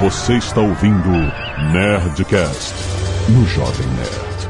Você 0.00 0.38
está 0.38 0.62
ouvindo 0.62 1.10
Nerdcast 1.74 2.74
no 3.28 3.46
Jovem 3.46 3.86
Nerd. 3.88 4.48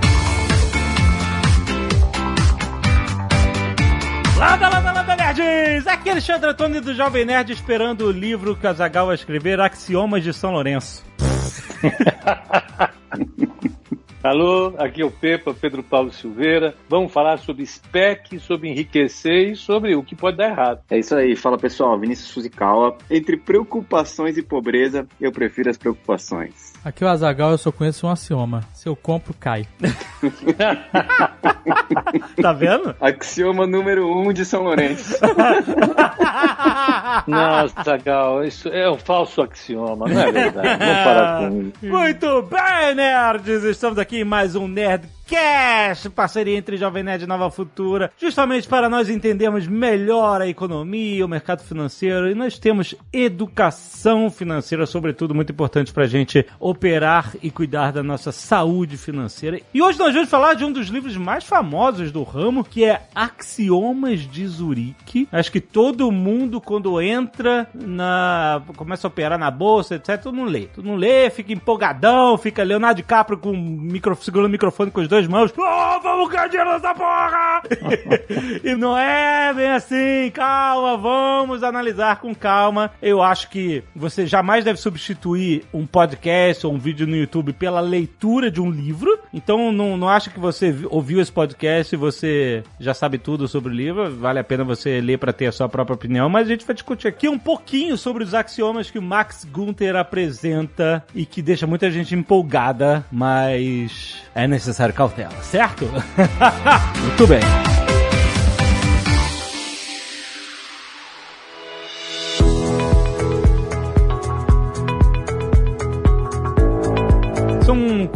Landa, 4.39 4.69
landa, 4.69 4.93
landa, 4.93 5.17
nerds! 5.17 5.89
Aqui 5.89 6.09
é 6.09 6.13
Alexandre 6.13 6.51
Antônio 6.51 6.81
do 6.81 6.95
Jovem 6.95 7.25
Nerd 7.25 7.53
esperando 7.53 8.03
o 8.03 8.13
livro 8.13 8.55
que 8.55 8.65
Azagal 8.65 9.07
vai 9.07 9.17
escrever, 9.17 9.59
Axiomas 9.61 10.23
de 10.23 10.33
São 10.33 10.53
Lourenço. 10.53 11.05
Alô, 14.23 14.75
aqui 14.77 15.01
é 15.01 15.05
o 15.05 15.11
Pepa, 15.11 15.55
Pedro 15.55 15.83
Paulo 15.83 16.13
Silveira. 16.13 16.75
Vamos 16.91 17.11
falar 17.11 17.39
sobre 17.39 17.65
spec, 17.65 18.39
sobre 18.39 18.69
enriquecer 18.69 19.53
e 19.53 19.57
sobre 19.57 19.95
o 19.97 20.03
que 20.03 20.15
pode 20.15 20.37
dar 20.37 20.51
errado. 20.51 20.83
É 20.91 20.99
isso 20.99 21.15
aí, 21.15 21.35
fala 21.35 21.57
pessoal, 21.57 21.99
Vinícius 21.99 22.31
Fuzikawa. 22.31 22.99
Entre 23.11 23.39
preocupações 23.39 24.37
e 24.37 24.43
pobreza, 24.43 25.09
eu 25.19 25.33
prefiro 25.33 25.71
as 25.71 25.79
preocupações. 25.79 26.70
Aqui 26.83 27.05
é 27.05 27.07
o 27.07 27.11
Azagal, 27.11 27.51
eu 27.51 27.59
só 27.59 27.71
conheço 27.71 28.07
um 28.07 28.11
axioma. 28.11 28.65
Se 28.73 28.89
eu 28.89 28.97
compro, 28.97 29.35
cai. 29.39 29.69
tá 32.41 32.55
vendo? 32.55 32.97
Axioma 32.99 33.67
número 33.67 34.11
um 34.11 34.33
de 34.33 34.47
São 34.47 34.63
Lourenço. 34.63 35.19
Nossa, 37.27 37.81
Azagal, 37.81 38.45
isso 38.45 38.71
é 38.71 38.91
um 38.91 38.97
falso 38.97 39.43
axioma, 39.43 40.09
não 40.09 40.21
é 40.21 40.33
verdade? 40.33 40.79
Vamos 40.79 41.05
parar 41.05 41.51
com 41.51 41.71
isso. 41.83 41.95
Muito 41.95 42.43
bem, 42.43 42.95
nerds! 42.95 43.65
Estamos 43.65 43.99
aqui 43.99 44.21
em 44.21 44.25
mais 44.25 44.57
um 44.57 44.67
Nerdcast, 45.31 46.11
parceria 46.11 46.59
entre 46.59 46.77
Jovem 46.77 47.05
Nerd 47.05 47.23
e 47.23 47.27
Nova 47.27 47.49
Futura, 47.51 48.11
justamente 48.19 48.67
para 48.67 48.89
nós 48.89 49.09
entendermos 49.09 49.69
melhor 49.69 50.43
a 50.43 50.49
economia, 50.49 51.25
o 51.25 51.29
mercado 51.29 51.63
financeiro, 51.63 52.29
e 52.29 52.35
nós 52.35 52.59
temos 52.59 52.97
educação 53.13 54.29
financeira, 54.29 54.87
sobretudo, 54.87 55.33
muito 55.33 55.53
importante 55.53 55.93
para 55.93 56.05
a 56.05 56.09
gente 56.09 56.45
operar 56.59 57.37
e 57.43 57.51
cuidar 57.51 57.93
da 57.93 58.03
nossa 58.03 58.33
saúde 58.33 58.97
financeira. 58.97 59.61
E 59.73 59.81
hoje 59.81 60.01
nós 60.01 60.13
vamos 60.13 60.29
falar 60.29 60.55
de 60.55 60.65
um 60.65 60.73
dos 60.73 60.89
livros 60.89 61.17
mais 61.17 61.45
famosos 61.45 62.11
do 62.11 62.25
ramo, 62.25 62.65
que 62.65 62.85
é 62.85 63.03
Axiomas 63.15 64.21
de 64.21 64.45
Zurique. 64.49 65.29
Acho 65.31 65.53
que 65.53 65.61
todo 65.61 66.11
mundo, 66.11 66.61
quando 66.61 67.01
entra 67.01 67.69
na. 67.73 68.63
começa 68.77 69.07
a 69.07 69.09
operar 69.09 69.39
na 69.39 69.51
bolsa, 69.51 69.95
etc., 69.95 70.21
todo 70.21 70.35
mundo 70.35 70.51
lê. 70.51 70.67
Todo 70.67 70.85
mundo 70.85 70.99
lê, 70.99 71.31
fica 71.31 71.53
empolgadão, 71.53 72.37
fica 72.37 72.65
Leonardo 72.65 72.97
DiCaprio 72.97 73.39
com 73.39 73.53
micro, 73.53 74.17
segurando 74.17 74.49
o 74.49 74.51
microfone 74.51 74.91
com 74.91 75.01
as 75.21 75.29
mãos. 75.29 75.53
Oh, 75.57 76.01
vamos 76.03 76.29
ganhar 76.31 76.49
dinheiro 76.49 76.73
nessa 76.73 76.95
porra! 76.95 77.63
e 78.65 78.75
não 78.75 78.97
é 78.97 79.53
bem 79.55 79.71
assim, 79.71 80.31
calma, 80.33 80.97
vamos 80.97 81.63
analisar 81.63 82.17
com 82.21 82.35
calma. 82.35 82.91
Eu 83.01 83.23
acho 83.23 83.51
que 83.51 83.85
você 83.95 84.27
jamais 84.27 84.65
deve 84.65 84.79
substituir 84.79 85.65
um 85.73 85.87
podcast 85.87 86.67
ou 86.67 86.73
um 86.73 86.79
vídeo 86.79 87.07
no 87.07 87.17
YouTube 87.17 87.53
pela 87.53 87.81
leitura 87.81 88.51
de 88.51 88.61
um 88.61 88.71
livro. 88.71 89.19
Então 89.33 89.71
não, 89.71 89.97
não 89.97 90.09
acho 90.09 90.31
que 90.31 90.41
você 90.41 90.75
ouviu 90.89 91.21
esse 91.21 91.31
podcast 91.31 91.95
e 91.95 91.99
você 91.99 92.63
já 92.79 92.95
sabe 92.95 93.19
tudo 93.19 93.47
sobre 93.47 93.73
o 93.73 93.75
livro. 93.75 94.11
Vale 94.17 94.39
a 94.39 94.45
pena 94.45 94.65
você 94.65 95.01
ler 95.01 95.19
para 95.19 95.33
ter 95.33 95.47
a 95.47 95.53
sua 95.53 95.69
própria 95.69 95.95
opinião. 95.95 96.29
Mas 96.29 96.47
a 96.47 96.51
gente 96.51 96.67
vai 96.67 96.75
discutir 96.75 97.09
aqui 97.09 97.29
um 97.29 97.39
pouquinho 97.39 97.97
sobre 97.97 98.25
os 98.25 98.35
axiomas 98.35 98.91
que 98.91 98.99
o 98.99 99.03
Max 99.03 99.45
Gunther 99.45 99.97
apresenta 99.97 101.05
e 101.15 101.27
que 101.27 101.43
deixa 101.43 101.67
muita 101.67 101.91
gente 101.91 102.15
empolgada, 102.15 103.05
mas 103.13 104.23
é 104.35 104.47
necessário 104.47 104.95
cautela, 105.11 105.43
certo? 105.43 105.87
Muito 107.03 107.27
bem. 107.27 107.70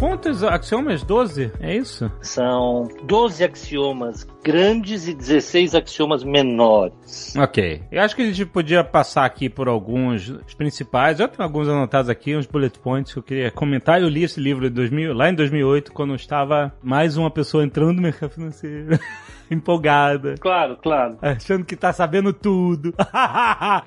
Quantos 0.05 0.45
axiomas? 0.45 1.03
12? 1.03 1.51
É 1.61 1.75
isso? 1.75 2.13
São 2.21 2.87
12 3.05 3.43
axiomas 3.43 4.27
grandes 4.45 5.09
e 5.09 5.15
16 5.15 5.75
axiomas 5.75 6.23
menores. 6.23 7.35
Ok. 7.35 7.83
Eu 7.91 8.03
acho 8.03 8.15
que 8.15 8.21
a 8.21 8.27
gente 8.27 8.45
podia 8.45 8.85
passar 8.85 9.25
aqui 9.25 9.49
por 9.49 9.67
alguns 9.67 10.29
os 10.29 10.53
principais. 10.53 11.21
Eu 11.21 11.29
tenho 11.29 11.43
alguns 11.43 11.69
anotados 11.69 12.11
aqui, 12.11 12.37
uns 12.37 12.45
bullet 12.45 12.79
points 12.79 13.15
que 13.15 13.19
eu 13.19 13.23
queria 13.23 13.51
comentar. 13.51 14.03
Eu 14.03 14.09
li 14.11 14.25
esse 14.25 14.39
livro 14.39 14.69
2000, 14.69 15.15
lá 15.15 15.31
em 15.31 15.35
2008, 15.35 15.91
quando 15.91 16.15
estava 16.15 16.71
mais 16.83 17.17
uma 17.17 17.31
pessoa 17.31 17.65
entrando 17.65 17.95
no 17.95 18.03
mercado 18.03 18.33
financeiro. 18.33 18.99
Empolgada. 19.51 20.35
Claro, 20.39 20.77
claro. 20.77 21.19
Achando 21.21 21.65
que 21.65 21.77
tá 21.77 21.93
sabendo 21.93 22.33
tudo. 22.33 22.95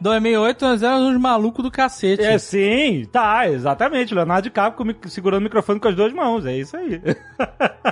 268 0.01 0.65
nós 0.65 0.83
éramos 0.83 1.15
uns 1.15 1.21
malucos 1.21 1.63
do 1.63 1.71
cacete. 1.71 2.23
É 2.23 2.37
sim, 2.37 3.05
tá, 3.11 3.49
exatamente. 3.49 4.13
Leonardo 4.13 4.43
DiCaprio 4.43 4.95
segurando 5.07 5.41
o 5.41 5.43
microfone 5.43 5.79
com 5.79 5.87
as 5.87 5.95
duas 5.95 6.13
mãos, 6.13 6.45
é 6.45 6.57
isso 6.57 6.75
aí. 6.75 7.01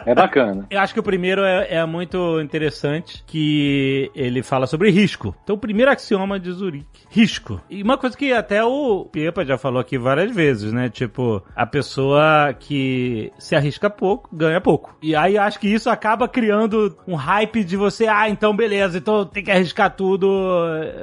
É 0.06 0.14
bacana. 0.14 0.66
Eu 0.70 0.80
acho 0.80 0.94
que 0.94 1.00
o 1.00 1.04
primeiro 1.04 1.44
é, 1.44 1.76
é, 1.76 1.86
muito 1.86 2.40
interessante, 2.42 3.24
que 3.26 4.12
ele 4.16 4.44
fala 4.44 4.68
sobre 4.68 4.90
risco. 4.90 5.36
Então, 5.44 5.56
o 5.56 5.60
primeiro 5.60 5.92
axioma 5.92 6.40
de 6.40 6.52
Zurique, 6.52 7.04
risco. 7.10 7.62
E 7.70 7.82
uma 7.82 7.98
coisa 7.98 8.18
que 8.18 8.34
até 8.34 8.64
o 8.64 9.06
Pepa 9.06 9.46
já 9.46 9.58
falou 9.58 9.80
aqui 9.80 9.98
várias 9.98 10.34
vezes, 10.34 10.72
né? 10.72 10.90
Tipo, 10.90 11.44
a 11.56 11.66
pessoa 11.66 12.54
que 12.58 13.32
se 13.38 13.56
arrisca 13.56 13.90
pouco, 13.90 14.30
ganha 14.34 14.60
pouco. 14.60 14.96
E 15.02 15.16
aí 15.16 15.38
acho 15.38 15.60
que 15.60 15.68
isso 15.68 15.90
acaba 15.90 16.28
criando 16.28 16.98
um 17.08 17.16
hype 17.16 17.55
de 17.64 17.78
você, 17.78 18.08
ah, 18.08 18.30
então 18.30 18.56
beleza, 18.56 18.98
então 18.98 19.26
tem 19.26 19.44
que 19.44 19.52
arriscar 19.52 19.96
tudo 19.96 20.28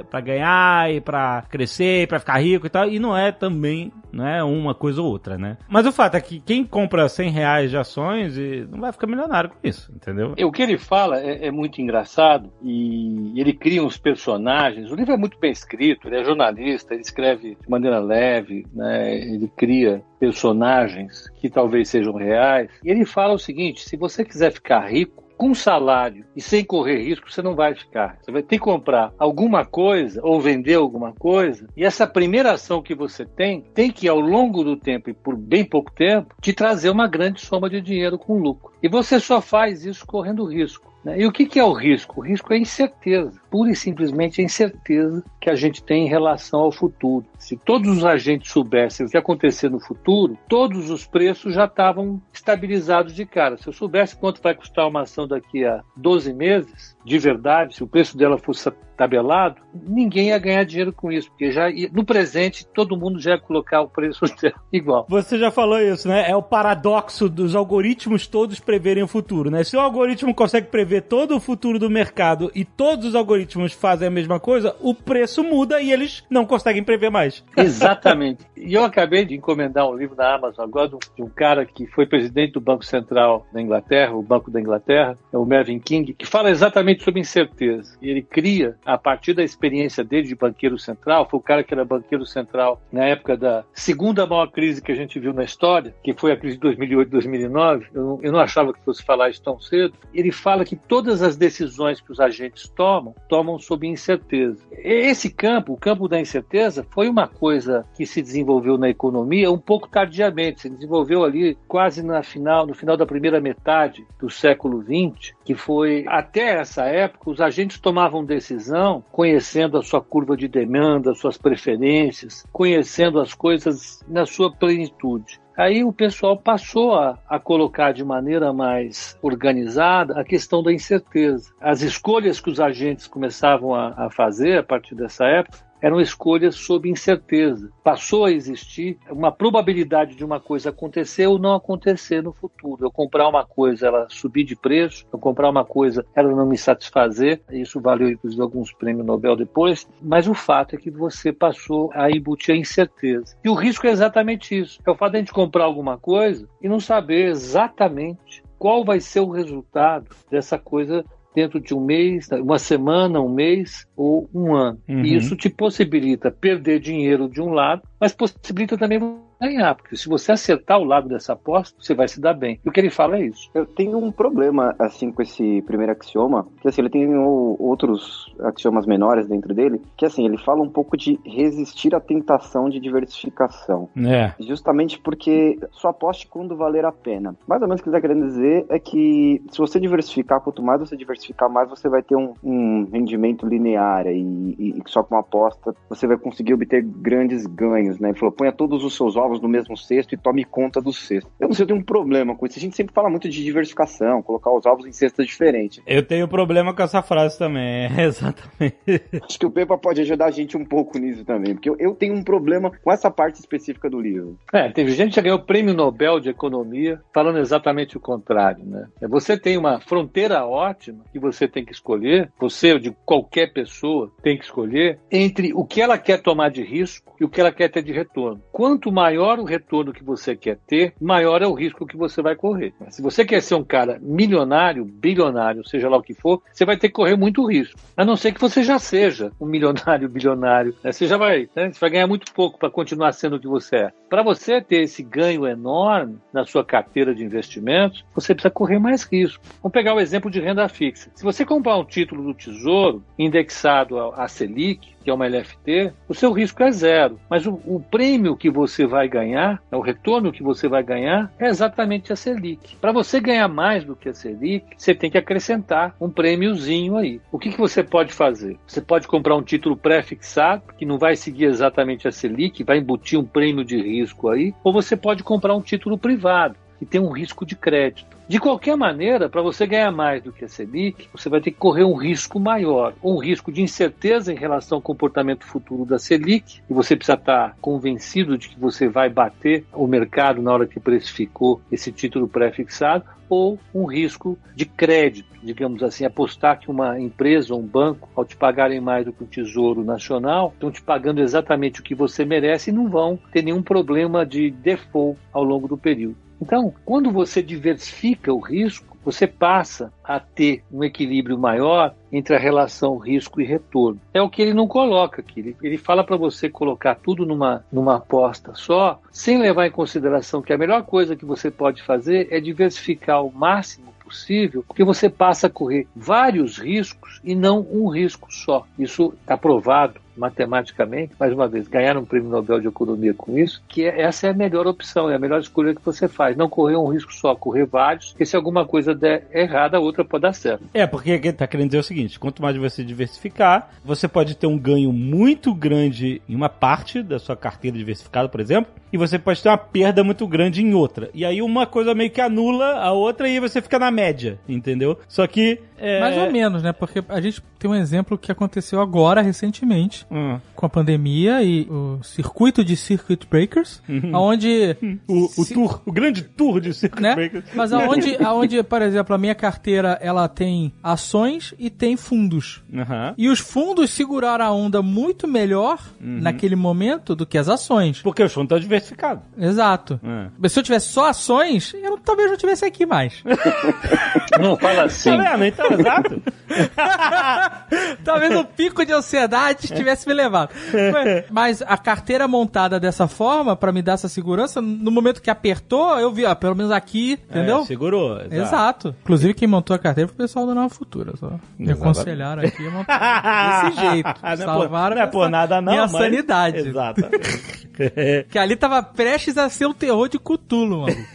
para 0.09 0.21
ganhar 0.21 0.93
e 0.93 1.01
para 1.01 1.43
crescer, 1.49 2.07
para 2.07 2.19
ficar 2.19 2.37
rico 2.37 2.67
e 2.67 2.69
tal. 2.69 2.89
E 2.89 2.99
não 2.99 3.17
é 3.17 3.31
também, 3.31 3.91
não 4.11 4.27
é 4.27 4.43
uma 4.43 4.73
coisa 4.73 5.01
ou 5.01 5.09
outra, 5.09 5.37
né? 5.37 5.57
Mas 5.67 5.85
o 5.85 5.91
fato 5.91 6.15
é 6.15 6.21
que 6.21 6.39
quem 6.39 6.65
compra 6.65 7.09
100 7.09 7.29
reais 7.29 7.69
de 7.69 7.77
ações 7.77 8.37
não 8.69 8.79
vai 8.79 8.91
ficar 8.91 9.07
milionário 9.07 9.49
com 9.49 9.67
isso, 9.67 9.91
entendeu? 9.95 10.33
O 10.43 10.51
que 10.51 10.61
ele 10.61 10.77
fala 10.77 11.19
é, 11.19 11.47
é, 11.47 11.51
muito 11.51 11.81
engraçado 11.81 12.51
e 12.61 13.39
ele 13.39 13.53
cria 13.53 13.83
uns 13.83 13.97
personagens. 13.97 14.91
O 14.91 14.95
livro 14.95 15.13
é 15.13 15.17
muito 15.17 15.39
bem 15.39 15.51
escrito, 15.51 16.07
ele 16.07 16.17
é 16.17 16.23
jornalista, 16.23 16.93
ele 16.93 17.01
escreve 17.01 17.57
de 17.61 17.69
maneira 17.69 17.99
leve, 17.99 18.65
né? 18.73 19.15
ele 19.15 19.51
cria 19.55 20.03
personagens 20.19 21.29
que 21.35 21.49
talvez 21.49 21.89
sejam 21.89 22.13
reais. 22.13 22.69
E 22.83 22.89
ele 22.89 23.05
fala 23.05 23.33
o 23.33 23.39
seguinte: 23.39 23.81
se 23.81 23.97
você 23.97 24.23
quiser 24.23 24.51
ficar 24.51 24.87
rico, 24.87 25.22
com 25.37 25.53
salário 25.53 26.25
e 26.35 26.41
sem 26.41 26.63
correr 26.63 27.03
risco, 27.03 27.31
você 27.31 27.41
não 27.41 27.55
vai 27.55 27.75
ficar. 27.75 28.17
Você 28.21 28.31
vai 28.31 28.41
ter 28.41 28.57
que 28.57 28.63
comprar 28.63 29.13
alguma 29.17 29.65
coisa 29.65 30.21
ou 30.23 30.39
vender 30.39 30.75
alguma 30.75 31.13
coisa. 31.13 31.67
E 31.75 31.83
essa 31.83 32.07
primeira 32.07 32.53
ação 32.53 32.81
que 32.81 32.95
você 32.95 33.25
tem, 33.25 33.61
tem 33.73 33.91
que, 33.91 34.07
ao 34.07 34.19
longo 34.19 34.63
do 34.63 34.77
tempo 34.77 35.09
e 35.09 35.13
por 35.13 35.35
bem 35.35 35.65
pouco 35.65 35.91
tempo, 35.91 36.35
te 36.41 36.53
trazer 36.53 36.89
uma 36.89 37.07
grande 37.07 37.41
soma 37.41 37.69
de 37.69 37.81
dinheiro 37.81 38.17
com 38.17 38.37
lucro. 38.37 38.73
E 38.81 38.87
você 38.87 39.19
só 39.19 39.41
faz 39.41 39.85
isso 39.85 40.05
correndo 40.05 40.45
risco. 40.45 40.92
Né? 41.03 41.21
E 41.21 41.25
o 41.25 41.31
que 41.31 41.59
é 41.59 41.63
o 41.63 41.73
risco? 41.73 42.21
O 42.21 42.23
risco 42.23 42.53
é 42.53 42.55
a 42.55 42.59
incerteza, 42.59 43.39
pura 43.49 43.71
e 43.71 43.75
simplesmente 43.75 44.41
a 44.41 44.43
incerteza 44.43 45.23
que 45.39 45.49
a 45.49 45.55
gente 45.55 45.83
tem 45.83 46.05
em 46.05 46.09
relação 46.09 46.61
ao 46.61 46.71
futuro. 46.71 47.25
Se 47.37 47.57
todos 47.57 47.97
os 47.97 48.05
agentes 48.05 48.51
soubessem 48.51 49.05
o 49.05 49.09
que 49.09 49.17
ia 49.17 49.19
acontecer 49.19 49.69
no 49.69 49.79
futuro, 49.79 50.37
todos 50.47 50.89
os 50.89 51.05
preços 51.05 51.53
já 51.53 51.65
estavam 51.65 52.21
estabilizados 52.31 53.13
de 53.13 53.25
cara. 53.25 53.57
Se 53.57 53.67
eu 53.67 53.73
soubesse 53.73 54.15
quanto 54.15 54.41
vai 54.41 54.55
custar 54.55 54.87
uma 54.87 55.01
ação 55.01 55.27
daqui 55.27 55.65
a 55.65 55.81
12 55.97 56.33
meses, 56.33 56.97
de 57.03 57.19
verdade, 57.19 57.75
se 57.75 57.83
o 57.83 57.87
preço 57.87 58.17
dela 58.17 58.37
fosse 58.37 58.71
tabelado, 58.95 59.61
ninguém 59.73 60.27
ia 60.27 60.37
ganhar 60.37 60.63
dinheiro 60.63 60.93
com 60.93 61.11
isso, 61.11 61.29
porque 61.29 61.51
já 61.51 61.67
no 61.91 62.05
presente 62.05 62.65
todo 62.65 62.97
mundo 62.97 63.19
já 63.19 63.31
ia 63.31 63.39
colocar 63.39 63.81
o 63.81 63.89
preço 63.89 64.23
igual. 64.71 65.05
Você 65.09 65.37
já 65.37 65.51
falou 65.51 65.79
isso, 65.79 66.07
né? 66.07 66.29
É 66.29 66.35
o 66.35 66.41
paradoxo 66.41 67.27
dos 67.29 67.55
algoritmos 67.55 68.27
todos 68.27 68.59
preverem 68.59 69.03
o 69.03 69.07
futuro, 69.07 69.49
né? 69.49 69.63
Se 69.63 69.75
o 69.75 69.79
algoritmo 69.79 70.33
consegue 70.33 70.67
prever 70.67 71.03
todo 71.03 71.35
o 71.35 71.39
futuro 71.39 71.79
do 71.79 71.89
mercado 71.89 72.51
e 72.55 72.63
todos 72.63 73.07
os 73.07 73.15
algoritmos 73.15 73.73
fazem 73.73 74.07
a 74.07 74.11
mesma 74.11 74.39
coisa, 74.39 74.75
o 74.81 74.93
preço 74.93 75.43
muda 75.43 75.81
e 75.81 75.91
eles 75.91 76.23
não 76.29 76.45
conseguem 76.45 76.83
prever 76.83 77.09
mais. 77.09 77.43
Exatamente. 77.57 78.45
E 78.55 78.73
eu 78.73 78.83
acabei 78.83 79.25
de 79.25 79.35
encomendar 79.35 79.89
um 79.89 79.95
livro 79.95 80.15
na 80.15 80.35
Amazon 80.35 80.63
agora 80.65 80.89
de 81.15 81.21
um 81.21 81.29
cara 81.29 81.65
que 81.65 81.87
foi 81.87 82.05
presidente 82.05 82.53
do 82.53 82.61
Banco 82.61 82.85
Central 82.85 83.45
da 83.51 83.61
Inglaterra, 83.61 84.13
o 84.13 84.21
Banco 84.21 84.51
da 84.51 84.59
Inglaterra, 84.59 85.17
é 85.31 85.37
o 85.37 85.45
Mervyn 85.45 85.79
King, 85.79 86.13
que 86.13 86.25
fala 86.25 86.49
exatamente 86.49 87.03
sobre 87.03 87.21
incerteza. 87.21 87.97
E 88.01 88.09
ele 88.09 88.21
cria 88.21 88.75
a 88.85 88.97
partir 88.97 89.33
da 89.33 89.43
experiência 89.43 90.03
dele 90.03 90.27
de 90.27 90.35
banqueiro 90.35 90.77
central, 90.77 91.27
foi 91.29 91.39
o 91.39 91.43
cara 91.43 91.63
que 91.63 91.73
era 91.73 91.85
banqueiro 91.85 92.25
central 92.25 92.81
na 92.91 93.05
época 93.05 93.37
da 93.37 93.63
segunda 93.73 94.25
maior 94.25 94.47
crise 94.47 94.81
que 94.81 94.91
a 94.91 94.95
gente 94.95 95.19
viu 95.19 95.33
na 95.33 95.43
história, 95.43 95.93
que 96.03 96.13
foi 96.13 96.31
a 96.31 96.37
crise 96.37 96.55
de 96.55 96.61
2008, 96.61 97.09
2009. 97.09 97.87
Eu 97.93 98.19
eu 98.21 98.31
não 98.31 98.39
achava 98.39 98.73
que 98.73 98.83
fosse 98.83 99.03
falar 99.03 99.29
isso 99.29 99.41
tão 99.41 99.59
cedo. 99.59 99.93
Ele 100.13 100.31
fala 100.31 100.65
que 100.65 100.75
todas 100.75 101.21
as 101.21 101.35
decisões 101.35 101.99
que 101.99 102.11
os 102.11 102.19
agentes 102.19 102.69
tomam, 102.69 103.15
tomam 103.27 103.57
sob 103.59 103.87
incerteza. 103.87 104.63
Esse 104.71 105.29
campo, 105.29 105.73
o 105.73 105.77
campo 105.77 106.07
da 106.07 106.19
incerteza, 106.19 106.85
foi 106.89 107.09
uma 107.09 107.27
coisa 107.27 107.85
que 107.95 108.05
se 108.05 108.21
desenvolveu 108.21 108.77
na 108.77 108.89
economia 108.89 109.51
um 109.51 109.57
pouco 109.57 109.87
tardiamente. 109.89 110.61
Se 110.61 110.69
desenvolveu 110.69 111.23
ali 111.23 111.57
quase 111.67 112.03
na 112.03 112.23
final, 112.23 112.65
no 112.65 112.73
final 112.73 112.95
da 112.95 113.05
primeira 113.05 113.41
metade 113.41 114.05
do 114.19 114.29
século 114.29 114.81
XX, 114.81 115.33
que 115.43 115.55
foi 115.55 116.05
até 116.07 116.59
essa 116.59 116.85
época 116.85 117.29
os 117.29 117.41
agentes 117.41 117.79
tomavam 117.79 118.23
decisão 118.23 118.72
conhecendo 119.11 119.77
a 119.77 119.83
sua 119.83 120.01
curva 120.01 120.35
de 120.35 120.47
demanda, 120.47 121.13
suas 121.13 121.37
preferências, 121.37 122.45
conhecendo 122.51 123.19
as 123.19 123.33
coisas 123.33 124.03
na 124.07 124.25
sua 124.25 124.51
plenitude. 124.53 125.41
Aí 125.55 125.83
o 125.83 125.93
pessoal 125.93 126.35
passou 126.35 126.95
a, 126.95 127.19
a, 127.29 127.39
colocar 127.39 127.91
de 127.91 128.03
maneira 128.03 128.51
mais 128.51 129.17
organizada 129.21 130.19
a 130.19 130.23
questão 130.23 130.63
da 130.63 130.73
incerteza. 130.73 131.53
As 131.61 131.81
escolhas 131.81 132.39
que 132.39 132.49
os 132.49 132.59
agentes 132.59 133.07
começavam 133.07 133.75
a, 133.75 133.93
a 133.95 134.09
fazer 134.09 134.57
a 134.57 134.63
partir 134.63 134.95
dessa 134.95 135.25
época 135.25 135.72
eram 135.83 135.99
escolhas 135.99 136.55
sob 136.55 136.89
incerteza. 136.89 137.69
Passou 137.83 138.23
a 138.23 138.31
existir 138.31 138.97
uma 139.11 139.33
probabilidade 139.33 140.15
de 140.15 140.23
uma 140.23 140.39
coisa 140.39 140.69
acontecer 140.69 141.27
ou 141.27 141.37
não 141.37 141.53
acontecer 141.53 142.23
no 142.23 142.31
futuro. 142.31 142.85
Eu 142.85 142.89
comprar 142.89 143.27
uma 143.27 143.45
coisa, 143.45 143.87
ela 143.87 144.07
subir 144.09 144.45
de 144.45 144.55
preço, 144.55 145.05
eu 145.11 145.19
comprar 145.19 145.49
uma 145.49 145.65
coisa, 145.65 146.05
ela 146.15 146.33
não 146.33 146.45
me 146.45 146.57
satisfazer. 146.57 147.41
Isso 147.51 147.81
valeu, 147.81 148.09
inclusive, 148.09 148.41
alguns 148.41 148.71
prêmios 148.71 149.05
Nobel 149.05 149.35
depois. 149.35 149.85
Mas 150.01 150.25
o 150.25 150.33
fato 150.33 150.73
é 150.73 150.77
que 150.77 150.89
você 150.89 151.33
passou 151.33 151.91
a 151.93 152.09
embutir 152.09 152.55
a 152.55 152.57
incerteza. 152.57 153.35
E 153.43 153.49
o 153.49 153.53
risco 153.53 153.85
é 153.85 153.91
exatamente 153.91 154.57
isso: 154.57 154.79
é 154.87 154.89
o 154.89 154.95
fato 154.95 155.11
de 155.11 155.17
a 155.17 155.19
gente 155.19 155.33
comprar 155.33 155.65
alguma 155.65 155.97
coisa 155.97 156.47
e 156.61 156.69
não 156.69 156.79
saber 156.79 157.27
exatamente 157.27 158.41
qual 158.57 158.85
vai 158.85 159.01
ser 159.01 159.19
o 159.19 159.29
resultado 159.29 160.15
dessa 160.31 160.57
coisa 160.57 161.03
dentro 161.35 161.59
de 161.59 161.73
um 161.73 161.83
mês, 161.83 162.29
uma 162.31 162.59
semana, 162.59 163.19
um 163.19 163.29
mês 163.29 163.87
ou 163.95 164.29
um 164.33 164.55
ano. 164.55 164.79
Uhum. 164.87 165.03
E 165.03 165.15
isso 165.15 165.35
te 165.35 165.49
possibilita 165.49 166.31
perder 166.31 166.79
dinheiro 166.79 167.27
de 167.29 167.41
um 167.41 167.49
lado, 167.53 167.81
mas 168.03 168.13
possibilita 168.13 168.77
também 168.77 168.99
ganhar, 169.39 169.75
porque 169.75 169.95
se 169.95 170.07
você 170.07 170.31
acertar 170.31 170.79
o 170.79 170.83
lado 170.83 171.07
dessa 171.09 171.33
aposta, 171.33 171.75
você 171.79 171.93
vai 171.93 172.07
se 172.07 172.19
dar 172.19 172.33
bem. 172.33 172.59
E 172.65 172.69
o 172.69 172.71
que 172.71 172.79
ele 172.79 172.89
fala 172.89 173.17
é 173.17 173.25
isso. 173.25 173.49
Eu 173.53 173.65
tenho 173.65 173.97
um 173.97 174.11
problema, 174.11 174.75
assim, 174.79 175.11
com 175.11 175.21
esse 175.21 175.61
primeiro 175.63 175.91
axioma, 175.91 176.47
que, 176.61 176.67
assim, 176.67 176.81
ele 176.81 176.89
tem 176.89 177.15
o, 177.15 177.55
outros 177.59 178.33
axiomas 178.41 178.85
menores 178.85 179.27
dentro 179.27 179.53
dele, 179.53 179.81
que, 179.97 180.05
assim, 180.05 180.25
ele 180.25 180.37
fala 180.37 180.61
um 180.61 180.69
pouco 180.69 180.95
de 180.95 181.19
resistir 181.25 181.93
à 181.95 181.99
tentação 181.99 182.69
de 182.69 182.79
diversificação. 182.79 183.89
É. 183.97 184.33
Justamente 184.39 184.99
porque 184.99 185.59
só 185.71 185.89
aposte 185.89 186.27
quando 186.27 186.55
valer 186.55 186.85
a 186.85 186.91
pena. 186.91 187.35
Mais 187.47 187.61
ou 187.61 187.67
menos 187.67 187.81
o 187.81 187.83
que 187.83 187.89
ele 187.89 187.97
está 187.97 188.07
querendo 188.07 188.25
dizer 188.25 188.65
é 188.69 188.79
que 188.79 189.41
se 189.51 189.57
você 189.57 189.79
diversificar, 189.79 190.41
quanto 190.41 190.61
mais 190.61 190.79
você 190.79 190.95
diversificar, 190.95 191.49
mais 191.49 191.69
você 191.69 191.89
vai 191.89 192.01
ter 192.01 192.15
um, 192.15 192.33
um 192.43 192.87
rendimento 192.91 193.45
linear 193.45 194.07
e, 194.07 194.55
e, 194.57 194.69
e 194.79 194.83
só 194.87 195.03
com 195.03 195.15
uma 195.15 195.21
aposta 195.21 195.75
você 195.89 196.07
vai 196.07 196.17
conseguir 196.17 196.53
obter 196.53 196.81
grandes 196.81 197.45
ganhos, 197.45 197.92
né? 197.99 198.09
Ele 198.09 198.17
falou, 198.17 198.31
ponha 198.31 198.51
todos 198.51 198.83
os 198.83 198.95
seus 198.95 199.15
ovos 199.15 199.41
no 199.41 199.47
mesmo 199.47 199.77
cesto 199.77 200.13
e 200.13 200.17
tome 200.17 200.43
conta 200.43 200.81
do 200.81 200.93
cesto. 200.93 201.29
Eu 201.39 201.47
não 201.47 201.55
sei, 201.55 201.63
eu 201.63 201.67
tenho 201.67 201.79
um 201.79 201.83
problema 201.83 202.35
com 202.35 202.45
isso. 202.45 202.57
A 202.57 202.61
gente 202.61 202.75
sempre 202.75 202.93
fala 202.93 203.09
muito 203.09 203.29
de 203.29 203.43
diversificação, 203.43 204.21
colocar 204.21 204.51
os 204.51 204.65
ovos 204.65 204.85
em 204.85 204.91
cestas 204.91 205.25
diferentes. 205.25 205.81
Eu 205.85 206.03
tenho 206.03 206.27
problema 206.27 206.73
com 206.73 206.81
essa 206.81 207.01
frase 207.01 207.37
também, 207.37 207.89
exatamente. 207.99 208.75
Acho 209.23 209.39
que 209.39 209.45
o 209.45 209.51
Pepa 209.51 209.77
pode 209.77 210.01
ajudar 210.01 210.25
a 210.25 210.31
gente 210.31 210.57
um 210.57 210.65
pouco 210.65 210.97
nisso 210.97 211.23
também, 211.25 211.53
porque 211.53 211.69
eu, 211.69 211.75
eu 211.79 211.95
tenho 211.95 212.13
um 212.13 212.23
problema 212.23 212.71
com 212.83 212.91
essa 212.91 213.09
parte 213.09 213.39
específica 213.39 213.89
do 213.89 213.99
livro. 213.99 214.37
É, 214.51 214.69
teve 214.71 214.91
gente 214.91 215.09
que 215.09 215.15
já 215.15 215.21
ganhou 215.21 215.37
o 215.37 215.45
prêmio 215.45 215.73
Nobel 215.73 216.19
de 216.19 216.29
Economia 216.29 217.01
falando 217.13 217.39
exatamente 217.39 217.97
o 217.97 217.99
contrário, 217.99 218.63
né? 218.65 218.87
É, 219.01 219.07
você 219.07 219.37
tem 219.37 219.57
uma 219.57 219.79
fronteira 219.79 220.45
ótima 220.45 221.03
que 221.11 221.19
você 221.19 221.47
tem 221.47 221.63
que 221.63 221.71
escolher, 221.71 222.31
você 222.39 222.73
ou 222.73 222.79
de 222.79 222.91
qualquer 223.05 223.53
pessoa 223.53 224.11
tem 224.21 224.37
que 224.37 224.43
escolher 224.43 224.99
entre 225.11 225.53
o 225.53 225.65
que 225.65 225.81
ela 225.81 225.97
quer 225.97 226.21
tomar 226.21 226.49
de 226.49 226.63
risco 226.63 227.13
e 227.19 227.25
o 227.25 227.29
que 227.29 227.39
ela 227.39 227.51
quer 227.51 227.69
ter 227.69 227.82
de 227.83 227.91
retorno. 227.91 228.41
Quanto 228.51 228.91
maior 228.91 229.39
o 229.39 229.43
retorno 229.43 229.93
que 229.93 230.03
você 230.03 230.35
quer 230.35 230.57
ter, 230.67 230.93
maior 230.99 231.41
é 231.41 231.47
o 231.47 231.53
risco 231.53 231.85
que 231.85 231.97
você 231.97 232.21
vai 232.21 232.35
correr. 232.35 232.73
Se 232.89 233.01
você 233.01 233.25
quer 233.25 233.41
ser 233.41 233.55
um 233.55 233.63
cara 233.63 233.99
milionário, 234.01 234.85
bilionário, 234.85 235.67
seja 235.67 235.89
lá 235.89 235.97
o 235.97 236.03
que 236.03 236.13
for, 236.13 236.41
você 236.51 236.65
vai 236.65 236.77
ter 236.77 236.87
que 236.87 236.93
correr 236.93 237.15
muito 237.15 237.45
risco. 237.45 237.79
A 237.95 238.05
não 238.05 238.15
ser 238.15 238.31
que 238.31 238.41
você 238.41 238.63
já 238.63 238.79
seja 238.79 239.31
um 239.39 239.45
milionário, 239.45 240.09
bilionário. 240.09 240.75
Né? 240.83 240.91
Você 240.91 241.07
já 241.07 241.17
vai, 241.17 241.49
né? 241.55 241.71
você 241.71 241.79
vai 241.79 241.89
ganhar 241.89 242.07
muito 242.07 242.31
pouco 242.33 242.57
para 242.57 242.69
continuar 242.69 243.11
sendo 243.13 243.35
o 243.35 243.39
que 243.39 243.47
você 243.47 243.75
é. 243.75 243.91
Para 244.09 244.23
você 244.23 244.61
ter 244.61 244.83
esse 244.83 245.01
ganho 245.03 245.47
enorme 245.47 246.17
na 246.31 246.45
sua 246.45 246.63
carteira 246.63 247.13
de 247.13 247.23
investimentos, 247.23 248.05
você 248.13 248.33
precisa 248.33 248.51
correr 248.51 248.79
mais 248.79 249.03
risco. 249.03 249.43
Vamos 249.61 249.73
pegar 249.73 249.93
o 249.93 249.99
exemplo 249.99 250.29
de 250.29 250.39
renda 250.39 250.67
fixa. 250.69 251.09
Se 251.15 251.23
você 251.23 251.45
comprar 251.45 251.77
um 251.77 251.85
título 251.85 252.23
do 252.23 252.33
Tesouro 252.33 253.03
indexado 253.17 253.97
à 253.97 254.27
Selic, 254.27 254.92
que 255.03 255.09
é 255.09 255.13
uma 255.13 255.27
LFT, 255.27 255.93
o 256.07 256.13
seu 256.13 256.31
risco 256.31 256.63
é 256.63 256.71
zero. 256.71 257.19
Mas 257.29 257.45
o, 257.45 257.59
o, 257.65 257.79
prêmio 257.79 258.37
que 258.37 258.49
você 258.49 258.85
vai 258.85 259.07
ganhar, 259.07 259.61
o 259.71 259.81
retorno 259.81 260.31
que 260.31 260.41
você 260.41 260.67
vai 260.67 260.81
ganhar, 260.81 261.31
é 261.37 261.47
exatamente 261.47 262.13
a 262.13 262.15
Selic. 262.15 262.75
Para 262.77 262.91
você 262.91 263.19
ganhar 263.19 263.47
mais 263.47 263.83
do 263.83 263.95
que 263.95 264.09
a 264.09 264.13
Selic, 264.13 264.65
você 264.77 264.95
tem 264.95 265.11
que 265.11 265.17
acrescentar 265.17 265.95
um 265.99 266.09
prêmiozinho 266.09 266.97
aí. 266.97 267.19
O 267.31 267.37
que, 267.37 267.51
que 267.51 267.57
você 267.57 267.83
pode 267.83 268.13
fazer? 268.13 268.57
Você 268.65 268.81
pode 268.81 269.07
comprar 269.07 269.35
um 269.35 269.43
título 269.43 269.75
pré-fixado, 269.75 270.63
que 270.77 270.85
não 270.85 270.97
vai 270.97 271.15
seguir 271.15 271.45
exatamente 271.45 272.07
a 272.07 272.11
Selic, 272.11 272.63
vai 272.63 272.77
embutir 272.77 273.19
um 273.19 273.25
prêmio 273.25 273.65
de 273.65 273.81
risco 273.81 274.29
aí, 274.29 274.53
ou 274.63 274.71
você 274.71 274.95
pode 274.95 275.23
comprar 275.23 275.55
um 275.55 275.61
título 275.61 275.97
privado 275.97 276.55
que 276.83 276.91
tem 276.91 277.01
um 277.01 277.11
risco 277.11 277.45
de 277.45 277.55
crédito. 277.55 278.17
De 278.27 278.39
qualquer 278.39 278.75
maneira, 278.75 279.29
para 279.29 279.41
você 279.41 279.65
ganhar 279.65 279.91
mais 279.91 280.23
do 280.23 280.31
que 280.31 280.45
a 280.45 280.47
Selic, 280.47 281.09
você 281.11 281.29
vai 281.29 281.41
ter 281.41 281.51
que 281.51 281.57
correr 281.57 281.83
um 281.83 281.95
risco 281.95 282.39
maior, 282.39 282.93
um 283.03 283.17
risco 283.17 283.51
de 283.51 283.61
incerteza 283.61 284.31
em 284.31 284.35
relação 284.35 284.77
ao 284.77 284.81
comportamento 284.81 285.45
futuro 285.45 285.85
da 285.85 285.99
Selic, 285.99 286.61
e 286.69 286.73
você 286.73 286.95
precisa 286.95 287.17
estar 287.17 287.55
convencido 287.61 288.37
de 288.37 288.49
que 288.49 288.59
você 288.59 288.87
vai 288.87 289.09
bater 289.09 289.65
o 289.73 289.87
mercado 289.87 290.41
na 290.41 290.53
hora 290.53 290.67
que 290.67 290.79
precificou 290.79 291.61
esse 291.71 291.91
título 291.91 292.27
pré-fixado, 292.27 293.05
ou 293.29 293.59
um 293.73 293.85
risco 293.85 294.37
de 294.55 294.65
crédito, 294.65 295.35
digamos 295.41 295.81
assim, 295.81 296.05
apostar 296.05 296.59
que 296.59 296.69
uma 296.69 296.99
empresa 296.99 297.53
ou 297.53 297.59
um 297.59 297.65
banco, 297.65 298.09
ao 298.15 298.23
te 298.23 298.37
pagarem 298.37 298.79
mais 298.79 299.05
do 299.05 299.11
que 299.11 299.23
o 299.23 299.27
Tesouro 299.27 299.83
Nacional, 299.83 300.51
estão 300.53 300.71
te 300.71 300.81
pagando 300.81 301.21
exatamente 301.21 301.79
o 301.79 301.83
que 301.83 301.95
você 301.95 302.23
merece 302.25 302.69
e 302.69 302.73
não 302.73 302.87
vão 302.87 303.17
ter 303.31 303.41
nenhum 303.41 303.63
problema 303.63 304.25
de 304.25 304.51
default 304.51 305.19
ao 305.31 305.43
longo 305.43 305.67
do 305.67 305.77
período. 305.77 306.22
Então, 306.43 306.73
quando 306.83 307.09
você 307.09 307.41
diversifica 307.41 308.33
o 308.33 308.39
risco, 308.39 308.97
você 309.03 309.25
passa 309.25 309.93
a 310.03 310.19
ter 310.19 310.61
um 310.69 310.83
equilíbrio 310.83 311.37
maior 311.37 311.95
entre 312.11 312.35
a 312.35 312.39
relação 312.39 312.97
risco 312.97 313.39
e 313.39 313.45
retorno. 313.45 313.99
É 314.13 314.21
o 314.21 314.29
que 314.29 314.41
ele 314.41 314.53
não 314.53 314.67
coloca 314.67 315.21
aqui. 315.21 315.39
Ele, 315.39 315.57
ele 315.63 315.77
fala 315.77 316.03
para 316.03 316.17
você 316.17 316.49
colocar 316.49 316.95
tudo 316.95 317.25
numa, 317.25 317.63
numa 317.71 317.95
aposta 317.95 318.53
só, 318.55 318.99
sem 319.09 319.37
levar 319.37 319.67
em 319.67 319.71
consideração 319.71 320.41
que 320.41 320.51
a 320.51 320.57
melhor 320.57 320.83
coisa 320.83 321.15
que 321.15 321.25
você 321.25 321.49
pode 321.49 321.81
fazer 321.81 322.27
é 322.29 322.41
diversificar 322.41 323.23
o 323.23 323.31
máximo 323.31 323.93
possível, 324.03 324.65
porque 324.67 324.83
você 324.83 325.09
passa 325.09 325.47
a 325.47 325.49
correr 325.49 325.87
vários 325.95 326.57
riscos 326.57 327.21
e 327.23 327.33
não 327.33 327.65
um 327.71 327.87
risco 327.87 328.27
só. 328.29 328.67
Isso 328.77 329.13
está 329.21 329.37
provado 329.37 330.02
matematicamente, 330.15 331.13
mais 331.19 331.33
uma 331.33 331.47
vez, 331.47 331.67
ganhar 331.67 331.97
um 331.97 332.05
prêmio 332.05 332.29
Nobel 332.29 332.59
de 332.59 332.67
Economia 332.67 333.13
com 333.13 333.37
isso, 333.37 333.61
que 333.67 333.83
é, 333.83 334.01
essa 334.01 334.27
é 334.27 334.29
a 334.29 334.33
melhor 334.33 334.67
opção, 334.67 335.09
é 335.09 335.15
a 335.15 335.19
melhor 335.19 335.39
escolha 335.39 335.73
que 335.73 335.83
você 335.83 336.07
faz. 336.07 336.35
Não 336.35 336.49
correr 336.49 336.75
um 336.75 336.87
risco 336.87 337.13
só, 337.13 337.35
correr 337.35 337.65
vários, 337.65 338.11
porque 338.11 338.25
se 338.25 338.35
alguma 338.35 338.65
coisa 338.65 338.93
der 338.93 339.27
errada, 339.33 339.77
a 339.77 339.79
outra 339.79 340.05
pode 340.05 340.21
dar 340.21 340.33
certo. 340.33 340.63
É, 340.73 340.85
porque 340.85 341.11
está 341.11 341.47
querendo 341.47 341.69
dizer 341.69 341.79
o 341.79 341.83
seguinte: 341.83 342.19
quanto 342.19 342.41
mais 342.41 342.55
você 342.57 342.83
diversificar, 342.83 343.69
você 343.83 344.07
pode 344.07 344.35
ter 344.35 344.47
um 344.47 344.57
ganho 344.57 344.91
muito 344.93 345.53
grande 345.53 346.21
em 346.27 346.35
uma 346.35 346.49
parte 346.49 347.01
da 347.01 347.19
sua 347.19 347.35
carteira 347.35 347.77
diversificada, 347.77 348.29
por 348.29 348.39
exemplo, 348.39 348.71
e 348.91 348.97
você 348.97 349.17
pode 349.17 349.41
ter 349.41 349.49
uma 349.49 349.57
perda 349.57 350.03
muito 350.03 350.27
grande 350.27 350.61
em 350.61 350.73
outra. 350.73 351.09
E 351.13 351.25
aí 351.25 351.41
uma 351.41 351.65
coisa 351.65 351.95
meio 351.95 352.11
que 352.11 352.21
anula 352.21 352.75
a 352.79 352.91
outra 352.91 353.27
e 353.27 353.39
você 353.39 353.61
fica 353.61 353.79
na 353.79 353.89
média, 353.89 354.39
entendeu? 354.47 354.97
Só 355.07 355.25
que. 355.25 355.59
É... 355.77 355.99
Mais 355.99 356.17
ou 356.17 356.31
menos, 356.31 356.61
né? 356.63 356.71
Porque 356.71 357.03
a 357.09 357.19
gente 357.19 357.41
tem 357.59 357.69
um 357.69 357.75
exemplo 357.75 358.17
que 358.17 358.31
aconteceu 358.31 358.79
agora, 358.79 359.21
recentemente 359.21 360.02
hum. 360.09 360.39
com 360.55 360.65
a 360.65 360.69
pandemia 360.69 361.43
e 361.43 361.67
o 361.69 361.99
circuito 362.03 362.63
de 362.63 362.75
Circuit 362.75 363.27
Breakers, 363.29 363.81
uhum. 363.87 364.11
onde... 364.13 364.75
O, 365.07 365.25
o 365.25 365.45
se... 365.45 365.53
tour, 365.53 365.81
o 365.85 365.91
grande 365.91 366.23
tour 366.23 366.59
de 366.59 366.73
Circuit 366.73 367.01
né? 367.01 367.15
Breakers. 367.15 367.45
Mas 367.53 367.73
aonde, 367.73 368.15
aonde, 368.23 368.63
por 368.63 368.81
exemplo, 368.81 369.15
a 369.15 369.17
minha 369.17 369.35
carteira, 369.35 369.97
ela 370.01 370.27
tem 370.27 370.73
ações 370.81 371.53
e 371.57 371.69
tem 371.69 371.95
fundos. 371.95 372.63
Uhum. 372.71 373.13
E 373.17 373.29
os 373.29 373.39
fundos 373.39 373.91
seguraram 373.91 374.45
a 374.45 374.51
onda 374.51 374.81
muito 374.81 375.27
melhor 375.27 375.79
uhum. 376.01 376.19
naquele 376.21 376.55
momento 376.55 377.15
do 377.15 377.25
que 377.25 377.37
as 377.37 377.49
ações. 377.49 378.01
Porque 378.01 378.23
os 378.23 378.33
fundos 378.33 378.45
estão 378.45 378.59
diversificados. 378.59 379.23
Exato. 379.37 379.99
É. 380.03 380.49
Se 380.49 380.59
eu 380.59 380.63
tivesse 380.63 380.89
só 380.89 381.09
ações, 381.09 381.73
eu 381.73 381.97
talvez 381.97 382.29
não 382.29 382.37
tivesse 382.37 382.65
aqui 382.65 382.85
mais. 382.85 383.23
não 384.39 384.57
fala 384.57 384.83
assim. 384.83 385.17
Tá 385.17 385.35
vendo? 385.35 385.45
Então, 385.45 385.71
exato. 385.71 386.21
talvez 388.03 388.35
o 388.35 388.45
pico 388.45 388.85
de 388.85 388.93
ansiedade 388.93 389.67
tivesse 389.67 389.92
tivesse 389.93 390.07
me 390.07 390.13
levado. 390.13 390.49
Mas 391.31 391.61
a 391.61 391.77
carteira 391.77 392.27
montada 392.27 392.79
dessa 392.79 393.07
forma, 393.07 393.55
para 393.55 393.71
me 393.71 393.81
dar 393.81 393.93
essa 393.93 394.09
segurança, 394.09 394.61
no 394.61 394.91
momento 394.91 395.21
que 395.21 395.29
apertou, 395.29 395.97
eu 395.99 396.11
vi, 396.11 396.25
ó, 396.25 396.35
pelo 396.35 396.55
menos 396.55 396.71
aqui, 396.71 397.19
entendeu? 397.29 397.59
É, 397.59 397.65
segurou. 397.65 398.19
Exato. 398.19 398.35
exato. 398.35 398.95
Inclusive, 399.01 399.33
quem 399.33 399.47
montou 399.47 399.75
a 399.75 399.79
carteira 399.79 400.07
foi 400.07 400.15
o 400.15 400.17
pessoal 400.17 400.47
da 400.47 400.53
Nova 400.53 400.69
Futura. 400.69 401.15
Só 401.17 401.31
me 401.57 401.71
aconselharam 401.71 402.43
aqui 402.43 402.67
a 402.67 402.71
montar 402.71 403.65
desse 403.69 403.81
jeito. 403.89 404.13
Ah, 404.21 404.35
não 404.35 404.45
Salvaram 404.45 404.95
não 404.95 405.03
é 405.03 405.07
por 405.07 405.29
nada 405.29 405.61
não, 405.61 405.71
minha 405.71 405.87
mas... 405.87 405.91
sanidade. 405.91 406.57
Exato. 406.57 407.01
que 408.29 408.37
ali 408.37 408.55
tava 408.55 408.81
prestes 408.83 409.37
a 409.37 409.49
ser 409.49 409.65
o 409.65 409.73
terror 409.73 410.09
de 410.09 410.19
Cutulo, 410.19 410.81
mano. 410.81 411.05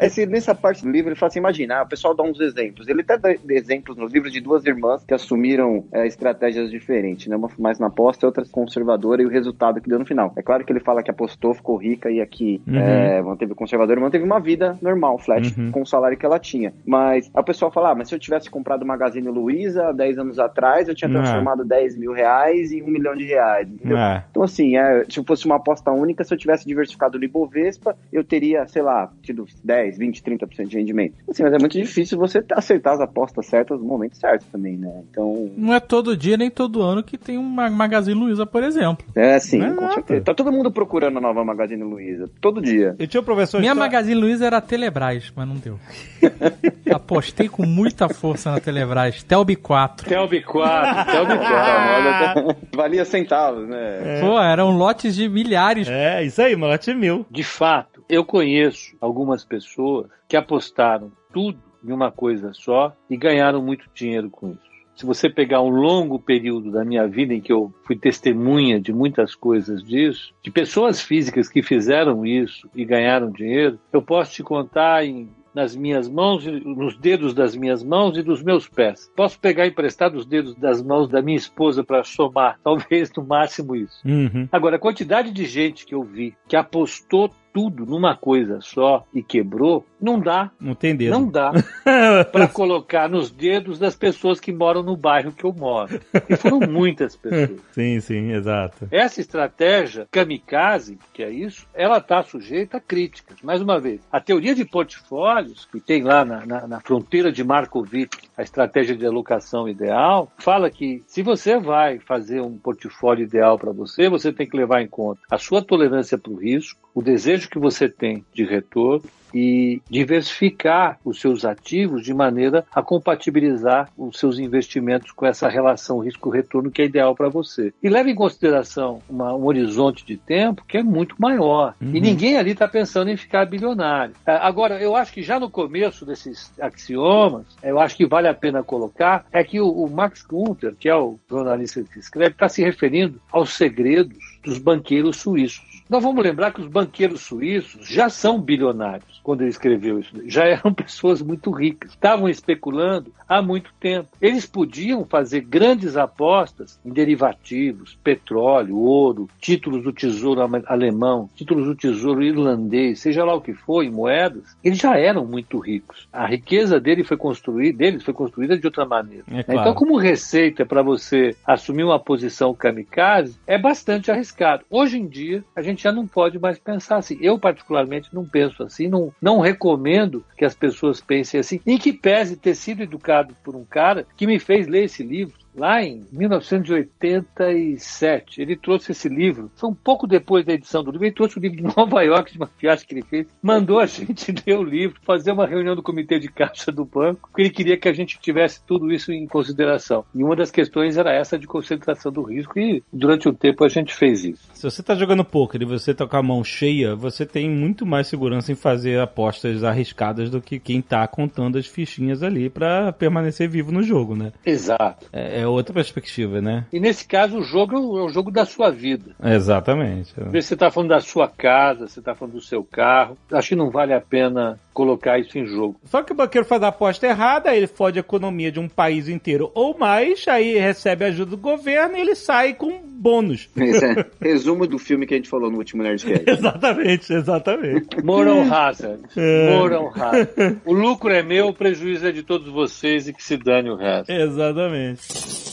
Esse, 0.00 0.26
nessa 0.26 0.54
parte 0.54 0.82
do 0.82 0.90
livro, 0.90 1.10
ele 1.10 1.16
fala 1.16 1.28
assim: 1.28 1.38
imagina, 1.38 1.82
o 1.82 1.88
pessoal 1.88 2.14
dá 2.14 2.22
uns 2.22 2.40
exemplos. 2.40 2.88
Ele 2.88 3.02
até 3.02 3.18
dá 3.18 3.34
exemplos 3.48 3.96
nos 3.96 4.12
livros 4.12 4.32
de 4.32 4.40
duas 4.40 4.64
irmãs 4.64 5.04
que 5.04 5.14
assumiram 5.14 5.84
é, 5.92 6.06
estratégias 6.06 6.70
diferentes, 6.70 7.26
né? 7.26 7.36
Uma 7.36 7.50
mais 7.58 7.78
na 7.78 7.88
aposta 7.88 8.24
e 8.24 8.26
outra 8.26 8.44
conservadora, 8.50 9.22
e 9.22 9.26
o 9.26 9.28
resultado 9.28 9.80
que 9.80 9.88
deu 9.88 9.98
no 9.98 10.06
final. 10.06 10.32
É 10.36 10.42
claro 10.42 10.64
que 10.64 10.72
ele 10.72 10.80
fala 10.80 11.02
que 11.02 11.10
apostou, 11.10 11.54
ficou 11.54 11.76
rica 11.76 12.10
e 12.10 12.20
aqui 12.20 12.62
uhum. 12.66 12.76
é, 12.76 13.22
manteve 13.22 13.54
conservadora, 13.54 14.00
manteve 14.00 14.24
uma 14.24 14.40
vida 14.40 14.78
normal, 14.80 15.18
flat, 15.18 15.54
uhum. 15.58 15.70
com 15.70 15.82
o 15.82 15.86
salário 15.86 16.16
que 16.16 16.26
ela 16.26 16.38
tinha. 16.38 16.72
Mas 16.86 17.30
a 17.34 17.42
pessoa 17.42 17.70
fala: 17.70 17.90
ah, 17.90 17.94
mas 17.94 18.08
se 18.08 18.14
eu 18.14 18.18
tivesse 18.18 18.50
comprado 18.50 18.82
o 18.82 18.86
Magazine 18.86 19.28
Luiza 19.28 19.92
10 19.92 20.18
anos 20.18 20.38
atrás, 20.38 20.88
eu 20.88 20.94
tinha 20.94 21.10
transformado 21.10 21.64
10 21.64 21.96
mil 21.96 22.12
reais 22.12 22.72
em 22.72 22.82
um 22.82 22.88
milhão 22.88 23.14
de 23.14 23.24
reais. 23.24 23.68
É. 23.84 24.22
Então, 24.30 24.42
assim, 24.42 24.76
é, 24.76 25.04
se 25.08 25.22
fosse 25.24 25.46
uma 25.46 25.56
aposta 25.56 25.90
única, 25.90 26.24
se 26.24 26.32
eu 26.32 26.38
tivesse 26.38 26.66
diversificado 26.66 27.16
o 27.16 27.20
Libovespa, 27.20 27.96
eu 28.12 28.24
teria, 28.24 28.66
sei 28.66 28.82
lá, 28.82 29.10
tido 29.22 29.46
10, 29.62 29.98
20, 29.98 30.22
30% 30.22 30.66
de 30.66 30.76
rendimento. 30.76 31.14
Assim, 31.28 31.42
mas 31.42 31.52
é 31.52 31.58
muito 31.58 31.72
difícil 31.72 32.18
você 32.18 32.44
acertar 32.52 32.94
as 32.94 33.00
apostas 33.00 33.46
certas 33.46 33.78
no 33.78 33.86
momento 33.86 34.16
certo 34.16 34.46
também, 34.50 34.76
né? 34.76 35.02
Então. 35.10 35.50
Não 35.56 35.74
é 35.74 35.80
todo 35.80 36.16
dia 36.16 36.36
nem 36.36 36.50
todo 36.50 36.82
ano 36.82 37.02
que 37.02 37.18
tem 37.18 37.36
uma 37.38 37.68
Magazine 37.68 38.18
Luiza, 38.18 38.46
por 38.46 38.62
exemplo. 38.62 39.06
É, 39.14 39.38
sim, 39.38 39.62
é 39.62 39.70
com 39.70 39.80
nada. 39.82 39.94
certeza. 39.94 40.24
Tá 40.24 40.34
todo 40.34 40.52
mundo 40.52 40.70
procurando 40.70 41.18
a 41.18 41.20
nova 41.20 41.44
Magazine 41.44 41.82
Luiza. 41.82 42.28
Todo 42.40 42.60
dia. 42.60 42.94
Eu 42.98 43.06
tinha 43.06 43.20
um 43.20 43.24
professor 43.24 43.60
Minha 43.60 43.74
Magazine 43.74 44.20
Luiza 44.20 44.46
era 44.46 44.58
a 44.58 44.60
Telebrás, 44.60 45.32
mas 45.34 45.48
não 45.48 45.56
deu. 45.56 45.78
Apostei 46.92 47.48
com 47.48 47.64
muita 47.66 48.08
força 48.08 48.50
na 48.50 48.60
Telebrás. 48.60 49.22
Telb 49.22 49.54
4. 49.56 50.08
Telb 50.08 50.42
4, 50.42 51.12
Telb 51.12 51.38
4. 51.38 52.56
Valia 52.74 53.04
centavos, 53.04 53.68
né? 53.68 54.18
É. 54.18 54.20
Pô, 54.20 54.38
eram 54.38 54.70
lotes 54.70 55.14
de 55.14 55.28
milhares. 55.28 55.88
É, 55.88 56.24
isso 56.24 56.40
aí, 56.40 56.54
um 56.54 56.60
lote 56.60 56.94
mil. 56.94 57.26
De 57.30 57.42
fato, 57.42 57.89
eu 58.10 58.24
conheço 58.24 58.96
algumas 59.00 59.44
pessoas 59.44 60.08
que 60.28 60.36
apostaram 60.36 61.12
tudo 61.32 61.58
em 61.84 61.92
uma 61.92 62.10
coisa 62.10 62.52
só 62.52 62.94
e 63.08 63.16
ganharam 63.16 63.62
muito 63.62 63.88
dinheiro 63.94 64.28
com 64.28 64.50
isso. 64.50 64.70
Se 64.94 65.06
você 65.06 65.30
pegar 65.30 65.62
um 65.62 65.70
longo 65.70 66.18
período 66.18 66.70
da 66.70 66.84
minha 66.84 67.06
vida 67.08 67.32
em 67.32 67.40
que 67.40 67.50
eu 67.50 67.72
fui 67.84 67.96
testemunha 67.96 68.78
de 68.78 68.92
muitas 68.92 69.34
coisas 69.34 69.82
disso, 69.82 70.34
de 70.42 70.50
pessoas 70.50 71.00
físicas 71.00 71.48
que 71.48 71.62
fizeram 71.62 72.26
isso 72.26 72.68
e 72.74 72.84
ganharam 72.84 73.30
dinheiro, 73.30 73.78
eu 73.90 74.02
posso 74.02 74.32
te 74.32 74.42
contar 74.42 75.06
em 75.06 75.30
nas 75.54 75.74
minhas 75.74 76.08
mãos, 76.08 76.44
nos 76.46 76.96
dedos 76.96 77.34
das 77.34 77.56
minhas 77.56 77.82
mãos 77.82 78.16
e 78.16 78.22
dos 78.22 78.42
meus 78.42 78.68
pés. 78.68 79.10
Posso 79.16 79.38
pegar 79.38 79.66
emprestado 79.66 80.16
os 80.16 80.26
dedos 80.26 80.54
das 80.54 80.82
mãos 80.82 81.08
da 81.08 81.20
minha 81.20 81.36
esposa 81.36 81.82
para 81.82 82.04
somar, 82.04 82.58
talvez 82.62 83.10
no 83.16 83.24
máximo 83.24 83.74
isso. 83.74 84.06
Uhum. 84.06 84.48
Agora, 84.50 84.76
a 84.76 84.80
quantidade 84.80 85.32
de 85.32 85.44
gente 85.44 85.84
que 85.84 85.94
eu 85.94 86.02
vi 86.02 86.34
que 86.48 86.56
apostou 86.56 87.30
tudo 87.52 87.84
numa 87.86 88.16
coisa 88.16 88.60
só 88.60 89.04
e 89.14 89.22
quebrou, 89.22 89.84
não 90.00 90.18
dá. 90.18 90.50
Não 90.60 90.74
tem 90.74 90.96
dedo. 90.96 91.10
Não 91.10 91.28
dá 91.28 91.52
para 92.32 92.48
colocar 92.48 93.08
nos 93.08 93.30
dedos 93.30 93.78
das 93.78 93.94
pessoas 93.94 94.40
que 94.40 94.52
moram 94.52 94.82
no 94.82 94.96
bairro 94.96 95.32
que 95.32 95.44
eu 95.44 95.52
moro. 95.52 96.00
E 96.28 96.36
foram 96.36 96.60
muitas 96.68 97.16
pessoas. 97.16 97.60
Sim, 97.72 98.00
sim, 98.00 98.32
exato. 98.32 98.88
Essa 98.90 99.20
estratégia 99.20 100.06
kamikaze, 100.10 100.98
que 101.12 101.22
é 101.22 101.30
isso, 101.30 101.66
ela 101.74 101.98
está 101.98 102.22
sujeita 102.22 102.78
a 102.78 102.80
críticas. 102.80 103.38
Mais 103.42 103.60
uma 103.60 103.78
vez, 103.78 104.00
a 104.10 104.20
teoria 104.20 104.54
de 104.54 104.64
portfólios, 104.64 105.66
que 105.70 105.80
tem 105.80 106.02
lá 106.02 106.24
na, 106.24 106.46
na, 106.46 106.66
na 106.66 106.80
fronteira 106.80 107.30
de 107.30 107.44
Markovic, 107.44 108.16
a 108.36 108.42
estratégia 108.42 108.96
de 108.96 109.06
alocação 109.06 109.68
ideal, 109.68 110.32
fala 110.38 110.70
que 110.70 111.02
se 111.06 111.22
você 111.22 111.58
vai 111.58 111.98
fazer 111.98 112.40
um 112.40 112.56
portfólio 112.56 113.24
ideal 113.24 113.58
para 113.58 113.72
você, 113.72 114.08
você 114.08 114.32
tem 114.32 114.48
que 114.48 114.56
levar 114.56 114.82
em 114.82 114.88
conta 114.88 115.20
a 115.30 115.38
sua 115.38 115.62
tolerância 115.62 116.16
para 116.16 116.32
o 116.32 116.36
risco, 116.36 116.80
o 116.94 117.02
desejo 117.02 117.48
que 117.48 117.58
você 117.58 117.88
tem 117.88 118.24
de 118.32 118.44
retorno 118.44 119.08
e 119.34 119.80
diversificar 119.88 120.98
os 121.04 121.20
seus 121.20 121.44
ativos 121.44 122.04
de 122.04 122.14
maneira 122.14 122.64
a 122.72 122.82
compatibilizar 122.82 123.88
os 123.96 124.18
seus 124.18 124.38
investimentos 124.38 125.10
com 125.12 125.26
essa 125.26 125.48
relação 125.48 125.98
risco-retorno 126.00 126.70
que 126.70 126.82
é 126.82 126.84
ideal 126.84 127.14
para 127.14 127.28
você. 127.28 127.72
E 127.82 127.88
leve 127.88 128.10
em 128.10 128.14
consideração 128.14 129.02
uma, 129.08 129.34
um 129.34 129.44
horizonte 129.46 130.04
de 130.04 130.16
tempo 130.16 130.64
que 130.66 130.78
é 130.78 130.82
muito 130.82 131.16
maior. 131.18 131.74
Uhum. 131.80 131.94
E 131.94 132.00
ninguém 132.00 132.36
ali 132.36 132.52
está 132.52 132.68
pensando 132.68 133.10
em 133.10 133.16
ficar 133.16 133.44
bilionário. 133.46 134.14
É, 134.26 134.32
agora, 134.32 134.80
eu 134.80 134.96
acho 134.96 135.12
que 135.12 135.22
já 135.22 135.38
no 135.38 135.50
começo 135.50 136.04
desses 136.04 136.52
axiomas, 136.60 137.44
eu 137.62 137.78
acho 137.78 137.96
que 137.96 138.06
vale 138.06 138.28
a 138.28 138.34
pena 138.34 138.62
colocar 138.62 139.26
é 139.32 139.42
que 139.44 139.60
o, 139.60 139.68
o 139.68 139.90
Max 139.90 140.22
Gunther, 140.22 140.74
que 140.78 140.88
é 140.88 140.96
o 140.96 141.18
jornalista 141.28 141.82
que 141.82 141.98
escreve, 141.98 142.32
está 142.32 142.48
se 142.48 142.62
referindo 142.62 143.20
aos 143.30 143.54
segredos 143.54 144.39
dos 144.42 144.58
banqueiros 144.58 145.16
suíços. 145.16 145.84
Nós 145.88 146.02
vamos 146.04 146.22
lembrar 146.22 146.52
que 146.52 146.60
os 146.60 146.68
banqueiros 146.68 147.22
suíços 147.22 147.88
já 147.88 148.08
são 148.08 148.40
bilionários 148.40 149.20
quando 149.24 149.40
ele 149.40 149.50
escreveu 149.50 149.98
isso. 149.98 150.12
Já 150.26 150.44
eram 150.44 150.72
pessoas 150.74 151.20
muito 151.20 151.50
ricas, 151.50 151.90
estavam 151.90 152.28
especulando 152.28 153.12
há 153.28 153.42
muito 153.42 153.72
tempo. 153.80 154.08
Eles 154.20 154.46
podiam 154.46 155.04
fazer 155.04 155.40
grandes 155.40 155.96
apostas 155.96 156.78
em 156.84 156.90
derivativos, 156.90 157.98
petróleo, 158.02 158.76
ouro, 158.76 159.28
títulos 159.40 159.82
do 159.82 159.92
tesouro 159.92 160.40
alemão, 160.66 161.28
títulos 161.34 161.66
do 161.66 161.74
tesouro 161.74 162.22
irlandês, 162.22 163.00
seja 163.00 163.24
lá 163.24 163.34
o 163.34 163.40
que 163.40 163.52
for, 163.52 163.82
em 163.82 163.90
moedas. 163.90 164.56
Eles 164.62 164.78
já 164.78 164.96
eram 164.96 165.26
muito 165.26 165.58
ricos. 165.58 166.08
A 166.12 166.26
riqueza 166.26 166.80
dele 166.80 167.02
foi 167.02 167.16
construída, 167.16 167.78
deles 167.78 168.02
foi 168.02 168.14
construída 168.14 168.56
de 168.56 168.66
outra 168.66 168.84
maneira. 168.84 169.24
É 169.28 169.42
claro. 169.42 169.60
Então, 169.60 169.74
como 169.74 169.96
receita 169.96 170.64
para 170.64 170.82
você 170.82 171.36
assumir 171.44 171.84
uma 171.84 171.98
posição 171.98 172.54
kamikaze, 172.54 173.38
é 173.46 173.58
bastante 173.58 174.10
arriscado. 174.30 174.64
Hoje 174.70 174.98
em 174.98 175.06
dia, 175.06 175.44
a 175.54 175.62
gente 175.62 175.82
já 175.82 175.92
não 175.92 176.06
pode 176.06 176.38
mais 176.38 176.58
pensar 176.58 176.96
assim. 176.96 177.18
Eu, 177.20 177.38
particularmente, 177.38 178.14
não 178.14 178.24
penso 178.24 178.62
assim, 178.62 178.88
não, 178.88 179.12
não 179.20 179.40
recomendo 179.40 180.24
que 180.36 180.44
as 180.44 180.54
pessoas 180.54 181.00
pensem 181.00 181.40
assim, 181.40 181.60
em 181.66 181.76
que 181.76 181.92
pese 181.92 182.36
ter 182.36 182.54
sido 182.54 182.82
educado 182.82 183.34
por 183.44 183.54
um 183.54 183.64
cara 183.64 184.06
que 184.16 184.26
me 184.26 184.38
fez 184.38 184.66
ler 184.66 184.84
esse 184.84 185.02
livro 185.02 185.34
lá 185.54 185.82
em 185.82 186.04
1987. 186.12 188.40
Ele 188.40 188.56
trouxe 188.56 188.92
esse 188.92 189.08
livro, 189.08 189.50
foi 189.56 189.70
um 189.70 189.74
pouco 189.74 190.06
depois 190.06 190.44
da 190.44 190.52
edição 190.52 190.82
do 190.82 190.90
livro, 190.90 191.06
ele 191.06 191.14
trouxe 191.14 191.38
o 191.38 191.40
livro 191.40 191.56
de 191.56 191.62
Nova 191.76 192.02
York, 192.02 192.32
de 192.32 192.38
uma 192.38 192.50
viagem 192.58 192.86
que 192.86 192.94
ele 192.94 193.02
fez, 193.02 193.26
mandou 193.42 193.78
a 193.78 193.86
gente 193.86 194.34
ler 194.46 194.58
o 194.58 194.62
livro, 194.62 195.00
fazer 195.04 195.32
uma 195.32 195.46
reunião 195.46 195.74
do 195.74 195.82
comitê 195.82 196.18
de 196.18 196.28
caixa 196.28 196.72
do 196.72 196.84
banco, 196.84 197.28
porque 197.28 197.42
ele 197.42 197.50
queria 197.50 197.76
que 197.76 197.88
a 197.88 197.92
gente 197.92 198.18
tivesse 198.20 198.62
tudo 198.66 198.92
isso 198.92 199.12
em 199.12 199.26
consideração. 199.26 200.04
E 200.14 200.22
uma 200.22 200.36
das 200.36 200.50
questões 200.50 200.96
era 200.96 201.12
essa 201.12 201.38
de 201.38 201.46
concentração 201.46 202.12
do 202.12 202.22
risco, 202.22 202.58
e 202.58 202.82
durante 202.92 203.28
um 203.28 203.34
tempo 203.34 203.64
a 203.64 203.68
gente 203.68 203.94
fez 203.94 204.24
isso. 204.24 204.48
Se 204.54 204.62
você 204.62 204.80
está 204.80 204.94
jogando 204.94 205.24
poker 205.24 205.62
e 205.62 205.64
você 205.64 205.92
está 205.92 206.06
com 206.06 206.16
a 206.16 206.22
mão 206.22 206.44
cheia, 206.44 206.94
você 206.94 207.26
tem 207.26 207.50
muito 207.50 207.86
mais 207.86 208.06
segurança 208.06 208.52
em 208.52 208.54
fazer 208.54 209.00
apostas 209.00 209.64
arriscadas 209.64 210.30
do 210.30 210.40
que 210.40 210.58
quem 210.58 210.78
está 210.78 211.06
contando 211.06 211.58
as 211.58 211.66
fichinhas 211.66 212.22
ali 212.22 212.48
para 212.48 212.92
permanecer 212.92 213.48
vivo 213.48 213.72
no 213.72 213.82
jogo, 213.82 214.14
né? 214.14 214.32
Exato. 214.44 215.06
É, 215.12 215.39
é 215.40 215.46
outra 215.46 215.74
perspectiva, 215.74 216.40
né? 216.40 216.66
E 216.72 216.78
nesse 216.78 217.06
caso, 217.06 217.38
o 217.38 217.42
jogo 217.42 217.98
é 217.98 218.02
o 218.02 218.08
jogo 218.08 218.30
da 218.30 218.44
sua 218.44 218.70
vida. 218.70 219.14
Exatamente. 219.22 220.12
Você 220.30 220.54
está 220.54 220.70
falando 220.70 220.90
da 220.90 221.00
sua 221.00 221.28
casa, 221.28 221.88
você 221.88 221.98
está 221.98 222.14
falando 222.14 222.34
do 222.34 222.40
seu 222.40 222.62
carro. 222.62 223.16
Acho 223.32 223.50
que 223.50 223.56
não 223.56 223.70
vale 223.70 223.92
a 223.92 224.00
pena 224.00 224.58
colocar 224.72 225.18
isso 225.18 225.38
em 225.38 225.46
jogo. 225.46 225.76
Só 225.84 226.02
que 226.02 226.12
o 226.12 226.16
banqueiro 226.16 226.46
faz 226.46 226.62
a 226.62 226.68
aposta 226.68 227.06
errada, 227.06 227.54
ele 227.54 227.66
fode 227.66 227.98
a 227.98 228.00
economia 228.00 228.50
de 228.50 228.58
um 228.58 228.68
país 228.68 229.08
inteiro 229.08 229.50
ou 229.54 229.76
mais, 229.76 230.26
aí 230.28 230.58
recebe 230.58 231.04
ajuda 231.04 231.32
do 231.32 231.36
governo 231.36 231.96
e 231.96 232.00
ele 232.00 232.14
sai 232.14 232.54
com 232.54 232.80
bônus. 233.00 233.48
É. 233.60 234.04
Resumo 234.20 234.66
do 234.66 234.78
filme 234.78 235.06
que 235.06 235.14
a 235.14 235.16
gente 235.16 235.28
falou 235.28 235.50
no 235.50 235.58
último 235.58 235.82
Nerdcast. 235.82 236.24
exatamente, 236.28 237.12
exatamente. 237.12 238.02
Moral 238.04 238.42
hazard. 238.42 239.02
É. 239.16 239.56
Moral 239.56 239.92
hazard. 239.94 240.58
O 240.64 240.72
lucro 240.72 241.10
é 241.10 241.22
meu, 241.22 241.48
o 241.48 241.54
prejuízo 241.54 242.06
é 242.06 242.12
de 242.12 242.22
todos 242.22 242.48
vocês 242.48 243.08
e 243.08 243.12
que 243.12 243.22
se 243.22 243.36
dane 243.36 243.70
o 243.70 243.76
resto. 243.76 244.10
Exatamente 244.10 245.49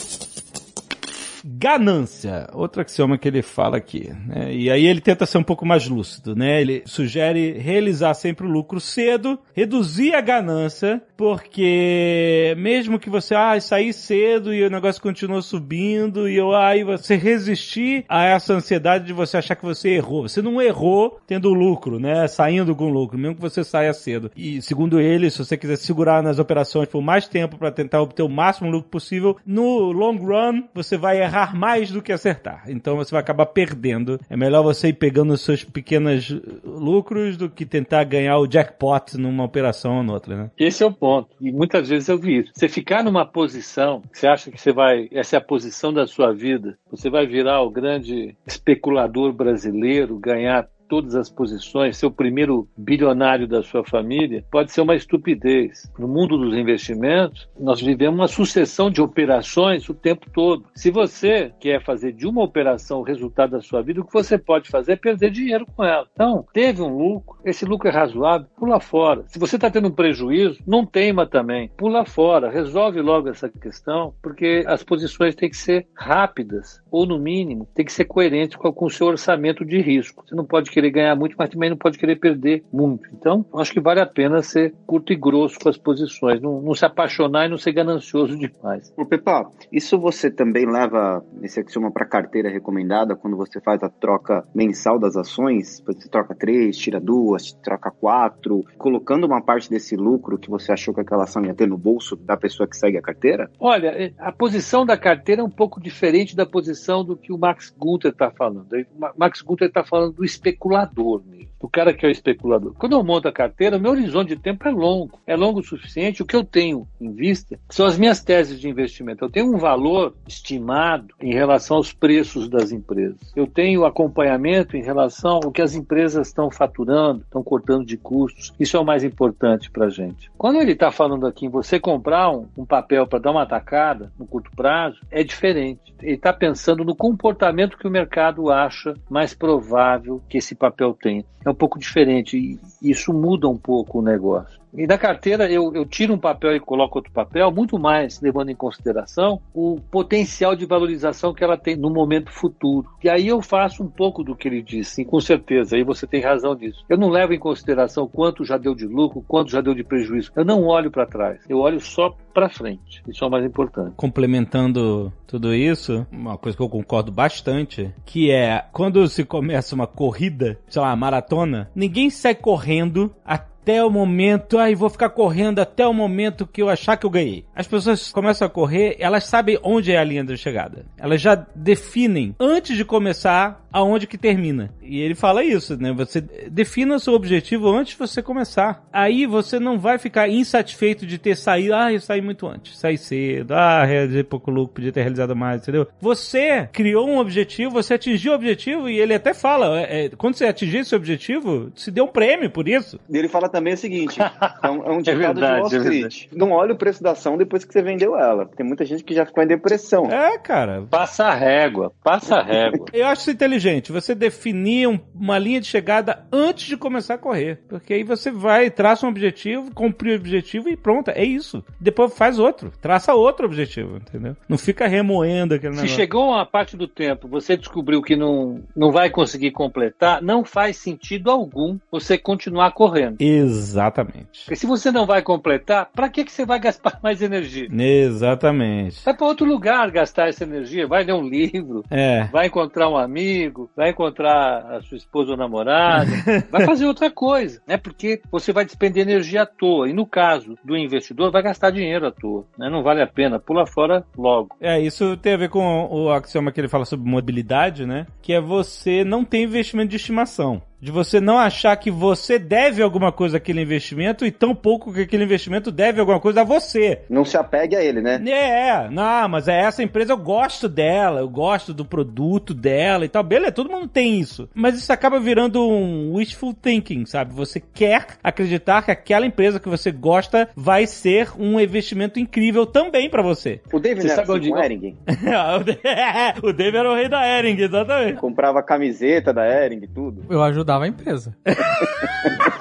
ganância, 1.50 2.50
outro 2.52 2.82
axioma 2.82 3.18
que 3.18 3.28
ele 3.28 3.42
fala 3.42 3.78
aqui. 3.78 4.12
Né? 4.28 4.54
E 4.54 4.70
aí 4.70 4.86
ele 4.86 5.00
tenta 5.00 5.26
ser 5.26 5.38
um 5.38 5.44
pouco 5.44 5.66
mais 5.66 5.88
lúcido, 5.88 6.36
né? 6.36 6.60
Ele 6.60 6.84
sugere 6.86 7.54
realizar 7.54 8.14
sempre 8.16 8.46
o 8.46 8.50
lucro 8.50 8.82
cedo, 8.82 9.40
reduzir 9.56 10.14
a 10.14 10.20
ganância, 10.20 11.02
porque 11.16 12.54
mesmo 12.58 13.00
que 13.00 13.10
você 13.10 13.34
ah, 13.34 13.60
sair 13.62 13.94
cedo 13.94 14.54
e 14.54 14.64
o 14.64 14.70
negócio 14.70 15.02
continua 15.02 15.42
subindo 15.42 16.28
e 16.28 16.36
eu 16.36 16.54
aí 16.54 16.82
ah, 16.82 16.98
você 16.98 17.16
resistir 17.16 18.04
a 18.10 18.26
essa 18.26 18.54
ansiedade 18.54 19.06
de 19.06 19.14
você 19.14 19.38
achar 19.38 19.56
que 19.56 19.64
você 19.64 19.92
errou. 19.92 20.28
Você 20.28 20.42
não 20.42 20.62
errou 20.62 21.18
tendo 21.26 21.54
lucro, 21.54 21.98
né? 21.98 22.28
Saindo 22.28 22.76
com 22.76 22.90
lucro, 22.90 23.18
mesmo 23.18 23.36
que 23.36 23.42
você 23.42 23.64
saia 23.64 23.94
cedo. 23.94 24.30
E 24.36 24.62
segundo 24.62 25.00
ele, 25.00 25.30
se 25.30 25.38
você 25.38 25.56
quiser 25.56 25.78
segurar 25.78 26.22
nas 26.22 26.40
operações 26.40 26.90
por 26.90 27.02
mais 27.02 27.26
tempo 27.26 27.58
para 27.58 27.72
tentar 27.72 28.02
obter 28.02 28.24
o 28.24 28.30
máximo 28.30 28.70
lucro 28.70 28.90
possível, 28.90 29.38
no 29.46 29.94
long 29.94 30.18
run 30.18 30.64
você 30.74 30.98
vai 30.98 31.22
errar 31.22 31.37
errar 31.38 31.56
mais 31.56 31.92
do 31.92 32.02
que 32.02 32.12
acertar. 32.12 32.64
Então 32.68 32.96
você 32.96 33.12
vai 33.12 33.22
acabar 33.22 33.46
perdendo. 33.46 34.20
É 34.30 34.36
melhor 34.36 34.64
você 34.64 34.90
ir 34.90 34.94
pegando 34.94 35.34
os 35.34 35.42
seus 35.42 35.64
pequenos 35.64 36.30
lucros 36.64 37.38
do 37.38 37.50
que 37.50 37.66
tentar 37.66 38.04
ganhar 38.04 38.38
o 38.40 38.48
jackpot 38.48 39.18
numa 39.18 39.44
operação 39.44 39.98
ou 39.98 40.04
noutra, 40.04 40.36
né? 40.36 40.52
Esse 40.58 40.84
é 40.84 40.86
o 40.86 40.92
ponto. 40.92 41.30
E 41.40 41.52
muitas 41.52 41.90
vezes 41.90 42.10
eu 42.10 42.18
vi 42.18 42.40
isso. 42.40 42.52
Você 42.54 42.68
ficar 42.68 43.04
numa 43.04 43.26
posição, 43.26 44.02
você 44.12 44.28
acha 44.28 44.52
que 44.52 44.60
você 44.60 44.72
vai, 44.72 45.08
essa 45.12 45.36
é 45.36 45.40
a 45.40 45.42
posição 45.42 45.94
da 45.94 46.08
sua 46.08 46.34
vida, 46.34 46.78
você 46.90 47.10
vai 47.10 47.28
virar 47.28 47.62
o 47.62 47.70
grande 47.70 48.36
especulador 48.46 49.32
brasileiro, 49.32 50.18
ganhar 50.18 50.68
todas 50.88 51.16
as 51.16 51.30
posições, 51.30 51.98
ser 51.98 52.06
o 52.06 52.12
primeiro 52.12 52.68
bilionário 52.78 53.48
da 53.48 53.64
sua 53.64 53.84
família, 53.84 54.44
pode 54.52 54.72
ser 54.72 54.82
uma 54.82 54.96
estupidez. 54.96 55.92
No 55.98 56.08
mundo 56.08 56.38
dos 56.38 56.56
investimentos, 56.56 57.48
nós 57.60 57.82
vivemos 57.82 58.20
uma 58.20 58.28
sucessão 58.28 58.90
de 58.90 59.02
operações 59.02 59.88
o 59.90 59.94
tempo 59.94 60.30
todo. 60.32 60.66
Se 60.76 60.92
você 60.92 61.52
quer 61.60 61.84
fazer 61.84 62.12
de 62.14 62.28
uma 62.28 62.44
operação 62.44 63.00
o 63.00 63.04
resultado 63.04 63.52
da 63.52 63.62
sua 63.62 63.82
vida, 63.82 64.02
o 64.02 64.06
que 64.06 64.14
você 64.14 64.38
pode 64.38 64.70
fazer 64.70 64.94
é 64.94 64.96
perder 64.96 65.32
dinheiro 65.32 65.66
com 65.66 65.84
ela. 65.84 66.08
Então, 66.14 66.46
teve 66.54 66.82
um 66.82 66.98
lucro, 66.98 67.38
esse 67.46 67.66
lucro 67.66 67.88
é 67.88 67.92
razoável, 67.92 68.48
pula 68.58 68.80
fora. 68.80 69.24
Se 69.28 69.40
você 69.40 69.56
está 69.56 69.70
tendo 69.70 69.88
um 69.88 69.92
prejuízo, 69.92 70.60
não 70.66 70.86
teima 70.86 71.26
também, 71.26 71.70
pula 71.78 72.06
fora, 72.06 72.50
resolve 72.50 73.02
logo 73.02 73.30
essa 73.30 73.50
questão, 73.50 74.14
porque 74.22 74.64
as 74.68 74.84
posições 74.84 75.36
têm 75.36 75.50
que 75.50 75.58
ser 75.58 75.88
rápidas, 75.96 76.82
ou 76.92 77.06
no 77.06 77.20
mínimo, 77.20 77.68
tem 77.74 77.86
que 77.86 77.92
ser 77.92 78.06
coerentes 78.06 78.56
com, 78.56 78.72
com 78.72 78.86
o 78.86 78.90
seu 78.90 79.08
orçamento 79.08 79.66
de 79.66 79.80
risco. 79.82 80.24
Você 80.26 80.36
não 80.36 80.46
pode 80.46 80.72
querer 80.78 80.92
ganhar 80.92 81.16
muito, 81.16 81.36
mas 81.36 81.50
também 81.50 81.72
não 81.72 81.78
pode 81.78 81.98
querer 81.98 82.18
perder 82.18 82.64
muito. 82.72 83.10
Então, 83.12 83.44
acho 83.56 83.74
que 83.74 83.80
vale 83.80 84.00
a 84.00 84.06
pena 84.06 84.44
ser 84.44 84.76
curto 84.86 85.12
e 85.12 85.16
grosso 85.16 85.58
com 85.60 85.70
as 85.70 85.78
posições, 85.78 86.40
não, 86.40 86.62
não 86.62 86.76
se 86.76 86.86
apaixonar 86.86 87.48
e 87.48 87.50
não 87.50 87.58
ser 87.58 87.72
ganancioso 87.72 88.38
demais. 88.38 88.94
Ô, 88.96 89.04
Pepa, 89.04 89.50
isso 89.72 89.98
você 89.98 90.30
também 90.30 90.72
leva 90.72 91.26
esse 91.42 91.60
axioma 91.60 91.92
para 91.92 92.06
carteira 92.06 92.48
recomendada 92.48 93.16
quando 93.16 93.36
você 93.36 93.60
faz 93.60 93.82
a 93.82 93.90
troca 93.90 94.48
mensal 94.54 95.00
das 95.00 95.16
ações? 95.16 95.82
Você 95.88 96.08
troca 96.10 96.36
três, 96.36 96.78
tira 96.78 97.00
duas, 97.00 97.54
troca 97.54 97.90
quatro, 97.90 98.64
colocando 98.78 99.26
uma 99.26 99.42
parte 99.42 99.72
desse 99.72 99.96
lucro 99.96 100.38
que 100.38 100.50
você 100.50 100.72
achou 100.72 100.94
que 100.94 101.02
aquela 101.02 101.24
ação 101.24 101.44
ia 101.44 101.56
ter 101.56 101.68
no 101.68 101.78
bolso 101.78 102.16
da 102.16 102.38
pessoa 102.38 102.70
que 102.70 102.78
segue 102.78 103.00
a 103.00 103.02
carteira? 103.02 103.50
Olha, 103.60 103.88
é, 103.88 104.14
a 104.20 104.32
posição 104.32 104.86
da 104.86 104.96
carteira 104.96 105.42
é 105.42 105.44
um 105.44 105.50
pouco 105.50 105.82
diferente 105.82 106.36
da 106.36 106.46
posição 106.46 107.04
do 107.04 107.18
que 107.18 107.34
o 107.34 107.38
Max 107.38 107.74
Gunther 107.76 108.12
está 108.12 108.30
falando. 108.30 108.68
O 108.72 109.20
Max 109.20 109.42
Gunther 109.42 109.70
está 109.70 109.84
falando 109.84 110.14
do 110.14 110.26
especulador 110.68 111.24
mesmo, 111.26 111.52
do 111.60 111.68
cara 111.68 111.94
que 111.94 112.06
é 112.06 112.10
o 112.10 112.12
especulador. 112.12 112.74
Quando 112.78 112.94
eu 112.94 113.04
monto 113.04 113.28
a 113.28 113.32
carteira, 113.32 113.80
meu 113.80 113.92
horizonte 113.92 114.30
de 114.30 114.38
tempo 114.38 114.68
é 114.68 114.72
longo. 114.72 115.20
É 115.26 115.36
longo 115.36 115.60
o 115.60 115.64
suficiente. 115.64 116.22
O 116.22 116.26
que 116.26 116.36
eu 116.36 116.44
tenho 116.44 116.88
em 117.00 117.12
vista 117.12 117.60
são 117.70 117.86
as 117.86 117.98
minhas 117.98 118.24
teses 118.24 118.60
de 118.60 118.70
investimento. 118.70 119.26
Eu 119.26 119.30
tenho 119.30 119.54
um 119.54 119.58
valor 119.58 120.16
estimado 120.28 121.14
em 121.22 121.34
relação 121.34 121.78
aos 121.78 121.92
preços 121.92 122.48
das 122.48 122.72
empresas. 122.72 123.34
Eu 123.36 123.48
tenho 123.48 123.86
acompanhamento 123.86 124.78
em 124.78 124.84
relação 124.84 125.40
ao 125.44 125.52
que 125.52 125.62
as 125.62 125.76
empresas 125.76 126.28
estão 126.28 126.52
faturando, 126.52 127.22
estão 127.22 127.44
cortando 127.44 127.86
de 127.86 127.98
custos. 127.98 128.54
Isso 128.60 128.78
é 128.78 128.80
o 128.80 128.86
mais 128.86 129.04
importante 129.04 129.72
para 129.72 129.86
a 129.86 129.90
gente. 129.90 130.32
Quando 130.38 130.62
ele 130.62 130.74
está 130.74 130.92
falando 130.92 131.26
aqui 131.26 131.46
em 131.46 131.50
você 131.50 131.80
comprar 131.80 132.30
um, 132.32 132.48
um 132.58 132.66
papel 132.66 133.08
para 133.08 133.20
dar 133.20 133.32
uma 133.32 133.44
atacada 133.44 134.12
no 134.18 134.26
curto 134.26 134.52
prazo, 134.56 135.00
é 135.10 135.24
diferente. 135.24 135.94
Ele 136.02 136.16
está 136.16 136.32
pensando 136.32 136.84
no 136.84 136.96
comportamento 136.96 137.78
que 137.78 137.88
o 137.88 137.92
mercado 137.92 138.52
acha 138.52 138.94
mais 139.10 139.34
provável 139.34 140.22
que 140.30 140.38
esse 140.38 140.56
papel 140.56 140.94
tenha. 140.94 141.26
É 141.48 141.50
um 141.50 141.56
pouco 141.56 141.80
diferente 141.80 142.38
e 142.38 142.60
isso 142.92 143.14
muda 143.14 143.48
um 143.48 143.58
pouco 143.58 144.00
o 144.00 144.02
negócio. 144.02 144.60
E 144.78 144.86
da 144.86 144.98
carteira 144.98 145.52
eu, 145.52 145.74
eu 145.74 145.84
tiro 145.86 146.14
um 146.14 146.20
papel 146.20 146.56
e 146.56 146.60
coloco 146.60 147.00
outro 147.00 147.12
papel, 147.12 147.52
muito 147.52 147.80
mais 147.80 148.22
levando 148.22 148.50
em 148.50 148.56
consideração 148.56 149.42
o 149.52 149.82
potencial 149.90 150.56
de 150.56 150.68
valorização 150.68 151.34
que 151.34 151.44
ela 151.44 151.58
tem 151.58 151.76
no 151.76 151.90
momento 151.90 152.32
futuro. 152.32 152.88
E 153.04 153.10
aí 153.10 153.28
eu 153.28 153.42
faço 153.42 153.84
um 153.84 153.90
pouco 153.90 154.24
do 154.24 154.36
que 154.36 154.48
ele 154.48 154.62
disse, 154.62 155.04
com 155.04 155.20
certeza, 155.20 155.76
aí 155.76 155.84
você 155.84 156.06
tem 156.06 156.22
razão 156.22 156.54
nisso. 156.54 156.86
Eu 156.88 156.98
não 156.98 157.10
levo 157.10 157.34
em 157.34 157.40
consideração 157.40 158.08
quanto 158.08 158.46
já 158.46 158.56
deu 158.56 158.76
de 158.76 158.86
lucro, 158.86 159.24
quanto 159.28 159.50
já 159.50 159.62
deu 159.62 159.74
de 159.74 159.84
prejuízo. 159.84 160.32
Eu 160.36 160.46
não 160.46 160.64
olho 160.66 160.92
para 160.92 161.08
trás, 161.08 161.42
eu 161.50 161.58
olho 161.58 161.80
só 161.80 162.16
para 162.32 162.48
frente. 162.48 163.02
Isso 163.08 163.24
é 163.24 163.28
o 163.28 163.32
mais 163.32 163.44
importante. 163.44 163.96
Complementando 163.96 165.12
tudo 165.26 165.56
isso, 165.56 166.06
uma 166.12 166.38
coisa 166.38 166.56
que 166.56 166.64
eu 166.64 166.70
concordo 166.70 167.12
bastante, 167.12 167.92
que 168.06 168.30
é 168.30 168.64
quando 168.72 169.08
se 169.08 169.26
começa 169.26 169.74
uma 169.74 169.88
corrida, 169.88 170.60
sei 170.68 170.82
lá, 170.82 170.96
maratona, 170.96 171.72
ninguém 171.76 172.12
sai 172.12 172.36
correndo 172.36 173.12
até 173.26 173.57
até 173.68 173.84
o 173.84 173.90
momento, 173.90 174.58
aí 174.58 174.74
vou 174.74 174.90
ficar 174.90 175.10
correndo 175.10 175.60
até 175.60 175.86
o 175.86 175.94
momento 175.94 176.48
que 176.48 176.62
eu 176.62 176.70
achar 176.70 176.96
que 176.96 177.06
eu 177.06 177.10
ganhei. 177.10 177.44
As 177.54 177.68
pessoas 177.68 178.14
começam 178.14 178.48
a 178.48 178.50
correr, 178.50 178.96
elas 178.98 179.26
sabem 179.26 179.60
onde 179.62 179.92
é 179.92 179.98
a 179.98 180.04
linha 180.06 180.24
de 180.24 180.38
chegada. 180.38 180.86
Elas 180.98 181.20
já 181.20 181.36
definem 181.54 182.34
antes 182.40 182.78
de 182.78 182.86
começar 182.86 183.68
aonde 183.72 184.08
que 184.08 184.18
termina. 184.18 184.72
E 184.82 185.00
ele 185.00 185.14
fala 185.14 185.44
isso, 185.44 185.78
né? 185.78 185.92
Você 185.94 186.22
defina 186.22 186.96
o 186.96 187.00
seu 187.00 187.14
objetivo 187.14 187.70
antes 187.70 187.94
de 187.94 188.00
você 188.00 188.22
começar. 188.22 188.84
Aí 188.92 189.26
você 189.26 189.60
não 189.60 189.78
vai 189.78 189.98
ficar 189.98 190.30
insatisfeito 190.30 191.06
de 191.06 191.18
ter 191.18 191.36
saído, 191.36 191.76
ah, 191.76 191.92
eu 191.92 192.00
saí 192.00 192.22
muito 192.22 192.48
antes, 192.48 192.78
saí 192.78 192.98
cedo, 192.98 193.54
ah, 193.54 193.84
realizei 193.84 194.24
pouco 194.24 194.50
lucro, 194.50 194.76
podia 194.76 194.92
ter 194.92 195.02
realizado 195.02 195.36
mais, 195.36 195.62
entendeu? 195.62 195.88
Você 196.00 196.70
criou 196.72 197.08
um 197.08 197.18
objetivo, 197.18 197.72
você 197.72 197.96
atingiu 197.96 198.32
o 198.32 198.36
objetivo 198.36 198.90
e 198.90 198.98
ele 198.98 199.14
até 199.14 199.34
fala, 199.34 199.82
é, 199.82 200.06
é, 200.06 200.10
quando 200.10 200.36
você 200.36 200.46
atingir 200.46 200.80
esse 200.80 200.96
objetivo, 200.96 201.72
se 201.76 201.92
deu 201.92 202.06
um 202.06 202.12
prêmio 202.12 202.50
por 202.50 202.68
isso. 202.68 203.00
E 203.10 203.18
ele 203.18 203.28
fala 203.28 203.50
também 203.50 203.57
o 203.60 203.78
seguinte: 203.78 204.20
é 204.64 204.70
um, 204.70 204.84
é 204.84 204.92
um 204.92 204.98
ditado 205.00 205.18
verdade, 205.40 205.70
de 205.70 205.78
Wall 205.78 205.92
Street. 205.94 206.28
não 206.34 206.52
olha 206.52 206.74
o 206.74 206.78
preço 206.78 207.04
da 207.04 207.12
ação 207.12 207.38
depois 207.38 207.64
que 207.64 207.74
você 207.74 207.82
vendeu 207.82 208.18
ela. 208.18 208.46
Tem 208.46 208.66
muita 208.66 208.86
gente 208.86 209.04
que 209.04 209.14
já 209.14 209.26
ficou 209.26 209.44
em 209.44 209.48
depressão. 209.48 210.06
É, 210.06 210.38
cara. 210.38 210.84
Passa 210.90 211.26
a 211.26 211.34
régua, 211.34 211.92
passa 212.04 212.38
a 212.38 212.44
régua. 212.44 212.86
Eu 212.94 213.08
acho 213.08 213.22
isso 213.22 213.32
inteligente. 213.32 213.92
Você 213.92 214.14
definir 214.16 214.88
um, 214.88 215.00
uma 215.14 215.38
linha 215.38 215.60
de 215.62 215.68
chegada 215.68 216.26
antes 216.32 216.66
de 216.66 216.78
começar 216.78 217.16
a 217.16 217.18
correr. 217.18 217.60
Porque 217.68 217.94
aí 217.94 218.04
você 218.04 218.32
vai, 218.32 218.70
traça 218.70 219.06
um 219.06 219.10
objetivo, 219.10 219.74
cumprir 219.74 220.14
o 220.14 220.16
objetivo 220.20 220.70
e 220.70 220.78
pronto. 220.78 221.10
É 221.12 221.24
isso. 221.24 221.64
Depois 221.80 222.16
faz 222.18 222.40
outro. 222.40 222.72
Traça 222.82 223.14
outro 223.14 223.46
objetivo, 223.46 223.98
entendeu? 223.98 224.36
Não 224.48 224.58
fica 224.58 224.88
remoendo 224.88 225.54
aquele 225.56 225.74
Se 225.74 225.82
negócio. 225.82 225.96
chegou 225.96 226.30
uma 226.30 226.46
parte 226.46 226.76
do 226.78 226.88
tempo, 226.88 227.28
você 227.28 227.56
descobriu 227.58 228.02
que 228.02 228.16
não, 228.16 228.62
não 228.76 228.92
vai 228.92 229.10
conseguir 229.10 229.52
completar, 229.52 230.22
não 230.22 230.44
faz 230.44 230.78
sentido 230.78 231.30
algum 231.30 231.78
você 231.92 232.18
continuar 232.18 232.72
correndo. 232.72 233.18
Exatamente. 233.48 234.42
Porque 234.46 234.56
se 234.56 234.66
você 234.66 234.92
não 234.92 235.06
vai 235.06 235.22
completar, 235.22 235.90
para 235.94 236.10
que, 236.10 236.24
que 236.24 236.32
você 236.32 236.46
vai 236.46 236.60
gastar 236.60 237.00
mais 237.04 237.22
energia? 237.22 237.68
Exatamente. 237.72 239.04
Vai 239.04 239.14
para 239.16 239.28
outro 239.28 239.46
lugar 239.46 239.90
gastar 239.92 240.28
essa 240.28 240.44
energia. 240.44 240.88
Vai 240.88 241.04
ler 241.04 241.14
um 241.14 241.28
livro, 241.28 241.84
É. 241.90 242.26
vai 242.26 242.48
encontrar 242.48 242.90
um 242.90 242.98
amigo, 242.98 243.70
vai 243.76 243.90
encontrar 243.92 244.76
a 244.76 244.82
sua 244.82 244.98
esposa 244.98 245.32
ou 245.32 245.38
namorada, 245.38 246.10
vai 246.52 246.66
fazer 246.66 246.86
outra 246.86 247.10
coisa, 247.10 247.62
né? 247.68 247.78
Porque 247.78 248.22
você 248.32 248.52
vai 248.52 248.66
despender 248.66 249.04
energia 249.04 249.44
à 249.44 249.46
toa. 249.46 249.90
E 249.90 249.94
no 249.94 250.06
caso 250.06 250.56
do 250.64 250.76
investidor, 250.78 251.32
vai 251.32 251.42
gastar 251.42 251.72
dinheiro 251.72 252.08
à 252.08 252.12
toa, 252.12 252.46
né? 252.58 252.70
Não 252.70 252.84
vale 252.84 253.02
a 253.02 253.08
pena, 253.08 253.40
pula 253.40 253.66
fora 253.66 254.04
logo. 254.18 254.50
É, 254.60 254.80
isso 254.80 255.16
tem 255.18 255.34
a 255.34 255.38
ver 255.38 255.50
com 255.50 255.88
o 255.92 256.12
axioma 256.12 256.52
que 256.52 256.60
ele 256.60 256.68
fala 256.68 256.86
sobre 256.86 257.10
mobilidade, 257.10 257.86
né? 257.86 258.06
Que 258.22 258.34
é 258.34 258.42
você 258.42 259.04
não 259.04 259.24
ter 259.24 259.42
investimento 259.42 259.90
de 259.90 259.96
estimação. 259.98 260.62
De 260.80 260.92
você 260.92 261.20
não 261.20 261.40
achar 261.40 261.76
que 261.78 261.90
você 261.90 262.38
deve 262.38 262.84
alguma 262.84 263.12
coisa 263.12 263.38
àquele 263.38 263.62
investimento 263.62 264.26
e 264.26 264.32
tão 264.32 264.54
pouco 264.54 264.94
que 264.94 265.02
aquele 265.02 265.24
investimento 265.24 265.72
deve 265.72 266.00
alguma 266.00 266.20
coisa 266.20 266.42
a 266.42 266.44
você. 266.44 267.02
Não 267.10 267.26
se 267.26 267.36
apegue 267.36 267.76
a 267.76 267.84
ele, 267.84 268.00
né? 268.00 268.22
É, 268.30 268.88
não, 268.90 269.28
mas 269.28 269.48
é 269.48 269.60
essa 269.60 269.82
empresa, 269.82 270.14
eu 270.14 270.18
gosto 270.18 270.70
dela, 270.70 271.20
eu 271.22 271.30
gosto 271.30 271.74
do 271.74 271.84
produto 271.84 272.54
dela 272.54 273.06
e 273.06 273.10
tal. 273.10 273.24
Beleza, 273.24 273.52
todo 273.54 273.72
mundo 273.72 273.88
tem 273.88 274.20
isso. 274.20 274.48
Mas 274.54 274.78
isso 274.78 274.94
acaba 274.94 275.20
virando 275.20 275.68
um 275.68 276.14
wishful 276.16 276.54
thinking, 276.54 277.06
sabe? 277.08 277.34
Você 277.34 277.60
quer 277.60 278.06
acreditar 278.24 278.84
que 278.84 278.92
aquela 278.92 279.26
empresa 279.26 279.60
que 279.60 279.68
você 279.70 279.92
gosta 279.92 280.48
vai 280.56 280.86
ser 280.86 281.32
um 281.40 281.60
investimento 281.60 282.20
incrível 282.20 282.66
também 282.68 283.10
pra 283.10 283.24
você. 283.24 283.62
O 283.74 283.80
David 283.80 284.04
Você 284.04 284.10
sabe 284.16 284.22
assim 284.24 284.32
onde- 284.32 284.50
com 284.52 284.60
Ering. 284.60 284.98
o 286.44 286.54
Dave 286.54 286.78
era 286.78 286.92
o 286.92 286.96
rei 286.96 287.10
da 287.10 287.26
Ering, 287.26 287.60
exatamente. 287.60 288.20
Comprava 288.20 288.60
a 288.60 288.64
camiseta 288.64 289.34
da 289.34 289.46
Ering 289.48 289.80
e 289.84 289.88
tudo. 289.88 290.24
Eu 290.30 290.42
ajudava 290.68 290.84
a 290.84 290.88
empresa. 290.88 291.34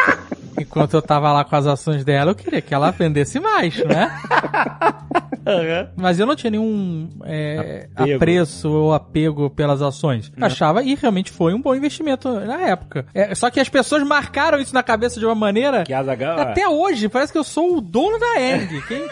Enquanto 0.67 0.95
eu 0.95 1.03
tava 1.03 1.33
lá 1.33 1.45
com 1.45 1.57
as 1.57 1.67
ações 1.67 2.05
dela, 2.05 2.33
eu 2.33 2.35
queria 2.35 2.61
que 2.61 2.75
ela 2.75 2.91
vendesse 2.91 3.41
mais, 3.41 3.77
né? 3.85 4.11
Mas 5.97 6.19
eu 6.19 6.27
não 6.27 6.35
tinha 6.35 6.51
nenhum 6.51 7.09
é, 7.25 7.89
Apego. 7.95 8.17
apreço 8.17 8.69
ou 8.69 8.93
apego 8.93 9.49
pelas 9.49 9.81
ações. 9.81 10.33
Achava 10.41 10.83
e 10.83 10.95
realmente 10.97 11.31
foi 11.31 11.55
um 11.55 11.61
bom 11.63 11.75
investimento 11.75 12.29
na 12.41 12.61
época. 12.63 13.07
É, 13.15 13.33
só 13.35 13.49
que 13.49 13.61
as 13.61 13.69
pessoas 13.69 14.03
marcaram 14.03 14.59
isso 14.59 14.75
na 14.75 14.83
cabeça 14.83 15.21
de 15.21 15.25
uma 15.27 15.35
maneira. 15.37 15.85
Que 15.85 15.93
Azaghal- 15.95 16.41
Até 16.41 16.69
hoje, 16.69 17.09
parece 17.09 17.31
que 17.33 17.39
eu 17.39 17.45
sou 17.45 17.77
o 17.77 17.81
dono 17.81 18.19
da 18.19 18.41
Eng. 18.41 18.83
Quem... 18.89 19.03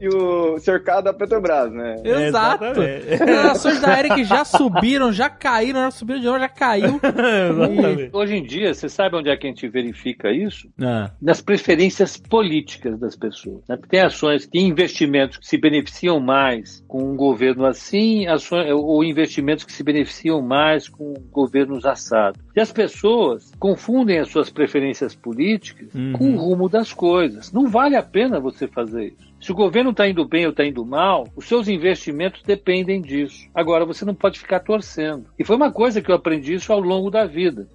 E 0.00 0.08
o 0.08 0.58
cercado 0.58 1.04
da 1.04 1.14
Petrobras, 1.14 1.72
né? 1.72 1.96
Exato. 2.04 2.64
As 2.64 3.50
ações 3.56 3.80
da 3.80 3.98
Ering 3.98 4.24
já 4.24 4.44
subiram, 4.44 5.10
já 5.12 5.30
caíram, 5.30 5.80
já 5.84 5.90
subiram 5.90 6.20
de 6.20 6.26
novo, 6.26 6.38
já 6.38 6.48
caiu. 6.48 7.00
Exatamente. 7.02 8.10
Hoje 8.12 8.34
em 8.36 8.42
dia, 8.44 8.74
você 8.74 8.88
sabe 8.88 9.16
onde 9.16 9.30
é 9.30 9.36
que 9.36 9.46
a 9.46 9.50
gente 9.54 9.68
verifica 9.68 10.30
isso? 10.32 10.68
Ah, 10.80 11.10
nas 11.20 11.40
preferências 11.40 12.16
políticas 12.16 12.98
das 12.98 13.16
pessoas. 13.16 13.62
né? 13.68 13.78
Tem 13.88 14.00
ações, 14.00 14.46
tem 14.46 14.66
investimentos 14.68 15.38
que 15.38 15.46
se 15.46 15.56
beneficiam 15.56 16.18
mais 16.20 16.84
com 16.88 17.12
um 17.12 17.16
governo 17.16 17.64
assim, 17.64 18.26
ações, 18.26 18.70
ou 18.72 19.02
investimentos 19.04 19.64
que 19.64 19.72
se 19.72 19.82
beneficiam 19.82 20.42
mais 20.42 20.88
com 20.88 21.14
governos 21.30 21.84
assados. 21.86 22.40
E 22.56 22.60
as 22.60 22.72
pessoas 22.72 23.52
confundem 23.58 24.18
as 24.18 24.28
suas 24.28 24.50
preferências 24.50 25.14
políticas 25.14 25.94
Uhum. 25.94 26.12
com 26.12 26.34
o 26.34 26.36
rumo 26.36 26.68
das 26.68 26.92
coisas. 26.92 27.52
Não 27.52 27.68
vale 27.68 27.96
a 27.96 28.02
pena 28.02 28.40
você 28.40 28.66
fazer 28.66 29.06
isso. 29.08 29.33
Se 29.44 29.52
o 29.52 29.54
governo 29.54 29.90
está 29.90 30.08
indo 30.08 30.26
bem 30.26 30.46
ou 30.46 30.52
está 30.52 30.64
indo 30.64 30.86
mal, 30.86 31.28
os 31.36 31.44
seus 31.44 31.68
investimentos 31.68 32.42
dependem 32.42 33.02
disso. 33.02 33.46
Agora, 33.54 33.84
você 33.84 34.02
não 34.02 34.14
pode 34.14 34.38
ficar 34.38 34.60
torcendo. 34.60 35.26
E 35.38 35.44
foi 35.44 35.54
uma 35.54 35.70
coisa 35.70 36.00
que 36.00 36.10
eu 36.10 36.14
aprendi 36.14 36.54
isso 36.54 36.72
ao 36.72 36.80
longo 36.80 37.10
da 37.10 37.26
vida. 37.26 37.68